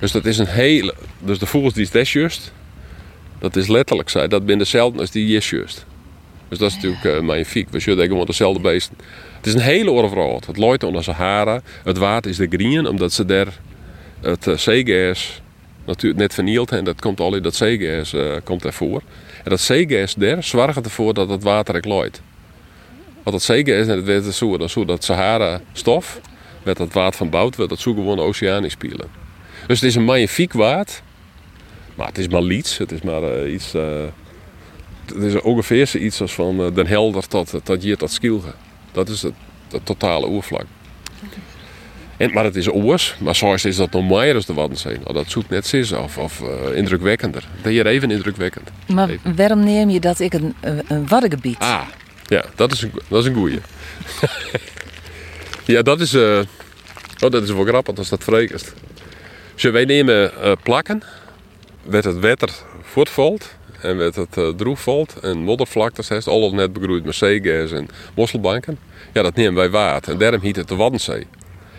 Dus 0.00 0.12
dat 0.12 0.24
is 0.24 0.38
een 0.38 0.46
hele, 0.46 0.94
dus 1.18 1.38
de 1.38 1.46
vogels 1.46 1.74
die 1.74 1.88
is 1.92 2.50
dat 3.38 3.56
is 3.56 3.66
letterlijk 3.66 4.08
zo, 4.08 4.26
dat 4.26 4.42
zijn 4.46 4.58
dezelfde 4.58 5.00
als 5.00 5.10
die 5.10 5.26
hier 5.26 5.48
juist. 5.50 5.86
Dus 6.50 6.58
dat 6.58 6.70
is 6.70 6.74
natuurlijk 6.74 7.04
uh, 7.04 7.20
magnifiek. 7.20 7.68
We 7.68 7.80
zullen 7.80 8.06
gewoon 8.06 8.26
dezelfde 8.26 8.60
beesten. 8.60 8.96
Het 9.36 9.46
is 9.46 9.54
een 9.54 9.60
hele 9.60 9.90
oorverhaal. 9.90 10.40
Het 10.46 10.56
loopt 10.56 10.84
onder 10.84 11.04
Sahara. 11.04 11.60
Het 11.84 11.98
water 11.98 12.30
is 12.30 12.36
de 12.36 12.46
green, 12.50 12.86
omdat 12.86 13.12
ze 13.12 13.24
daar 13.24 13.58
het 14.20 14.46
uh, 14.46 14.56
zeegas 14.56 15.40
natuurlijk 15.84 16.20
net 16.20 16.34
vernield 16.34 16.72
en 16.72 16.84
dat 16.84 17.00
komt 17.00 17.20
al 17.20 17.34
in 17.34 17.42
dat 17.42 17.54
zeegas 17.54 18.12
uh, 18.12 18.32
komt 18.44 18.64
ervoor. 18.64 19.02
En 19.44 19.50
dat 19.50 19.60
zeegas 19.60 20.14
daar 20.14 20.44
zorgt 20.44 20.84
ervoor 20.84 21.14
dat 21.14 21.28
het 21.28 21.42
water 21.42 21.74
ik 21.74 21.84
loopt. 21.84 22.22
Wat 23.22 23.32
dat 23.32 23.42
zeker 23.42 23.78
is, 23.78 23.86
en 23.86 24.04
het 24.04 24.34
zo, 24.34 24.58
dan 24.58 24.68
zo 24.68 24.84
dat 24.84 25.04
Sahara-stof, 25.04 26.20
werd 26.62 26.76
dat 26.76 26.92
water 26.92 27.18
van 27.18 27.30
bout, 27.30 27.56
werd 27.56 27.68
dat 27.68 27.78
zo 27.78 27.94
gewoon 27.94 28.18
oceanisch 28.18 28.72
spelen. 28.72 29.08
Dus 29.66 29.80
het 29.80 29.88
is 29.88 29.94
een 29.94 30.04
magnifiek 30.04 30.52
waard, 30.52 31.02
maar 31.94 32.06
het 32.06 32.18
is 32.18 32.28
maar 32.28 32.42
iets. 32.42 32.78
Het 32.78 32.92
is 32.92 33.02
maar 33.02 33.46
iets. 33.48 33.74
Het 35.14 35.22
is 35.22 35.40
ongeveer 35.40 35.96
iets 35.96 36.20
als 36.20 36.32
van 36.32 36.60
uh, 36.60 36.74
Den 36.74 36.86
Helder 36.86 37.28
tot, 37.28 37.54
tot 37.62 37.82
hier 37.82 37.96
tot 37.96 38.10
Skilge. 38.10 38.54
Dat 38.92 39.08
is 39.08 39.22
het, 39.22 39.34
het 39.70 39.86
totale 39.86 40.28
oervlak. 40.28 40.64
En, 42.16 42.32
maar 42.32 42.44
het 42.44 42.56
is 42.56 42.70
oors, 42.70 43.14
maar 43.18 43.34
zoals 43.34 43.64
is 43.64 43.76
dat 43.76 43.90
nog 43.90 44.08
meer 44.08 44.34
als 44.34 44.46
de 44.46 44.54
Waddenzee. 44.54 44.98
Nou, 44.98 45.12
dat 45.12 45.30
zoekt 45.30 45.48
net 45.48 45.66
zes 45.66 45.92
of, 45.92 46.18
of 46.18 46.40
uh, 46.40 46.76
indrukwekkender. 46.76 47.48
Dat 47.62 47.72
hier 47.72 47.86
even 47.86 48.10
indrukwekkend. 48.10 48.70
Maar 48.86 49.08
even. 49.08 49.36
waarom 49.36 49.64
neem 49.64 49.90
je 49.90 50.00
dat 50.00 50.20
ik 50.20 50.32
een, 50.32 50.54
een 50.88 51.08
waddengebied? 51.08 51.58
Ah, 51.58 51.82
ja, 52.26 52.44
dat 52.54 52.72
is 52.72 52.82
een, 52.82 52.92
dat 53.08 53.20
is 53.20 53.28
een 53.28 53.34
goeie. 53.34 53.58
ja, 55.74 55.82
dat 55.82 56.00
is, 56.00 56.14
uh, 56.14 56.38
oh, 57.20 57.30
dat 57.30 57.42
is 57.42 57.50
wel 57.50 57.64
grappig 57.64 57.96
als 57.96 58.08
dat 58.08 58.24
vreemd 58.24 58.74
Dus 59.54 59.62
wij 59.62 59.84
nemen 59.84 60.32
uh, 60.42 60.52
plakken, 60.62 61.02
werd 61.82 62.04
het 62.04 62.18
water 62.18 62.50
voortvalt 62.82 63.54
en 63.82 63.96
werd 63.96 64.16
het 64.16 64.36
uh, 64.36 65.14
en 65.22 65.38
moddervlaktes 65.38 66.08
heeft, 66.08 66.26
al 66.26 66.54
net 66.54 66.72
begroeid 66.72 67.04
met 67.04 67.14
zeegas 67.14 67.72
en 67.72 67.88
mosselbanken. 68.14 68.78
Ja, 69.12 69.22
dat 69.22 69.34
nemen 69.34 69.54
wij 69.54 69.70
water 69.70 70.12
en 70.12 70.18
daarom 70.18 70.40
heet 70.40 70.56
het 70.56 70.68
de 70.68 70.76
Waddenzee. 70.76 71.26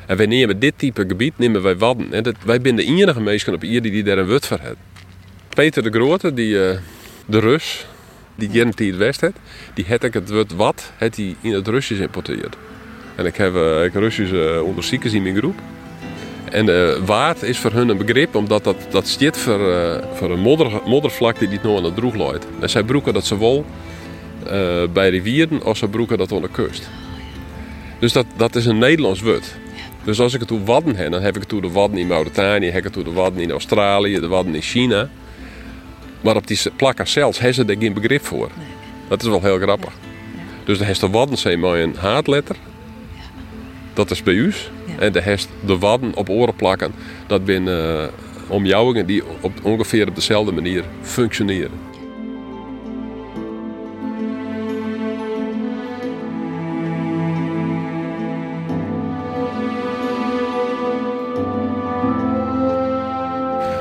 En 0.06 0.18
wij 0.18 0.26
nemen 0.26 0.60
dit 0.60 0.74
type 0.78 1.06
gebied, 1.08 1.38
nemen 1.38 1.62
wij 1.62 1.78
Wadden. 1.78 2.14
En 2.14 2.24
dat, 2.24 2.36
wij 2.45 2.60
zijn 2.64 2.76
de 2.76 2.84
enige 2.84 3.22
mensen 3.22 3.54
op 3.54 3.62
hier 3.62 3.82
die 3.82 4.04
daar 4.04 4.18
een 4.18 4.26
wut 4.26 4.47
voor 4.47 4.60
hebben. 4.60 4.78
Peter 5.49 5.84
de 5.84 5.89
Grote, 5.89 6.34
die, 6.34 6.54
uh, 6.54 6.78
de 7.26 7.39
Rus, 7.39 7.88
die 8.36 8.49
Gent 8.49 8.78
die 8.78 8.89
het 8.89 8.97
West 8.97 9.22
heeft, 9.22 9.38
die 9.74 9.86
had 9.88 10.04
ik 10.04 10.14
het 10.14 10.30
woord 10.30 10.54
wat, 10.54 10.91
hij 10.97 11.36
in 11.41 11.54
het 11.54 11.68
Russisch 11.68 12.02
importeerd. 12.02 12.56
En 13.16 13.26
ik 13.26 13.36
heb 13.36 13.54
uh, 13.56 13.84
ik 13.84 13.93
Russische 13.93 14.54
uh, 14.56 14.64
onderzoekers 14.64 15.14
in 15.14 15.22
mijn 15.22 15.36
groep. 15.36 15.56
En 16.52 16.70
uh, 16.70 17.06
waard 17.06 17.43
is 17.43 17.60
voor 17.60 17.72
hun 17.72 17.89
een 17.89 17.97
begrip, 17.97 18.36
omdat 18.36 18.64
dat, 18.64 18.76
dat 18.89 19.08
stiet 19.08 19.38
voor, 19.38 19.60
uh, 19.60 19.95
voor 20.14 20.32
een 20.32 20.39
modder, 20.39 20.82
moddervlakte 20.86 21.45
die 21.45 21.58
het 21.58 21.64
nog 21.64 21.78
aan 21.78 21.84
het 21.84 21.95
droeg 21.95 22.16
loopt. 22.16 22.47
En 22.60 22.70
zij 22.70 22.84
broeken 22.84 23.14
dat 23.14 23.26
ze 23.26 23.39
wel 23.39 23.66
uh, 24.45 24.52
bij 24.93 25.10
rivieren 25.10 25.66
of 25.66 25.78
ze 25.78 25.88
broeken 25.88 26.18
dat 26.18 26.32
aan 26.32 26.41
de 26.41 26.49
kust. 26.49 26.89
Dus 27.99 28.14
dat, 28.14 28.26
dat 28.36 28.56
is 28.56 28.66
een 28.66 28.78
Nederlands 28.78 29.22
woord. 29.22 29.56
Dus 30.04 30.20
als 30.20 30.34
ik 30.34 30.39
het 30.39 30.52
over 30.52 30.66
wadden 30.66 30.95
heb, 30.95 31.12
dan 31.12 31.22
heb 31.22 31.36
ik 31.36 31.41
het 31.41 31.54
over 31.54 31.68
de 31.68 31.74
wadden 31.74 31.99
in 31.99 32.08
Mauritanië, 32.08 32.66
heb 32.66 32.86
ik 32.86 32.95
het 32.95 33.06
de 33.06 33.12
wadden 33.12 33.41
in 33.41 33.52
Australië, 33.52 34.20
de 34.20 34.28
wadden 34.28 34.56
in 34.56 34.62
China. 34.62 35.10
Maar 36.22 36.36
op 36.36 36.47
die 36.47 36.60
plakken 36.76 37.08
zelfs 37.08 37.38
hebben 37.38 37.56
ze 37.56 37.66
er 37.66 37.80
geen 37.80 37.93
begrip 37.93 38.26
voor. 38.26 38.49
Nee. 38.58 38.68
Dat 39.08 39.22
is 39.22 39.28
wel 39.28 39.41
heel 39.41 39.60
grappig. 39.60 39.89
Ja. 39.89 40.39
Dus 40.66 40.78
de 40.78 40.86
heeft 40.86 40.99
de 40.99 41.10
Waddenzee 41.10 41.58
met 41.58 41.74
een 41.74 41.95
haatletter. 41.95 42.56
Dat 43.93 44.12
is 44.12 44.24
bij 44.24 44.34
u. 44.34 44.54
En 45.02 45.12
de 45.12 45.22
heeft 45.22 45.49
de 45.66 45.78
wadden 45.78 46.16
op 46.16 46.30
oren 46.30 46.56
plakken. 46.56 46.91
Dat 47.28 47.41
zijn 47.45 47.68
uh, 47.68 48.04
omjouwingen 48.47 49.06
die 49.06 49.24
op 49.41 49.52
ongeveer 49.64 50.08
op 50.08 50.16
dezelfde 50.16 50.52
manier 50.52 50.84
functioneren. 51.02 51.72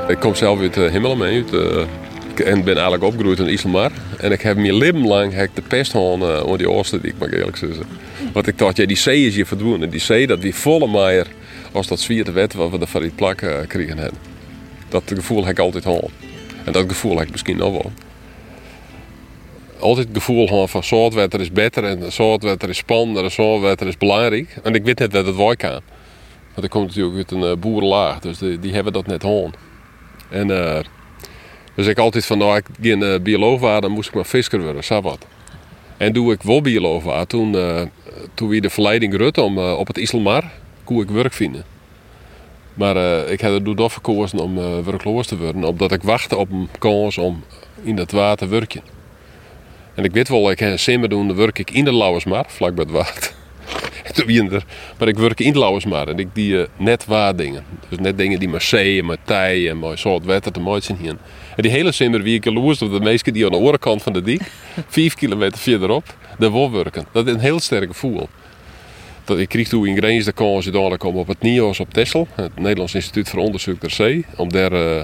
Ik 0.07 0.19
kom 0.19 0.35
zelf 0.35 0.59
uit 0.59 0.73
de 0.73 0.89
Himmel 0.89 1.15
mee, 1.15 1.35
uit 1.35 1.49
de 1.49 1.85
en 2.43 2.63
ben 2.63 2.73
eigenlijk 2.73 3.03
opgegroeid 3.03 3.39
in 3.39 3.47
Islamar. 3.47 3.91
En 4.17 4.31
ik 4.31 4.41
heb 4.41 4.57
mijn 4.57 4.73
leven 4.73 5.07
lang 5.07 5.49
de 5.53 5.61
pest 5.67 5.91
gehad 5.91 6.47
uh, 6.47 6.57
die 6.57 6.69
oosten, 6.69 7.01
die 7.01 7.11
ik 7.11 7.17
mag 7.19 7.31
eerlijk 7.31 7.57
zeggen. 7.57 7.85
Want 8.33 8.47
ik 8.47 8.57
dacht, 8.57 8.77
ja, 8.77 8.85
die 8.85 8.97
zee 8.97 9.27
is 9.27 9.35
hier 9.35 9.45
verdwenen. 9.45 9.89
Die 9.89 9.99
zee, 9.99 10.27
dat 10.27 10.39
wie 10.39 10.55
volle 10.55 10.87
meier 10.87 11.27
als 11.71 11.87
dat 11.87 11.99
zwierte 11.99 12.31
wet 12.31 12.53
wat 12.53 12.69
we 12.69 12.79
er 12.79 12.87
van 12.87 13.01
die 13.01 13.11
plak 13.11 13.41
uh, 13.41 13.59
kregen 13.67 13.97
hebben. 13.97 14.19
Dat 14.89 15.03
gevoel 15.05 15.45
heb 15.45 15.51
ik 15.51 15.59
altijd 15.59 15.83
gehad. 15.83 16.09
En 16.65 16.71
dat 16.71 16.85
gevoel 16.87 17.17
heb 17.17 17.25
ik 17.25 17.31
misschien 17.31 17.57
nog 17.57 17.71
wel. 17.71 17.91
Altijd 19.79 20.07
het 20.07 20.17
gevoel 20.17 20.67
van 20.67 20.83
zoutwetter 20.83 21.41
is 21.41 21.51
beter 21.51 21.83
en 21.83 22.11
zoutwetter 22.11 22.69
is 22.69 22.77
spannender 22.77 23.23
en 23.23 23.31
zoutwetter 23.31 23.87
is 23.87 23.97
belangrijk. 23.97 24.59
En 24.63 24.73
ik 24.73 24.83
weet 24.83 24.99
net 24.99 25.13
wat 25.13 25.25
het 25.25 25.35
wel 25.35 25.55
kan. 25.55 25.81
Want 26.53 26.63
ik 26.63 26.69
kom 26.69 26.85
natuurlijk 26.85 27.15
uit 27.15 27.31
een 27.31 27.51
uh, 27.51 27.55
boerenlaag, 27.57 28.19
dus 28.19 28.37
die, 28.37 28.59
die 28.59 28.73
hebben 28.73 28.93
dat 28.93 29.07
net 29.07 29.21
gehad. 29.21 29.55
En 30.29 30.49
uh, 30.49 30.79
dus 31.75 31.87
ik 31.87 31.97
altijd 31.97 32.25
van, 32.25 32.37
nou, 32.37 32.57
ik 32.57 32.65
geen 32.81 33.23
bioloog 33.23 33.59
was, 33.59 33.81
dan 33.81 33.91
moest 33.91 34.09
ik 34.09 34.15
maar 34.15 34.23
fisker 34.23 34.61
worden, 34.61 34.83
sabbat. 34.83 35.25
En 36.01 36.13
doe 36.13 36.33
ik 36.33 36.43
bioloog 36.61 37.03
was, 37.03 37.27
toen, 37.27 37.55
uh, 37.55 37.81
toen 38.33 38.49
de 38.61 38.69
verleiding 38.69 39.15
rut 39.15 39.37
om 39.37 39.57
uh, 39.57 39.77
op 39.77 39.87
het 39.87 39.97
Islamar, 39.97 40.43
kon 40.83 41.01
ik 41.01 41.09
werk 41.09 41.33
vinden. 41.33 41.63
Maar 42.73 42.95
uh, 42.95 43.31
ik 43.31 43.41
heb 43.41 43.51
er 43.51 43.75
door 43.75 43.91
verkozen 43.91 44.39
om 44.39 44.55
werkloos 44.83 45.27
te 45.27 45.37
worden, 45.37 45.63
omdat 45.63 45.91
ik 45.91 46.03
wachtte 46.03 46.37
op 46.37 46.51
een 46.51 46.69
kans 46.79 47.17
om 47.17 47.43
in 47.83 47.95
dat 47.95 48.11
water 48.11 48.47
te 48.47 48.53
werken. 48.53 48.81
En 49.95 50.03
ik 50.03 50.11
weet 50.11 50.29
wel, 50.29 50.51
ik 50.51 50.59
heb 50.59 50.79
simmer 50.79 51.09
doen, 51.09 51.27
dan 51.27 51.35
werk 51.37 51.59
ik 51.59 51.71
in 51.71 51.83
de 51.83 51.93
Lauwersmar, 51.93 52.45
vlak 52.47 52.75
bij 52.75 52.83
het 52.83 52.93
water. 52.93 53.33
maar 54.99 55.07
ik 55.07 55.17
werk 55.17 55.39
in 55.39 55.53
de 55.53 55.59
Lauwersmar 55.59 56.07
en 56.07 56.19
ik 56.19 56.27
die 56.33 56.65
net 56.77 57.05
waar 57.05 57.35
dingen. 57.35 57.63
Dus 57.89 57.99
net 57.99 58.17
dingen 58.17 58.39
die 58.39 58.49
maar 58.49 58.61
zee, 58.61 59.03
maar 59.03 59.17
tij 59.23 59.69
en 59.69 59.79
maar 59.79 59.97
soort 59.97 60.25
wetter 60.25 60.51
te 60.51 60.59
mooi 60.59 60.81
zijn 60.81 60.97
hier. 60.97 61.15
En 61.55 61.61
die 61.61 61.71
hele 61.71 61.91
simmer 61.91 62.21
wie 62.21 62.35
ik 62.35 62.45
op 62.45 62.91
de 62.91 62.99
meesten 62.99 63.33
die 63.33 63.45
aan 63.45 63.51
de 63.51 63.57
andere 63.57 63.77
kant 63.77 64.03
van 64.03 64.13
de 64.13 64.21
dik, 64.21 64.41
vijf 64.87 65.15
kilometer 65.15 65.59
verderop, 65.59 66.15
daar 66.39 66.51
wil 66.51 66.71
werken. 66.71 67.05
Dat 67.11 67.27
is 67.27 67.33
een 67.33 67.39
heel 67.39 67.59
sterk 67.59 67.87
gevoel. 67.87 68.29
Dat 69.23 69.39
ik 69.39 69.49
kreeg 69.49 69.67
toen 69.67 69.85
in 69.85 69.97
Grens 69.97 70.25
de 70.25 70.31
kans 70.31 70.65
dadelijk 70.65 71.03
om 71.03 71.15
op 71.15 71.27
het 71.27 71.41
NIOS 71.41 71.79
op 71.79 71.93
Texel, 71.93 72.27
het 72.35 72.59
Nederlands 72.59 72.95
Instituut 72.95 73.29
voor 73.29 73.39
Onderzoek 73.39 73.79
ter 73.79 73.91
Zee, 73.91 74.25
om 74.35 74.49
daar 74.49 74.73
uh, 74.73 75.01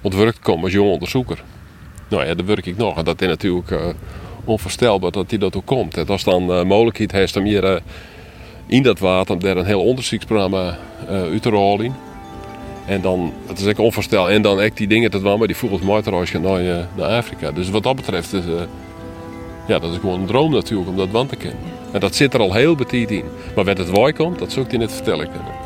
ontwerkt 0.00 0.34
te 0.34 0.40
komen 0.40 0.64
als 0.64 0.72
jong 0.72 0.90
onderzoeker. 0.90 1.42
Nou 2.08 2.26
ja, 2.26 2.34
daar 2.34 2.46
werk 2.46 2.66
ik 2.66 2.76
nog 2.76 2.98
en 2.98 3.04
dat 3.04 3.22
is 3.22 3.28
natuurlijk 3.28 3.70
uh, 3.70 3.86
onvoorstelbaar 4.44 5.10
dat 5.10 5.30
hij 5.30 5.38
dat 5.38 5.56
ook 5.56 5.66
komt. 5.66 5.96
En 5.96 6.06
als 6.06 6.24
dan 6.24 6.50
uh, 6.50 6.62
mogelijkheid 6.62 7.12
heeft 7.12 7.36
om 7.36 7.44
hier 7.44 7.82
in 8.66 8.82
dat 8.82 8.98
water 8.98 9.34
om 9.34 9.40
daar 9.40 9.56
een 9.56 9.66
heel 9.66 9.82
onderzoeksprogramma 9.82 10.78
uit 11.08 11.42
te 11.42 11.48
rollen. 11.48 12.05
En 12.86 13.00
dan, 13.00 13.32
het 13.46 13.58
is 13.58 13.66
echt 13.66 13.78
onvoorstelbaar. 13.78 14.32
En 14.32 14.42
dan 14.42 14.60
echt 14.60 14.76
die 14.76 14.86
dingen, 14.86 15.10
dat 15.10 15.22
waren 15.22 15.38
maar 15.38 15.46
die 15.46 15.56
volgens 15.56 15.82
mij 15.82 16.02
naar, 16.40 16.62
uh, 16.62 16.78
naar 16.96 17.08
Afrika. 17.08 17.52
Dus 17.52 17.70
wat 17.70 17.82
dat 17.82 17.96
betreft 17.96 18.32
is, 18.32 18.46
uh, 18.46 18.52
ja, 19.66 19.78
dat 19.78 19.92
is 19.92 19.98
gewoon 19.98 20.20
een 20.20 20.26
droom 20.26 20.52
natuurlijk 20.52 20.88
om 20.88 20.96
dat 20.96 21.10
want 21.10 21.28
te 21.28 21.36
kennen. 21.36 21.60
En 21.92 22.00
dat 22.00 22.14
zit 22.14 22.34
er 22.34 22.40
al 22.40 22.52
heel 22.52 22.74
betiet 22.74 23.10
in. 23.10 23.24
Maar 23.54 23.64
wat 23.64 23.78
het 23.78 23.90
waai 23.90 24.12
komt, 24.12 24.38
dat 24.38 24.52
zou 24.52 24.64
ik 24.64 24.72
je 24.72 24.78
net 24.78 24.92
vertellen 24.92 25.28
kunnen. 25.30 25.64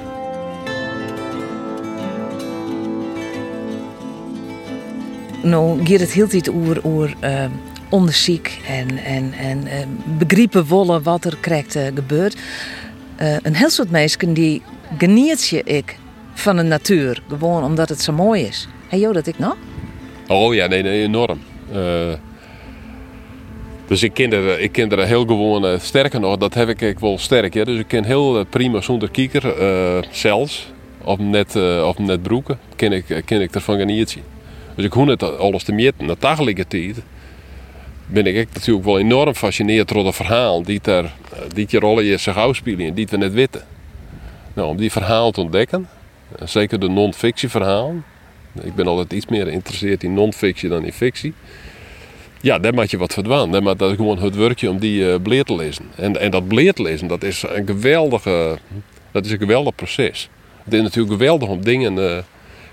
Nou, 5.43 5.87
gaat 5.87 6.01
het 6.01 6.13
heel 6.13 6.29
tijd 6.29 6.51
over, 6.51 6.85
over 6.85 7.15
uh, 7.25 7.45
onderzoek 7.89 8.47
en, 8.69 9.05
en, 9.05 9.33
en 9.33 9.65
uh, 9.65 9.73
begrijpen 10.19 10.67
wollen 10.67 11.03
wat 11.03 11.25
er 11.25 11.37
krijgt 11.41 11.77
uh, 11.77 11.87
gebeurt. 11.95 12.37
een 13.17 13.55
heel 13.55 13.71
soort 13.71 13.91
mensen 13.91 14.35
die 14.35 14.63
geniet 14.99 15.49
je 15.49 15.63
ik 15.63 15.97
van 16.41 16.57
de 16.57 16.63
natuur. 16.63 17.23
Gewoon 17.29 17.65
omdat 17.65 17.89
het 17.89 18.03
zo 18.03 18.13
mooi 18.13 18.43
is. 18.43 18.69
Hey 18.89 18.99
joh, 18.99 19.15
dat 19.15 19.27
ik 19.27 19.39
nog? 19.39 19.57
Oh 20.29 20.55
ja, 20.55 20.67
nee, 20.67 20.83
nee 20.83 21.03
enorm. 21.03 21.39
Uh, 21.73 22.13
dus 23.87 24.03
ik 24.03 24.15
ken 24.15 24.33
er, 24.33 24.61
ik 24.61 24.73
ken 24.73 24.91
er 24.91 25.07
heel 25.07 25.25
gewoon, 25.25 25.65
uh, 25.65 25.79
sterker 25.79 26.21
nog, 26.21 26.37
dat 26.37 26.55
heb 26.55 26.69
ik, 26.69 26.81
ik 26.81 26.99
wel 26.99 27.19
sterk. 27.19 27.55
Ja? 27.55 27.65
Dus 27.65 27.79
ik 27.79 27.89
ken 27.89 28.05
heel 28.05 28.39
uh, 28.39 28.45
prima 28.51 28.81
zonder 28.81 29.11
kieker, 29.11 29.55
zelfs, 30.11 30.73
of 31.03 31.19
net, 31.19 31.57
of 31.85 31.99
net 31.99 32.23
broeken, 32.23 32.59
ken 32.77 32.93
ik, 32.93 33.23
ken 33.25 33.41
ik 33.41 33.55
ervan 33.55 33.79
genieten. 33.79 34.21
Dus 34.75 34.85
ik 34.85 34.93
hoor 34.93 35.09
het 35.09 35.39
alles 35.39 35.63
te 35.63 35.73
meten. 35.73 36.07
Na 36.07 36.15
tegelijkertijd 36.19 37.03
ben 38.07 38.27
ik 38.27 38.49
natuurlijk 38.53 38.87
wel 38.87 38.99
enorm 38.99 39.29
gefascineerd 39.29 39.89
door 39.89 40.07
het 40.07 40.15
verhaal 40.15 40.63
die, 40.63 40.81
er, 40.83 41.13
die 41.55 41.67
je 41.69 41.79
rollen 41.79 42.05
je 42.05 42.17
zich 42.17 42.37
uitspelen 42.37 42.87
en 42.87 42.95
die 42.95 43.07
we 43.11 43.17
net 43.17 43.33
weten. 43.33 43.63
Nou, 44.55 44.69
om 44.69 44.77
die 44.77 44.93
verhaal 44.93 45.31
te 45.31 45.41
ontdekken, 45.41 45.89
Zeker 46.45 46.81
de 46.81 46.89
non-fictie 46.89 47.49
verhalen. 47.49 48.05
Ik 48.63 48.75
ben 48.75 48.87
altijd 48.87 49.13
iets 49.13 49.27
meer 49.27 49.47
geïnteresseerd 49.47 50.03
in 50.03 50.15
non-fictie 50.15 50.69
dan 50.69 50.85
in 50.85 50.93
fictie. 50.93 51.35
Ja, 52.41 52.59
daar 52.59 52.75
maak 52.75 52.87
je 52.87 52.99
wat 52.99 53.13
verdwaan. 53.13 53.51
Dat 53.51 53.81
is 53.81 53.97
gewoon 53.97 54.19
het 54.19 54.37
werkje 54.37 54.71
om 54.71 54.79
die 54.79 55.01
uh, 55.01 55.15
bleer 55.23 55.45
te 55.45 55.55
lezen. 55.55 55.85
En, 55.97 56.21
en 56.21 56.31
dat 56.31 56.49
bleer 56.49 56.73
te 56.73 56.83
lezen, 56.83 57.09
dat 57.09 57.23
is 57.23 57.45
een 57.49 57.67
geweldige, 57.67 58.59
dat 59.11 59.25
is 59.25 59.31
een 59.31 59.39
geweldig 59.39 59.75
proces. 59.75 60.29
Het 60.65 60.73
is 60.73 60.83
natuurlijk 60.83 61.13
geweldig 61.13 61.49
om 61.49 61.65
dingen 61.65 61.93
uh, 61.93 62.17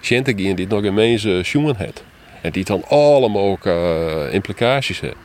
te 0.01 0.24
gaan 0.24 0.34
die 0.34 0.49
het 0.49 0.70
nog 0.70 0.84
in 0.84 0.93
mensen 0.93 1.76
heeft. 1.78 2.03
En 2.41 2.51
die 2.51 2.64
dan 2.64 2.84
allemaal 2.88 3.43
ook 3.43 3.66
uh, 3.66 4.34
implicaties 4.34 4.99
hebben. 4.99 5.20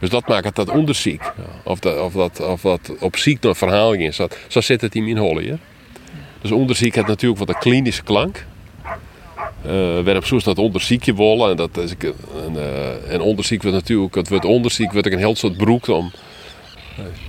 Dus 0.00 0.10
dat 0.10 0.28
maakt 0.28 0.44
het 0.44 0.54
dat 0.54 0.68
onderzoek. 0.68 1.34
Of 1.64 1.78
dat, 1.78 2.00
of 2.00 2.12
dat, 2.12 2.40
of 2.40 2.64
op 3.00 3.16
ziek 3.16 3.42
naar 3.42 3.56
verhaal 3.56 3.92
is. 3.92 4.20
Zo 4.48 4.60
zit 4.60 4.80
het 4.80 4.94
in 4.94 5.04
mijn 5.04 5.18
holle. 5.18 5.58
Dus 6.42 6.50
onderzoek 6.50 6.94
heeft 6.94 7.06
natuurlijk 7.06 7.40
wat 7.40 7.48
een 7.48 7.60
klinische 7.60 8.02
klank. 8.02 8.46
Eh, 9.62 10.16
op 10.16 10.24
zoek 10.24 10.44
dat 10.44 10.58
onderzoekje 10.58 11.14
willen. 11.14 11.50
En, 11.50 11.56
dat 11.56 11.76
is 11.76 11.90
een, 12.46 12.54
uh, 12.54 13.12
en 13.12 13.20
onderzoek 13.20 13.62
wordt 13.62 13.76
natuurlijk, 13.76 14.14
het 14.14 14.28
wordt 14.28 14.44
onderzoek 14.44 14.92
wordt 14.92 15.12
een 15.12 15.18
heel 15.18 15.36
soort 15.36 15.56
broek 15.56 15.88
om 15.88 16.12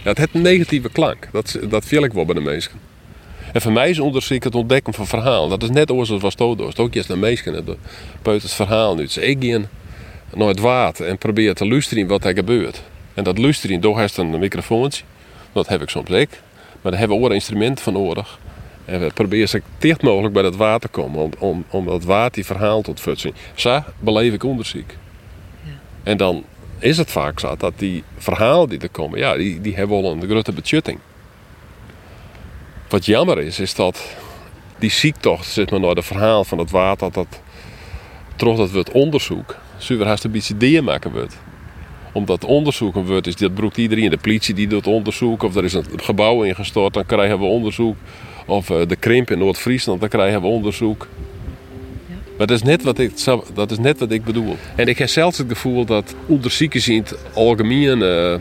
het 0.04 0.18
heeft 0.18 0.34
een 0.34 0.42
negatieve 0.42 0.90
klank. 0.90 1.30
Dat, 1.32 1.60
dat 1.70 1.86
viel 1.86 2.04
ik 2.04 2.14
wel 2.14 2.26
bij 2.26 2.36
de 2.36 2.42
mensen. 2.42 2.72
En 3.54 3.62
voor 3.62 3.72
mij 3.72 3.90
is 3.90 4.00
onderzoek 4.00 4.44
het 4.44 4.56
ontdekken 4.56 4.94
van 4.94 5.08
verhaal. 5.08 5.48
Dat 5.48 5.64
is 5.64 5.70
net 5.70 5.88
zoals 5.88 6.10
was 6.10 6.36
het 6.38 6.60
Het 6.60 6.80
ook 6.80 6.94
juist 6.94 7.10
naar 7.10 7.18
mensen. 7.18 7.66
Buiten 8.22 8.48
het 8.48 8.56
verhaal 8.56 8.96
nu. 8.96 9.04
Dus 9.04 9.18
ik 9.18 9.40
ga 9.44 9.60
naar 10.34 10.48
het 10.48 10.60
water 10.60 11.08
en 11.08 11.18
probeer 11.18 11.54
te 11.54 11.68
luisteren 11.68 12.08
wat 12.08 12.26
er 12.26 12.34
gebeurt. 12.34 12.82
En 13.14 13.24
dat 13.24 13.38
luisteren, 13.38 13.82
door 13.82 14.00
heeft 14.00 14.18
een 14.18 14.40
microfoontje. 14.40 15.04
Dat 15.52 15.68
heb 15.68 15.82
ik 15.82 15.90
soms 15.90 16.10
ook. 16.10 16.28
Maar 16.82 16.92
daar 16.92 17.00
hebben 17.00 17.18
we 17.18 17.24
ook 17.24 17.30
een 17.30 17.36
instrument 17.36 17.82
van 17.82 17.94
nodig. 17.94 18.40
En 18.86 19.00
we 19.00 19.12
proberen 19.14 19.50
zo 19.50 19.60
dicht 19.78 20.02
mogelijk 20.02 20.34
bij 20.34 20.44
dat 20.44 20.56
water 20.56 20.90
te 20.90 20.98
komen. 20.98 21.22
Om, 21.22 21.32
om, 21.40 21.66
om 21.70 21.86
dat 21.86 22.04
water 22.04 22.32
die 22.32 22.46
verhaal 22.46 22.82
tot 22.82 23.00
voedsel. 23.00 23.32
Zo 23.54 23.80
beleef 24.00 24.34
ik 24.34 24.44
onderzoek. 24.44 24.90
Ja. 25.64 25.72
En 26.04 26.18
dan 26.18 26.44
is 26.80 26.98
het 26.98 27.12
vaak 27.12 27.40
zo 27.40 27.56
dat 27.58 27.74
die 27.76 28.04
verhalen 28.18 28.70
die 28.70 28.80
er 28.80 28.90
komen, 28.90 29.20
ja, 29.20 29.36
die, 29.36 29.62
die 29.62 29.76
hebben 29.76 30.02
wel 30.02 30.12
een 30.12 30.30
grote 30.30 30.52
betjutting. 30.52 31.00
Wat 32.90 33.06
jammer 33.06 33.40
is, 33.40 33.60
is 33.60 33.76
dat 33.76 34.16
die 34.78 34.92
ziektocht, 34.92 35.46
zit 35.46 35.72
maar 35.72 35.80
naar 35.80 35.96
de 35.96 36.04
verhaal 36.04 36.44
van 36.44 36.58
het 36.58 36.72
water, 36.72 37.12
dat 37.12 37.42
toch 38.36 38.58
dat 38.58 38.72
we 38.72 38.78
het 38.78 38.92
onderzoek, 38.92 39.56
zuiver 39.78 40.08
haast 40.08 40.24
een 40.24 40.32
beetje 40.32 40.82
maken 40.82 41.12
wordt. 41.12 41.38
Omdat 42.14 42.46
onderzoek 42.46 42.96
een 42.96 43.06
wordt 43.06 43.28
is, 43.28 43.36
dat 43.36 43.54
broekt 43.54 43.78
iedereen. 43.78 44.10
De 44.10 44.18
politie 44.18 44.54
die 44.54 44.68
doet 44.68 44.88
onderzoek, 44.88 45.44
of 45.44 45.56
er 45.56 45.64
is 45.64 45.74
een 45.74 45.86
gebouw 45.96 46.44
ingestort, 46.44 46.94
dan 46.94 47.06
krijgen 47.06 47.40
we 47.40 47.46
onderzoek. 47.46 47.96
Of 48.46 48.70
eh, 48.70 48.88
de 48.88 48.96
krimp 48.96 49.32
in 49.32 49.38
Noord-Friesland, 49.38 50.00
dan 50.00 50.10
krijgen 50.10 50.42
we 50.42 50.48
onderzoek. 50.48 51.08
Maar 52.38 52.48
dat 52.48 52.58
is, 52.58 52.64
net 52.64 52.84
wat 52.84 53.00
ik, 53.00 53.12
dat 53.54 53.72
is 53.72 53.80
net 53.80 54.00
wat 54.00 54.12
ik 54.12 54.24
bedoel. 54.24 54.56
En 54.76 54.88
ik 54.88 54.98
heb 54.98 55.08
zelfs 55.08 55.38
het 55.38 55.48
gevoel 55.48 55.86
dat 55.86 56.16
onderzoeken 56.26 56.94
in 56.94 57.00
het 57.00 57.18
algemeen... 57.34 58.00
Uh, 58.00 58.36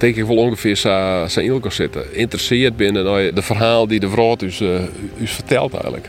denk 0.00 0.16
ik 0.16 0.24
wel 0.24 0.36
ongeveer 0.36 0.76
zijn 0.76 1.46
ilko 1.46 1.70
zitten. 1.70 2.14
Interesseert 2.14 2.76
binnen 2.76 3.34
de 3.34 3.42
verhaal 3.42 3.86
die 3.86 4.00
de 4.00 4.08
vrouw 4.08 4.36
dus, 4.36 4.60
uh, 4.60 4.80
vertelt 5.24 5.72
eigenlijk. 5.72 6.08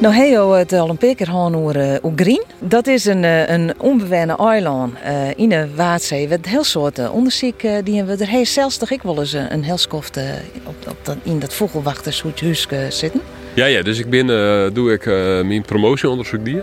Nou, 0.00 0.14
het 0.52 0.72
paar 0.96 1.14
keer 1.14 1.26
gaan 1.26 1.54
over 1.54 1.76
uh, 1.76 2.12
Green. 2.16 2.42
Dat 2.58 2.86
is 2.86 3.04
een, 3.04 3.22
uh, 3.22 3.48
een 3.48 3.72
onbewoonde 3.78 4.36
eiland 4.36 4.94
uh, 5.04 5.30
in 5.36 5.48
de 5.48 5.74
Waadzee. 5.74 6.28
Met 6.28 6.46
heel 6.48 6.64
soort 6.64 7.10
onderzoek 7.10 7.60
die 7.84 8.02
we 8.02 8.16
er 8.16 8.28
heel 8.28 8.46
zelfs 8.46 8.76
toch 8.76 8.90
ik 8.90 9.02
wel 9.02 9.18
eens 9.18 9.32
een 9.32 9.62
heel 9.62 9.76
skoft 9.76 10.18
op, 10.64 10.74
op 10.88 10.96
dat, 11.02 11.16
in 11.22 11.38
dat 11.38 11.54
vogelwachtershuis 11.54 12.66
zitten. 12.88 13.20
Ja, 13.54 13.64
ja, 13.64 13.82
dus 13.82 13.98
ik 13.98 14.10
ben, 14.10 14.26
doe 14.74 14.92
ik 14.92 15.04
mijn 15.46 15.62
promotieonderzoek 15.62 16.44
die. 16.44 16.62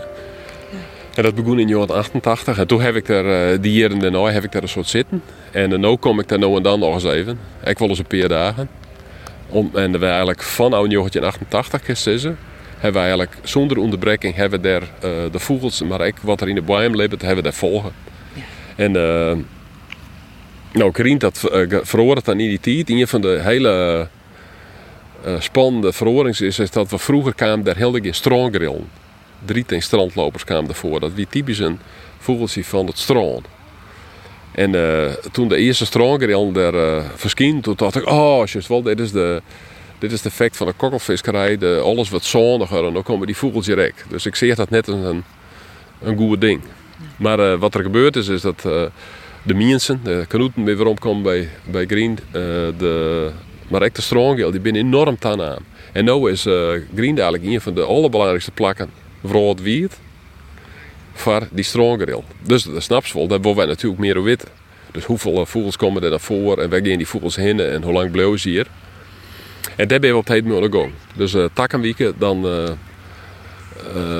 En 1.14 1.22
dat 1.22 1.34
begon 1.34 1.58
in 1.58 1.68
jaren 1.68 1.94
88. 1.94 2.58
En 2.58 2.66
toen 2.66 2.80
heb 2.80 2.94
ik 2.94 3.08
er, 3.08 3.60
die 3.60 3.72
jaren 3.72 3.98
daarna 3.98 4.24
heb 4.24 4.44
ik 4.44 4.52
daar 4.52 4.62
een 4.62 4.68
soort 4.68 4.88
zitten. 4.88 5.22
En 5.50 5.80
nu 5.80 5.96
kom 5.96 6.20
ik 6.20 6.28
daar 6.28 6.38
nou 6.38 6.56
en 6.56 6.62
dan 6.62 6.78
nog 6.78 6.94
eens 6.94 7.04
even. 7.04 7.38
Ik 7.64 7.78
wil 7.78 7.88
eens 7.88 7.98
een 7.98 8.06
paar 8.06 8.28
dagen. 8.28 8.68
Om, 9.48 9.70
en 9.74 9.98
we 9.98 10.06
eigenlijk 10.06 10.42
van 10.42 10.72
oud 10.72 11.16
88 11.22 11.84
gezien 11.84 12.36
hebben 12.78 13.02
we 13.02 13.08
eigenlijk 13.08 13.36
zonder 13.42 13.78
onderbreking 13.78 14.34
hebben 14.34 14.62
daar 14.62 14.82
uh, 14.82 14.88
de 15.30 15.38
vogels, 15.38 15.82
maar 15.82 16.00
ook 16.00 16.18
wat 16.20 16.40
er 16.40 16.48
in 16.48 16.54
de 16.54 16.62
boom 16.62 16.96
leeft, 16.96 17.10
hebben 17.10 17.36
we 17.36 17.42
daar 17.42 17.52
volgen. 17.52 17.92
Ja. 18.32 18.42
En 18.76 18.94
uh, 18.96 19.44
nou, 20.72 20.90
Krient 20.90 21.20
dat 21.20 21.48
uh, 21.52 22.14
dan 22.24 22.40
in 22.40 22.48
die 22.48 22.60
tijd. 22.60 22.90
Een 22.90 23.08
van 23.08 23.20
de 23.20 23.40
hele 23.42 24.08
spannende 25.38 25.92
verhorings 25.92 26.40
is, 26.40 26.58
is 26.58 26.70
dat 26.70 26.90
we 26.90 26.98
vroeger 26.98 27.34
kwamen 27.34 27.64
daar 27.64 27.76
heel 27.76 27.94
in 27.94 28.14
stroomgrill. 28.14 28.80
Drie 29.44 29.64
ten 29.64 29.82
strandlopers 29.82 30.44
kwamen 30.44 30.68
ervoor. 30.70 31.00
Dat 31.00 31.12
wie 31.14 31.26
typisch 31.30 31.58
een 31.58 31.78
vogeltje 32.18 32.64
van 32.64 32.86
het 32.86 32.98
strand. 32.98 33.46
En 34.52 34.70
toen 35.32 35.48
de 35.48 35.56
eerste 35.56 35.86
stroomgrill 35.86 36.52
daar 36.52 36.74
uh, 36.74 37.04
verscheen, 37.14 37.60
toen 37.60 37.74
dacht 37.76 37.96
ik, 37.96 38.06
oh, 38.06 38.46
just 38.46 38.68
wel, 38.68 38.82
dit 38.82 39.00
is 39.00 39.12
de 39.12 39.42
dit 40.08 40.18
is 40.18 40.24
het 40.24 40.32
effect 40.32 40.56
van 40.56 40.66
de 40.66 40.72
kokkelvisserij. 40.72 41.58
De, 41.58 41.80
alles 41.84 42.10
wat 42.10 42.24
zonniger 42.24 42.86
en 42.86 42.92
dan 42.92 43.02
komen 43.02 43.26
die 43.26 43.36
vogels 43.36 43.66
direct. 43.66 44.04
Dus 44.08 44.26
ik 44.26 44.34
zie 44.34 44.54
dat 44.54 44.70
net 44.70 44.88
als 44.88 45.04
een, 45.04 45.24
een 46.02 46.16
goed 46.16 46.40
ding. 46.40 46.60
Maar 47.16 47.38
uh, 47.38 47.58
wat 47.58 47.74
er 47.74 47.82
gebeurt 47.82 48.16
is, 48.16 48.28
is 48.28 48.40
dat 48.40 48.64
uh, 48.66 48.82
de 49.42 49.54
mensen, 49.54 50.00
de 50.04 50.24
kanoeten 50.28 50.64
weer 50.64 50.76
rondkomen 50.76 51.22
bij, 51.22 51.48
bij 51.70 51.86
Green. 51.86 52.10
Uh, 52.10 52.42
de, 52.78 53.30
de 53.68 54.02
strongeel, 54.02 54.50
die 54.50 54.60
zijn 54.60 54.76
enorm 54.76 55.18
tan 55.18 55.42
aan. 55.42 55.64
En 55.92 56.04
nu 56.04 56.30
is 56.30 56.42
Green 56.94 57.18
eigenlijk 57.18 57.44
een 57.44 57.60
van 57.60 57.74
de 57.74 57.82
allerbelangrijkste 57.82 58.50
plakken 58.50 58.90
voor 59.24 59.56
het. 59.62 59.98
Voor 61.12 61.48
die 61.50 61.64
strongeel. 61.64 62.24
Dus 62.42 62.62
de 62.62 62.80
snapsvol, 62.80 63.26
daar 63.26 63.40
willen 63.40 63.56
wij 63.56 63.66
natuurlijk 63.66 64.00
meer 64.00 64.22
weten. 64.22 64.48
Dus 64.92 65.04
hoeveel 65.04 65.46
vogels 65.46 65.76
komen 65.76 66.02
er 66.02 66.10
naar 66.10 66.20
voren 66.20 66.64
en 66.64 66.70
waar 66.70 66.86
gaan 66.86 66.96
die 66.96 67.06
vogels 67.06 67.36
heen 67.36 67.60
en 67.60 67.82
hoe 67.82 67.92
lang 67.92 68.10
blijven 68.10 68.38
ze 68.38 68.48
hier. 68.48 68.66
En 69.76 69.88
daar 69.88 69.98
ben 70.00 70.10
we 70.10 70.16
op 70.16 70.26
het 70.26 70.44
moment 70.44 70.74
gaan. 70.74 70.90
Dus 71.16 71.34
uh, 71.34 71.44
takkenweken, 71.52 72.14
dan 72.18 72.46
uh, 72.46 72.52
uh, 72.52 72.70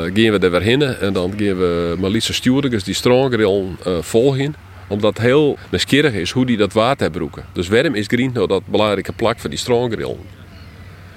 gaan 0.03 0.13
we 0.13 0.39
er 0.41 0.51
weer 0.51 0.63
heen 0.63 0.83
en 0.83 1.13
dan 1.13 1.31
gaan 1.37 1.59
we 1.59 1.95
Malise 1.99 2.33
Stuurdigers 2.33 2.85
die 2.85 2.95
stroomgrill 2.95 3.65
volgen. 4.01 4.55
Omdat 4.89 5.17
het 5.17 5.27
heel 5.27 5.59
nieuwsgierig 5.71 6.13
is 6.13 6.31
hoe 6.31 6.47
die 6.47 6.57
dat 6.57 6.73
water 6.73 7.11
broeken. 7.11 7.45
Dus 7.53 7.69
waarom 7.69 7.95
is 7.95 8.07
green 8.07 8.31
nou 8.33 8.47
dat 8.47 8.67
belangrijke 8.67 9.13
plak 9.13 9.39
voor 9.39 9.51
die 9.51 9.59
stroomgrill? 9.59 10.17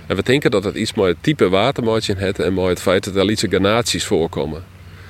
En 0.08 0.16
we 0.16 0.24
denken 0.24 0.52
dat 0.52 0.64
het 0.64 0.76
iets 0.76 0.94
met 0.94 1.06
het 1.06 1.18
type 1.22 1.50
watermaatje 1.50 2.16
heeft 2.18 2.40
en 2.40 2.54
met 2.54 2.66
het 2.66 2.82
feit 2.82 3.04
dat 3.04 3.16
er 3.16 3.26
lietse 3.26 3.48
granaties 3.48 4.06
voorkomen. 4.06 4.64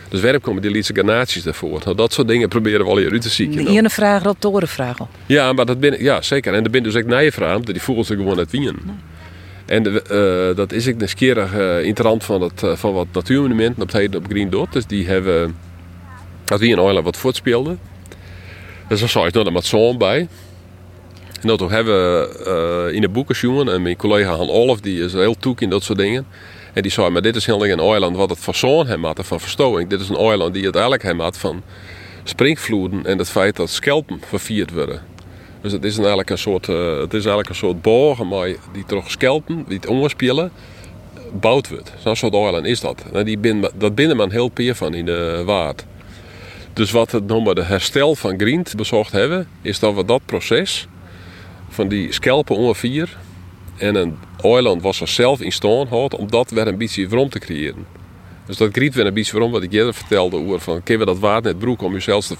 Dus 0.10 0.22
waarom 0.22 0.42
komen 0.42 0.62
die 0.62 0.72
lietse 0.72 0.94
granaties 0.94 1.46
ervoor? 1.46 1.82
Nou, 1.84 1.96
dat 1.96 2.14
soort 2.14 2.28
dingen 2.28 2.50
proberen 2.50 2.80
we 2.80 2.92
al 2.92 2.98
hier 2.98 3.12
uit 3.12 3.22
te 3.22 3.30
zien. 3.30 3.68
Hier 3.68 3.84
een 3.84 3.90
vraag 3.90 4.26
op 4.26 4.40
torenvraag. 4.40 4.98
Ja, 5.26 5.54
maar 5.54 5.66
dat 5.66 5.80
ben, 5.80 6.04
ja, 6.04 6.22
zeker. 6.22 6.54
En 6.54 6.64
er 6.64 6.70
ben 6.70 6.84
dus 6.84 6.96
ook 6.96 7.06
nieuwe 7.06 7.32
vragen, 7.32 7.62
die 7.62 7.82
vogels 7.82 8.10
er 8.10 8.16
gewoon 8.16 8.38
uit 8.38 8.52
winnen. 8.52 8.76
En 9.66 9.88
uh, 9.88 10.56
dat 10.56 10.72
is 10.72 10.88
ik 10.88 10.98
nieuwsgierig 10.98 11.54
uh, 11.54 11.82
in 11.82 11.90
het 11.90 12.00
rand 12.00 12.24
van, 12.24 12.42
het, 12.42 12.64
uh, 12.64 12.76
van 12.76 12.94
wat 12.94 13.08
natuurmonumenten 13.12 13.82
op 13.82 13.92
het 13.92 14.16
op 14.16 14.26
Green 14.30 14.50
Dot. 14.50 14.74
Dus 14.74 14.86
die 14.86 15.08
hebben, 15.08 15.56
dat 16.46 16.60
wie 16.60 16.72
in 16.72 16.80
Oiland 16.80 17.06
wat 17.06 17.18
voortspeelden. 17.18 17.80
Dus 18.88 19.00
daar 19.00 19.10
zag 19.10 19.28
ik 19.28 19.34
nog 19.34 19.46
een 19.46 19.64
zo'n 19.64 19.98
bij. 19.98 20.28
En 21.42 21.48
dat 21.48 21.60
hebben 21.60 21.94
we 21.94 22.90
in 22.94 23.02
de 23.02 23.10
boeken 23.10 23.36
jongen 23.36 23.74
en 23.74 23.82
mijn 23.82 23.96
collega 23.96 24.36
Han 24.36 24.50
Olaf 24.50 24.80
die 24.80 25.04
is 25.04 25.14
heel 25.14 25.38
toek 25.38 25.62
in 25.62 25.70
dat 25.70 25.84
soort 25.84 25.98
dingen. 25.98 26.26
En 26.74 26.82
die 26.82 26.92
zei, 26.92 27.10
maar 27.10 27.22
dit 27.22 27.36
is 27.36 27.46
helemaal 27.46 27.68
een 27.68 27.80
eiland 27.80 28.16
wat 28.16 28.30
het 28.30 28.40
van 28.40 28.54
zo'n 28.54 28.88
hem 28.88 29.06
had, 29.06 29.20
van 29.22 29.40
verstoring. 29.40 29.90
Dit 29.90 30.00
is 30.00 30.10
een 30.10 30.16
eiland 30.16 30.54
die 30.54 30.66
het 30.66 30.74
eigenlijk 30.74 31.04
hem 31.04 31.20
had 31.20 31.38
van 31.38 31.64
springvloeden 32.24 33.06
en 33.06 33.18
het 33.18 33.30
feit 33.30 33.56
dat 33.56 33.70
schelpen 33.70 34.22
vervierd 34.28 34.72
worden. 34.72 35.02
Dus 35.62 35.72
het 35.72 35.84
is 35.84 35.98
eigenlijk 35.98 36.30
een 36.30 36.38
soort, 36.38 36.68
uh, 36.68 37.00
het 37.00 37.14
is 37.14 37.20
eigenlijk 37.20 37.50
een 37.50 37.56
soort 37.56 37.82
borgen 37.82 38.28
maar 38.28 38.50
die 38.72 38.86
toch 38.86 39.12
schelpen, 39.12 39.66
die 39.68 39.80
het 39.80 40.52
bouwt 41.32 41.70
wordt. 41.70 41.94
Zo'n 42.04 42.16
soort 42.16 42.34
eiland 42.34 42.66
is 42.66 42.80
dat. 42.80 43.04
En 43.14 43.26
die 43.26 43.38
bin, 43.38 43.70
dat 43.76 43.96
binnen 43.96 44.18
man 44.18 44.32
heel 44.32 44.48
peer 44.48 44.76
van 44.76 44.94
in 44.94 45.06
de 45.06 45.42
waard. 45.46 45.86
Dus 46.74 46.92
wat 46.92 47.12
het 47.12 47.28
noemen 47.28 47.56
de 47.56 47.64
herstel 47.64 48.16
van 48.16 48.40
Grient 48.40 48.76
bezocht 48.76 49.12
hebben, 49.12 49.48
is 49.62 49.80
dat 49.80 49.96
we 49.96 50.06
dat 50.06 50.22
proces 50.26 50.88
van 51.70 51.88
die 51.88 52.14
schelpen 52.14 52.56
ongeveer 52.56 53.18
en 53.80 53.96
een 53.96 54.18
eiland 54.42 54.82
was 54.82 55.02
er 55.02 55.08
zelf 55.08 55.42
in 55.42 55.52
stand 55.52 55.90
houdt 55.90 56.16
om 56.16 56.30
dat 56.30 56.52
weer 56.52 56.68
een 56.68 56.78
beetje 56.78 57.08
waarom 57.08 57.30
te 57.30 57.40
creëren. 57.40 57.86
Dus 58.46 58.58
dat 58.58 58.70
griet 58.72 58.96
weer 58.96 59.06
een 59.06 59.14
beetje 59.14 59.32
waarom 59.32 59.52
wat 59.52 59.64
ik 59.64 59.74
eerder 59.74 59.94
vertelde 59.94 60.38
over 60.38 60.60
van 60.60 60.84
kunnen 60.84 61.06
we 61.06 61.12
dat 61.14 61.22
water 61.22 61.52
net 61.52 61.60
broek 61.60 61.82
om 61.82 61.94
jezelf 61.94 62.26
te 62.26 62.36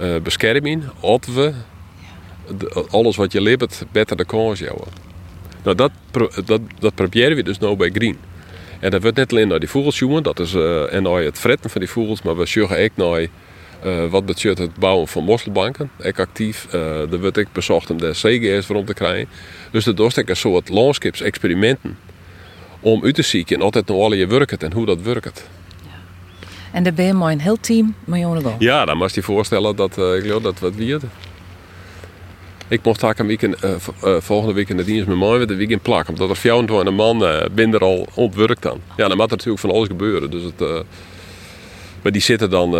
uh, 0.00 0.16
beschermen, 0.22 0.90
of 1.00 1.26
we 1.26 1.52
alles 2.90 3.16
wat 3.16 3.32
je 3.32 3.40
leert 3.40 3.84
beter 3.92 4.16
de 4.16 4.24
kans 4.24 4.58
jouwen. 4.58 4.88
Nou, 5.62 5.76
dat, 5.76 5.90
dat, 6.44 6.60
dat 6.78 6.94
proberen 6.94 7.36
we 7.36 7.42
dus 7.42 7.58
nou 7.58 7.76
bij 7.76 7.90
Green. 7.90 8.18
En 8.80 8.90
dat 8.90 9.02
wordt 9.02 9.16
net 9.16 9.30
alleen 9.30 9.48
naar 9.48 9.60
die 9.60 9.68
vogels 9.68 9.98
jongen, 9.98 10.22
dat 10.22 10.40
is 10.40 10.54
uh, 10.54 10.94
en 10.94 11.02
naar 11.02 11.22
het 11.22 11.38
fretten 11.38 11.70
van 11.70 11.80
die 11.80 11.90
vogels, 11.90 12.22
maar 12.22 12.36
we 12.36 12.46
zorgen 12.46 12.84
ook 12.84 12.90
naar 12.94 13.26
uh, 13.84 14.06
wat 14.10 14.26
betreft 14.26 14.58
het 14.58 14.74
bouwen 14.74 15.08
van 15.08 15.24
mosselbanken. 15.24 15.90
Ik 16.00 16.18
actief, 16.18 16.66
uh, 16.74 17.12
er 17.12 17.20
wordt 17.20 17.36
ik 17.36 17.52
bezocht 17.52 17.90
om 17.90 17.98
de 17.98 18.10
CGS 18.10 18.66
rond 18.66 18.86
te 18.86 18.94
krijgen. 18.94 19.28
Dus 19.70 19.84
dat 19.84 20.00
is 20.00 20.16
een 20.16 20.36
soort 20.36 20.68
landscapes-experimenten 20.68 21.98
om 22.80 23.04
uit 23.04 23.14
te 23.14 23.22
zien 23.22 23.62
altijd 23.62 23.86
nog 23.86 23.96
al 23.96 24.12
je 24.12 24.26
werkt 24.26 24.62
en 24.62 24.72
hoe 24.72 24.86
dat 24.86 25.02
werkt. 25.02 25.48
En 26.72 26.82
daar 26.82 26.92
ben 26.92 27.04
je 27.04 27.12
maar 27.12 27.32
een 27.32 27.40
heel 27.40 27.60
team 27.60 27.94
met 28.04 28.42
Ja, 28.58 28.84
dan 28.84 28.96
moest 28.96 29.14
je 29.14 29.22
voorstellen 29.22 29.76
dat, 29.76 29.98
uh, 29.98 30.16
ik 30.16 30.22
geloof 30.22 30.42
dat 30.42 30.58
wat 30.58 30.74
wierd. 30.74 31.02
Ik 32.68 32.82
mocht 32.82 33.00
daar 33.00 33.20
een 33.20 33.26
weekend, 33.26 33.64
uh, 33.64 34.16
volgende 34.18 34.54
week 34.54 34.68
in 34.68 34.76
de 34.76 34.84
dienst 34.84 35.06
met 35.06 35.18
mij 35.18 35.46
de 35.46 35.54
weekend 35.54 35.82
plak. 35.82 36.08
Omdat 36.08 36.30
er 36.30 36.36
24 36.36 36.94
man 36.94 37.48
binnen 37.52 37.80
al 37.80 38.06
ontwerkt 38.14 38.62
dan. 38.62 38.80
Ja, 38.96 39.08
dan 39.08 39.16
moet 39.16 39.26
er 39.26 39.36
natuurlijk 39.36 39.60
van 39.60 39.70
alles 39.70 39.88
gebeuren. 39.88 40.30
Dus 40.30 40.42
het, 40.42 40.84
maar 42.02 42.12
die 42.12 42.22
zitten 42.22 42.50
dan... 42.50 42.74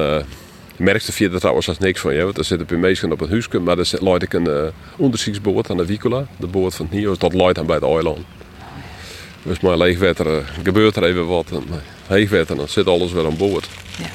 merkste 0.82 1.12
via 1.12 1.28
dat 1.28 1.40
trouwens 1.40 1.68
als 1.68 1.78
niks 1.78 2.00
van 2.00 2.14
je. 2.14 2.24
Want 2.24 2.38
er 2.38 2.44
zitten 2.44 2.66
bij 2.66 2.76
meesten 2.76 3.12
op 3.12 3.20
een 3.20 3.28
huisje. 3.28 3.58
Maar 3.58 3.78
er 3.78 3.88
leidt 4.00 4.22
ik 4.22 4.32
een 4.32 4.72
onderzoeksboot 4.96 5.70
aan 5.70 5.76
de 5.76 5.86
Vicola. 5.86 6.26
De 6.36 6.46
boot 6.46 6.74
van 6.74 6.88
hier. 6.90 7.18
Dat 7.18 7.34
leidt 7.34 7.54
dan 7.54 7.66
bij 7.66 7.78
de 7.78 7.86
eiland. 7.86 8.18
Dus 9.42 9.60
maar 9.60 9.76
leegwetter 9.76 10.26
uh, 10.26 10.36
gebeurt 10.62 10.96
er 10.96 11.04
even 11.04 11.26
wat. 11.26 11.50
En 11.50 11.62
heegwetter, 12.06 12.56
dan 12.56 12.68
zit 12.68 12.86
alles 12.86 13.12
weer 13.12 13.26
aan 13.26 13.36
boord. 13.36 13.68
Ja. 13.98 14.06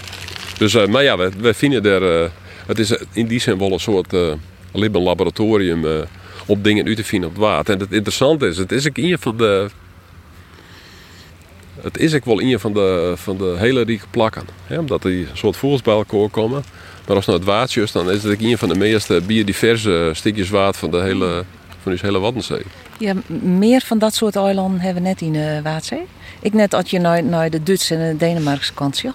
Dus, 0.57 0.73
uh, 0.73 0.85
maar 0.85 1.03
ja, 1.03 1.17
we, 1.17 1.31
we 1.37 1.53
vinden 1.53 1.85
er... 1.85 2.21
Uh, 2.21 2.29
het 2.65 2.79
is 2.79 2.97
in 3.11 3.27
die 3.27 3.39
zin 3.39 3.57
wel 3.57 3.71
een 3.71 3.79
soort 3.79 4.13
uh, 4.13 4.33
laboratorium 4.71 6.07
om 6.45 6.61
dingen 6.61 6.85
uit 6.85 6.95
te 6.95 7.03
vinden 7.03 7.29
op 7.29 7.35
het 7.35 7.43
water. 7.43 7.73
En 7.73 7.79
het 7.79 7.91
interessante 7.91 8.47
is, 8.47 8.57
het 8.57 8.71
is 8.71 8.87
ook 8.87 8.97
een 8.97 9.17
van 9.19 9.37
de... 9.37 9.69
Het 11.81 11.97
is 11.97 12.13
ook 12.13 12.25
wel 12.25 12.41
een 12.41 12.59
van 12.59 12.73
de, 12.73 13.13
van 13.15 13.37
de 13.37 13.55
hele 13.57 13.81
rieke 13.81 14.05
plakken. 14.09 14.47
Hè? 14.67 14.79
Omdat 14.79 15.01
die 15.01 15.27
soort 15.33 15.57
vogels 15.57 15.81
bij 15.81 15.93
elkaar 15.93 16.29
komen. 16.29 16.63
Maar 17.07 17.15
als 17.15 17.25
het 17.25 17.27
naar 17.27 17.35
het 17.35 17.45
water 17.45 17.83
is, 17.83 17.91
dan 17.91 18.11
is 18.11 18.23
het 18.23 18.41
een 18.41 18.57
van 18.57 18.69
de 18.69 18.75
meest 18.75 19.27
biodiverse 19.27 20.09
stukjes 20.13 20.49
water 20.49 20.79
van 20.79 20.91
de 20.91 21.01
hele, 21.01 21.43
van 21.81 21.91
de 21.91 21.97
hele 22.01 22.19
Waddenzee. 22.19 22.63
Ja, 22.99 23.13
meer 23.41 23.81
van 23.81 23.99
dat 23.99 24.15
soort 24.15 24.35
eilanden 24.35 24.79
hebben 24.79 25.03
we 25.03 25.09
net 25.09 25.21
in 25.21 25.33
de 25.33 25.59
Waadzee. 25.63 26.05
Ik 26.41 26.53
net 26.53 26.73
als 26.73 26.89
je 26.89 26.99
naar, 26.99 27.23
naar 27.23 27.49
de 27.49 27.63
Duitse 27.63 27.95
en 27.95 28.11
de 28.11 28.17
Denemarkse 28.17 28.73
kant 28.73 28.99
ja. 28.99 29.13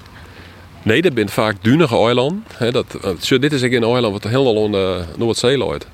Nee, 0.82 1.02
dat 1.02 1.12
zijn 1.14 1.28
vaak 1.28 1.56
dunige 1.62 1.96
eilanden. 1.96 2.44
Dat, 2.70 2.98
zo, 3.20 3.38
dit 3.38 3.52
is 3.52 3.62
een 3.62 3.82
eiland 3.82 4.12
wat 4.12 4.32
helemaal 4.32 4.64
aan 4.64 4.72
de 4.72 5.04
Noordzee 5.16 5.58
loopt. 5.58 5.86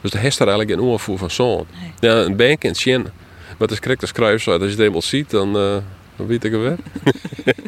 Dus 0.00 0.10
de 0.10 0.18
heeft 0.18 0.38
er 0.38 0.48
eigenlijk 0.48 0.78
geen 0.78 0.88
oorvoer 0.88 1.18
van 1.18 1.30
zo'n. 1.30 1.66
Nee. 1.80 2.10
Ja, 2.10 2.16
een 2.16 2.36
bank 2.36 2.64
in 2.64 2.74
Sjen. 2.74 3.02
Maar 3.02 3.68
het 3.68 3.70
is 3.70 3.80
correct 3.80 4.00
als 4.00 4.12
kruis. 4.12 4.48
Als 4.48 4.62
je 4.62 4.68
het 4.68 4.78
eenmaal 4.78 5.02
ziet, 5.02 5.30
dan, 5.30 5.56
uh, 5.56 5.76
dan 6.16 6.26
weet 6.26 6.44
ik 6.44 6.52
het 6.52 6.60
weer. 6.60 6.76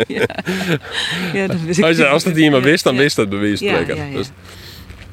ja. 0.19 0.27
ja, 1.33 1.47
dat 1.47 1.61
wist 1.61 1.83
als, 1.83 2.01
als 2.01 2.25
het 2.25 2.37
iemand 2.37 2.65
wist, 2.65 2.85
dan 2.85 2.97
wist 2.97 3.17
ja, 3.61 3.79
ja, 3.79 3.95
ja. 3.95 4.11
Dus, 4.13 4.31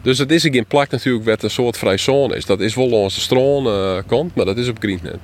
dus 0.01 0.17
het 0.17 0.31
is 0.31 0.41
geen 0.41 0.65
plak 0.65 0.89
natuurlijk 0.89 1.25
wat 1.25 1.43
een 1.43 1.49
soort 1.49 1.77
vrij 1.77 1.97
zone 1.97 2.36
is. 2.36 2.45
Dat 2.45 2.59
is 2.59 2.75
wel 2.75 2.89
onze 2.89 3.21
stroom 3.21 3.67
uh, 3.67 3.97
kant, 4.07 4.36
maar 4.36 4.45
dat 4.45 4.57
is 4.57 4.67
op 4.67 4.77
Greenland. 4.79 5.19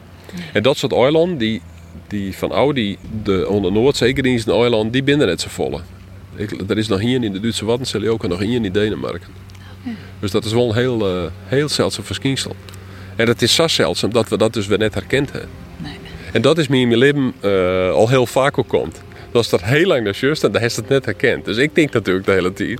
En 0.53 0.64
dat 0.64 0.78
soort 0.78 0.93
eilanden, 0.93 1.38
die, 1.38 1.62
die 2.07 2.38
van 2.38 2.51
Audi, 2.51 2.97
de 3.24 3.47
onder 3.49 3.72
Noordzeekerienst 3.72 4.47
eiland, 4.47 4.93
die 4.93 5.03
binnen 5.03 5.28
net 5.28 5.41
zo 5.41 5.47
volle. 5.49 5.82
Ik, 6.36 6.70
er 6.70 6.78
is 6.78 6.88
nog 6.88 6.99
hier 6.99 7.24
in 7.24 7.32
de 7.32 7.39
Duitse 7.39 7.66
Waddenzee 7.66 8.09
ook 8.09 8.24
en 8.24 8.30
nog 8.30 8.39
hier 8.39 8.64
in 8.64 8.72
Denemarken. 8.72 9.30
Dus 10.20 10.32
dat 10.32 10.45
is 10.45 10.51
wel 10.51 10.70
een 10.70 10.76
heel, 10.76 11.24
uh, 11.24 11.32
heel 11.45 11.70
zeldzaam 11.70 12.05
verschijnsel. 12.05 12.55
En 13.16 13.28
het 13.28 13.41
is 13.41 13.55
zo 13.55 13.68
zeldzaam 13.68 14.12
dat 14.12 14.30
we 14.30 14.38
dat 14.38 14.53
dus 14.53 14.68
weer 14.68 14.78
net 14.78 14.93
herkend 14.93 15.32
hebben. 15.32 15.49
En 16.32 16.42
dat 16.42 16.58
is 16.58 16.68
me 16.68 16.78
in 16.78 16.88
mijn 16.88 17.00
leven 17.00 17.34
uh, 17.42 17.92
al 17.92 18.10
heel 18.10 18.26
vaak 18.26 18.58
ook 18.58 18.68
komt. 18.68 19.02
Dat 19.32 19.44
is 19.44 19.50
dat 19.50 19.64
heel 19.64 19.88
lang 19.88 20.04
naar 20.04 20.18
juist 20.20 20.44
en 20.44 20.52
daar 20.52 20.62
heeft 20.62 20.76
het 20.76 20.90
net 20.90 21.06
herkend. 21.06 21.46
Dus 21.46 21.58
ik 21.58 21.76
denk 21.76 21.94
natuurlijk 21.94 22.26
de 22.26 22.32
hele 22.32 22.54
tijd. 22.54 22.80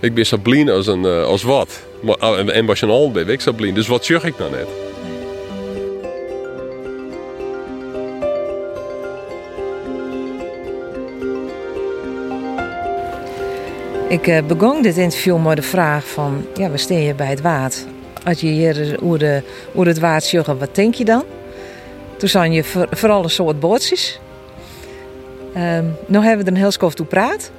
Ik 0.00 0.14
ben 0.14 0.26
zo 0.26 0.36
blind 0.36 0.70
als, 0.70 0.86
een, 0.86 1.04
uh, 1.04 1.24
als 1.24 1.42
wat. 1.42 1.80
Maar, 2.02 2.16
en 2.48 2.68
als 2.68 2.80
je 2.80 2.86
een 2.86 2.92
al 2.92 3.10
ben 3.10 3.28
ik 3.28 3.40
zo 3.40 3.52
blind. 3.52 3.74
Dus 3.74 3.86
wat 3.86 4.04
zeg 4.04 4.24
ik 4.24 4.38
nou 4.38 4.50
net? 4.50 4.66
Ik 14.08 14.26
uh, 14.26 14.38
begon 14.46 14.82
dit 14.82 14.96
interview 14.96 15.46
met 15.46 15.56
de 15.56 15.62
vraag 15.62 16.08
van, 16.08 16.46
ja, 16.54 16.70
we 16.70 16.78
staan 16.78 16.96
hier 16.96 17.14
bij 17.14 17.26
het 17.26 17.40
water. 17.40 17.80
Als 18.24 18.40
je 18.40 18.46
hier 18.46 18.96
over, 19.02 19.42
over 19.72 19.86
het 19.86 19.98
water 19.98 20.28
zegt, 20.28 20.46
wat 20.46 20.74
denk 20.74 20.94
je 20.94 21.04
dan? 21.04 21.24
Toen 22.22 22.30
zijn 22.30 22.52
je 22.52 22.64
voor, 22.64 22.86
vooral 22.90 23.22
een 23.22 23.30
soort 23.30 23.60
bootjes. 23.60 24.18
Um, 25.56 25.96
nu 26.06 26.18
hebben 26.18 26.38
we 26.38 26.44
er 26.44 26.56
een 26.56 26.62
heel 26.62 26.70
skof 26.70 26.94
toe 26.94 27.06
praat. 27.06 27.50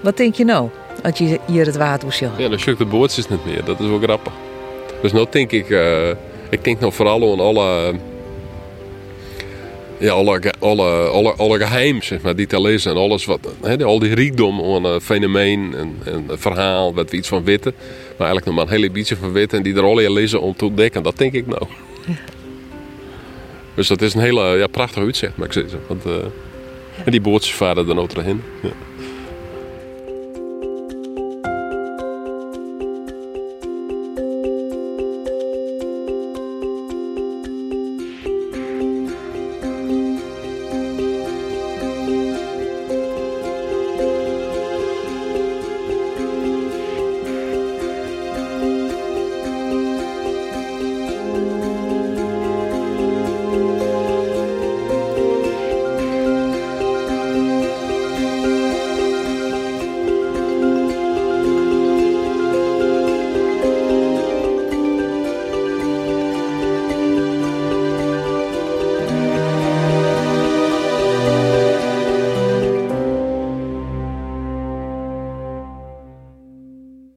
Wat 0.00 0.16
denk 0.16 0.34
je 0.34 0.44
nou, 0.44 0.68
als 1.02 1.18
je 1.18 1.40
hier 1.46 1.66
het 1.66 1.76
water 1.76 2.12
zegt? 2.12 2.32
Ja, 2.36 2.48
dan 2.48 2.58
schuikt 2.58 2.78
de 2.78 2.86
bootjes 2.86 3.28
niet 3.28 3.44
meer. 3.44 3.64
Dat 3.64 3.80
is 3.80 3.86
wel 3.86 3.98
grappig. 3.98 4.32
Dus 5.02 5.12
nu 5.12 5.24
denk 5.30 5.52
ik, 5.52 5.68
uh, 5.68 6.08
ik 6.50 6.64
denk 6.64 6.80
nog 6.80 6.94
vooral 6.94 7.32
aan 7.32 7.40
alle 7.40 7.94
ja, 9.98 10.12
alle, 10.12 10.52
alle, 10.58 10.90
alle, 11.08 11.32
alle 11.32 11.58
geheim 11.58 12.02
zeg 12.02 12.20
maar, 12.20 12.36
die 12.36 12.46
te 12.46 12.60
lezen 12.60 12.90
en 12.90 12.96
alles 12.96 13.24
wat, 13.24 13.40
he, 13.62 13.84
al 13.84 13.98
die 13.98 14.14
rijkdom 14.14 14.60
aan 14.60 14.84
een 14.84 15.00
fenomeen 15.00 15.74
en, 15.74 15.98
een 16.04 16.38
verhaal, 16.38 16.94
wat 16.94 17.10
we 17.10 17.16
iets 17.16 17.28
van 17.28 17.44
weten, 17.44 17.74
maar 18.16 18.28
eigenlijk 18.28 18.46
nog 18.46 18.54
maar 18.54 18.64
een 18.64 18.80
hele 18.80 18.90
beetje 18.90 19.16
van 19.16 19.32
weten 19.32 19.58
en 19.58 19.64
die 19.64 19.74
er 19.74 19.82
al 19.82 19.98
in 19.98 20.12
lezen 20.12 20.40
om 20.40 20.56
te 20.56 20.64
ontdekken, 20.64 21.02
dat 21.02 21.18
denk 21.18 21.32
ik 21.32 21.46
nou. 21.46 21.62
Dus 23.78 23.88
dat 23.88 24.02
is 24.02 24.14
een 24.14 24.20
hele 24.20 24.42
ja, 24.42 24.66
prachtig 24.66 25.02
uitzicht, 25.02 25.36
maar 25.36 25.46
ik 25.46 25.52
zeg, 25.52 25.64
want 25.86 26.06
uh, 26.06 26.12
en 27.04 27.10
die 27.10 27.20
bootjes 27.20 27.54
varen 27.54 27.86
dan 27.86 27.98
ook 27.98 28.12
erheen. 28.12 28.42
Ja. 28.62 28.87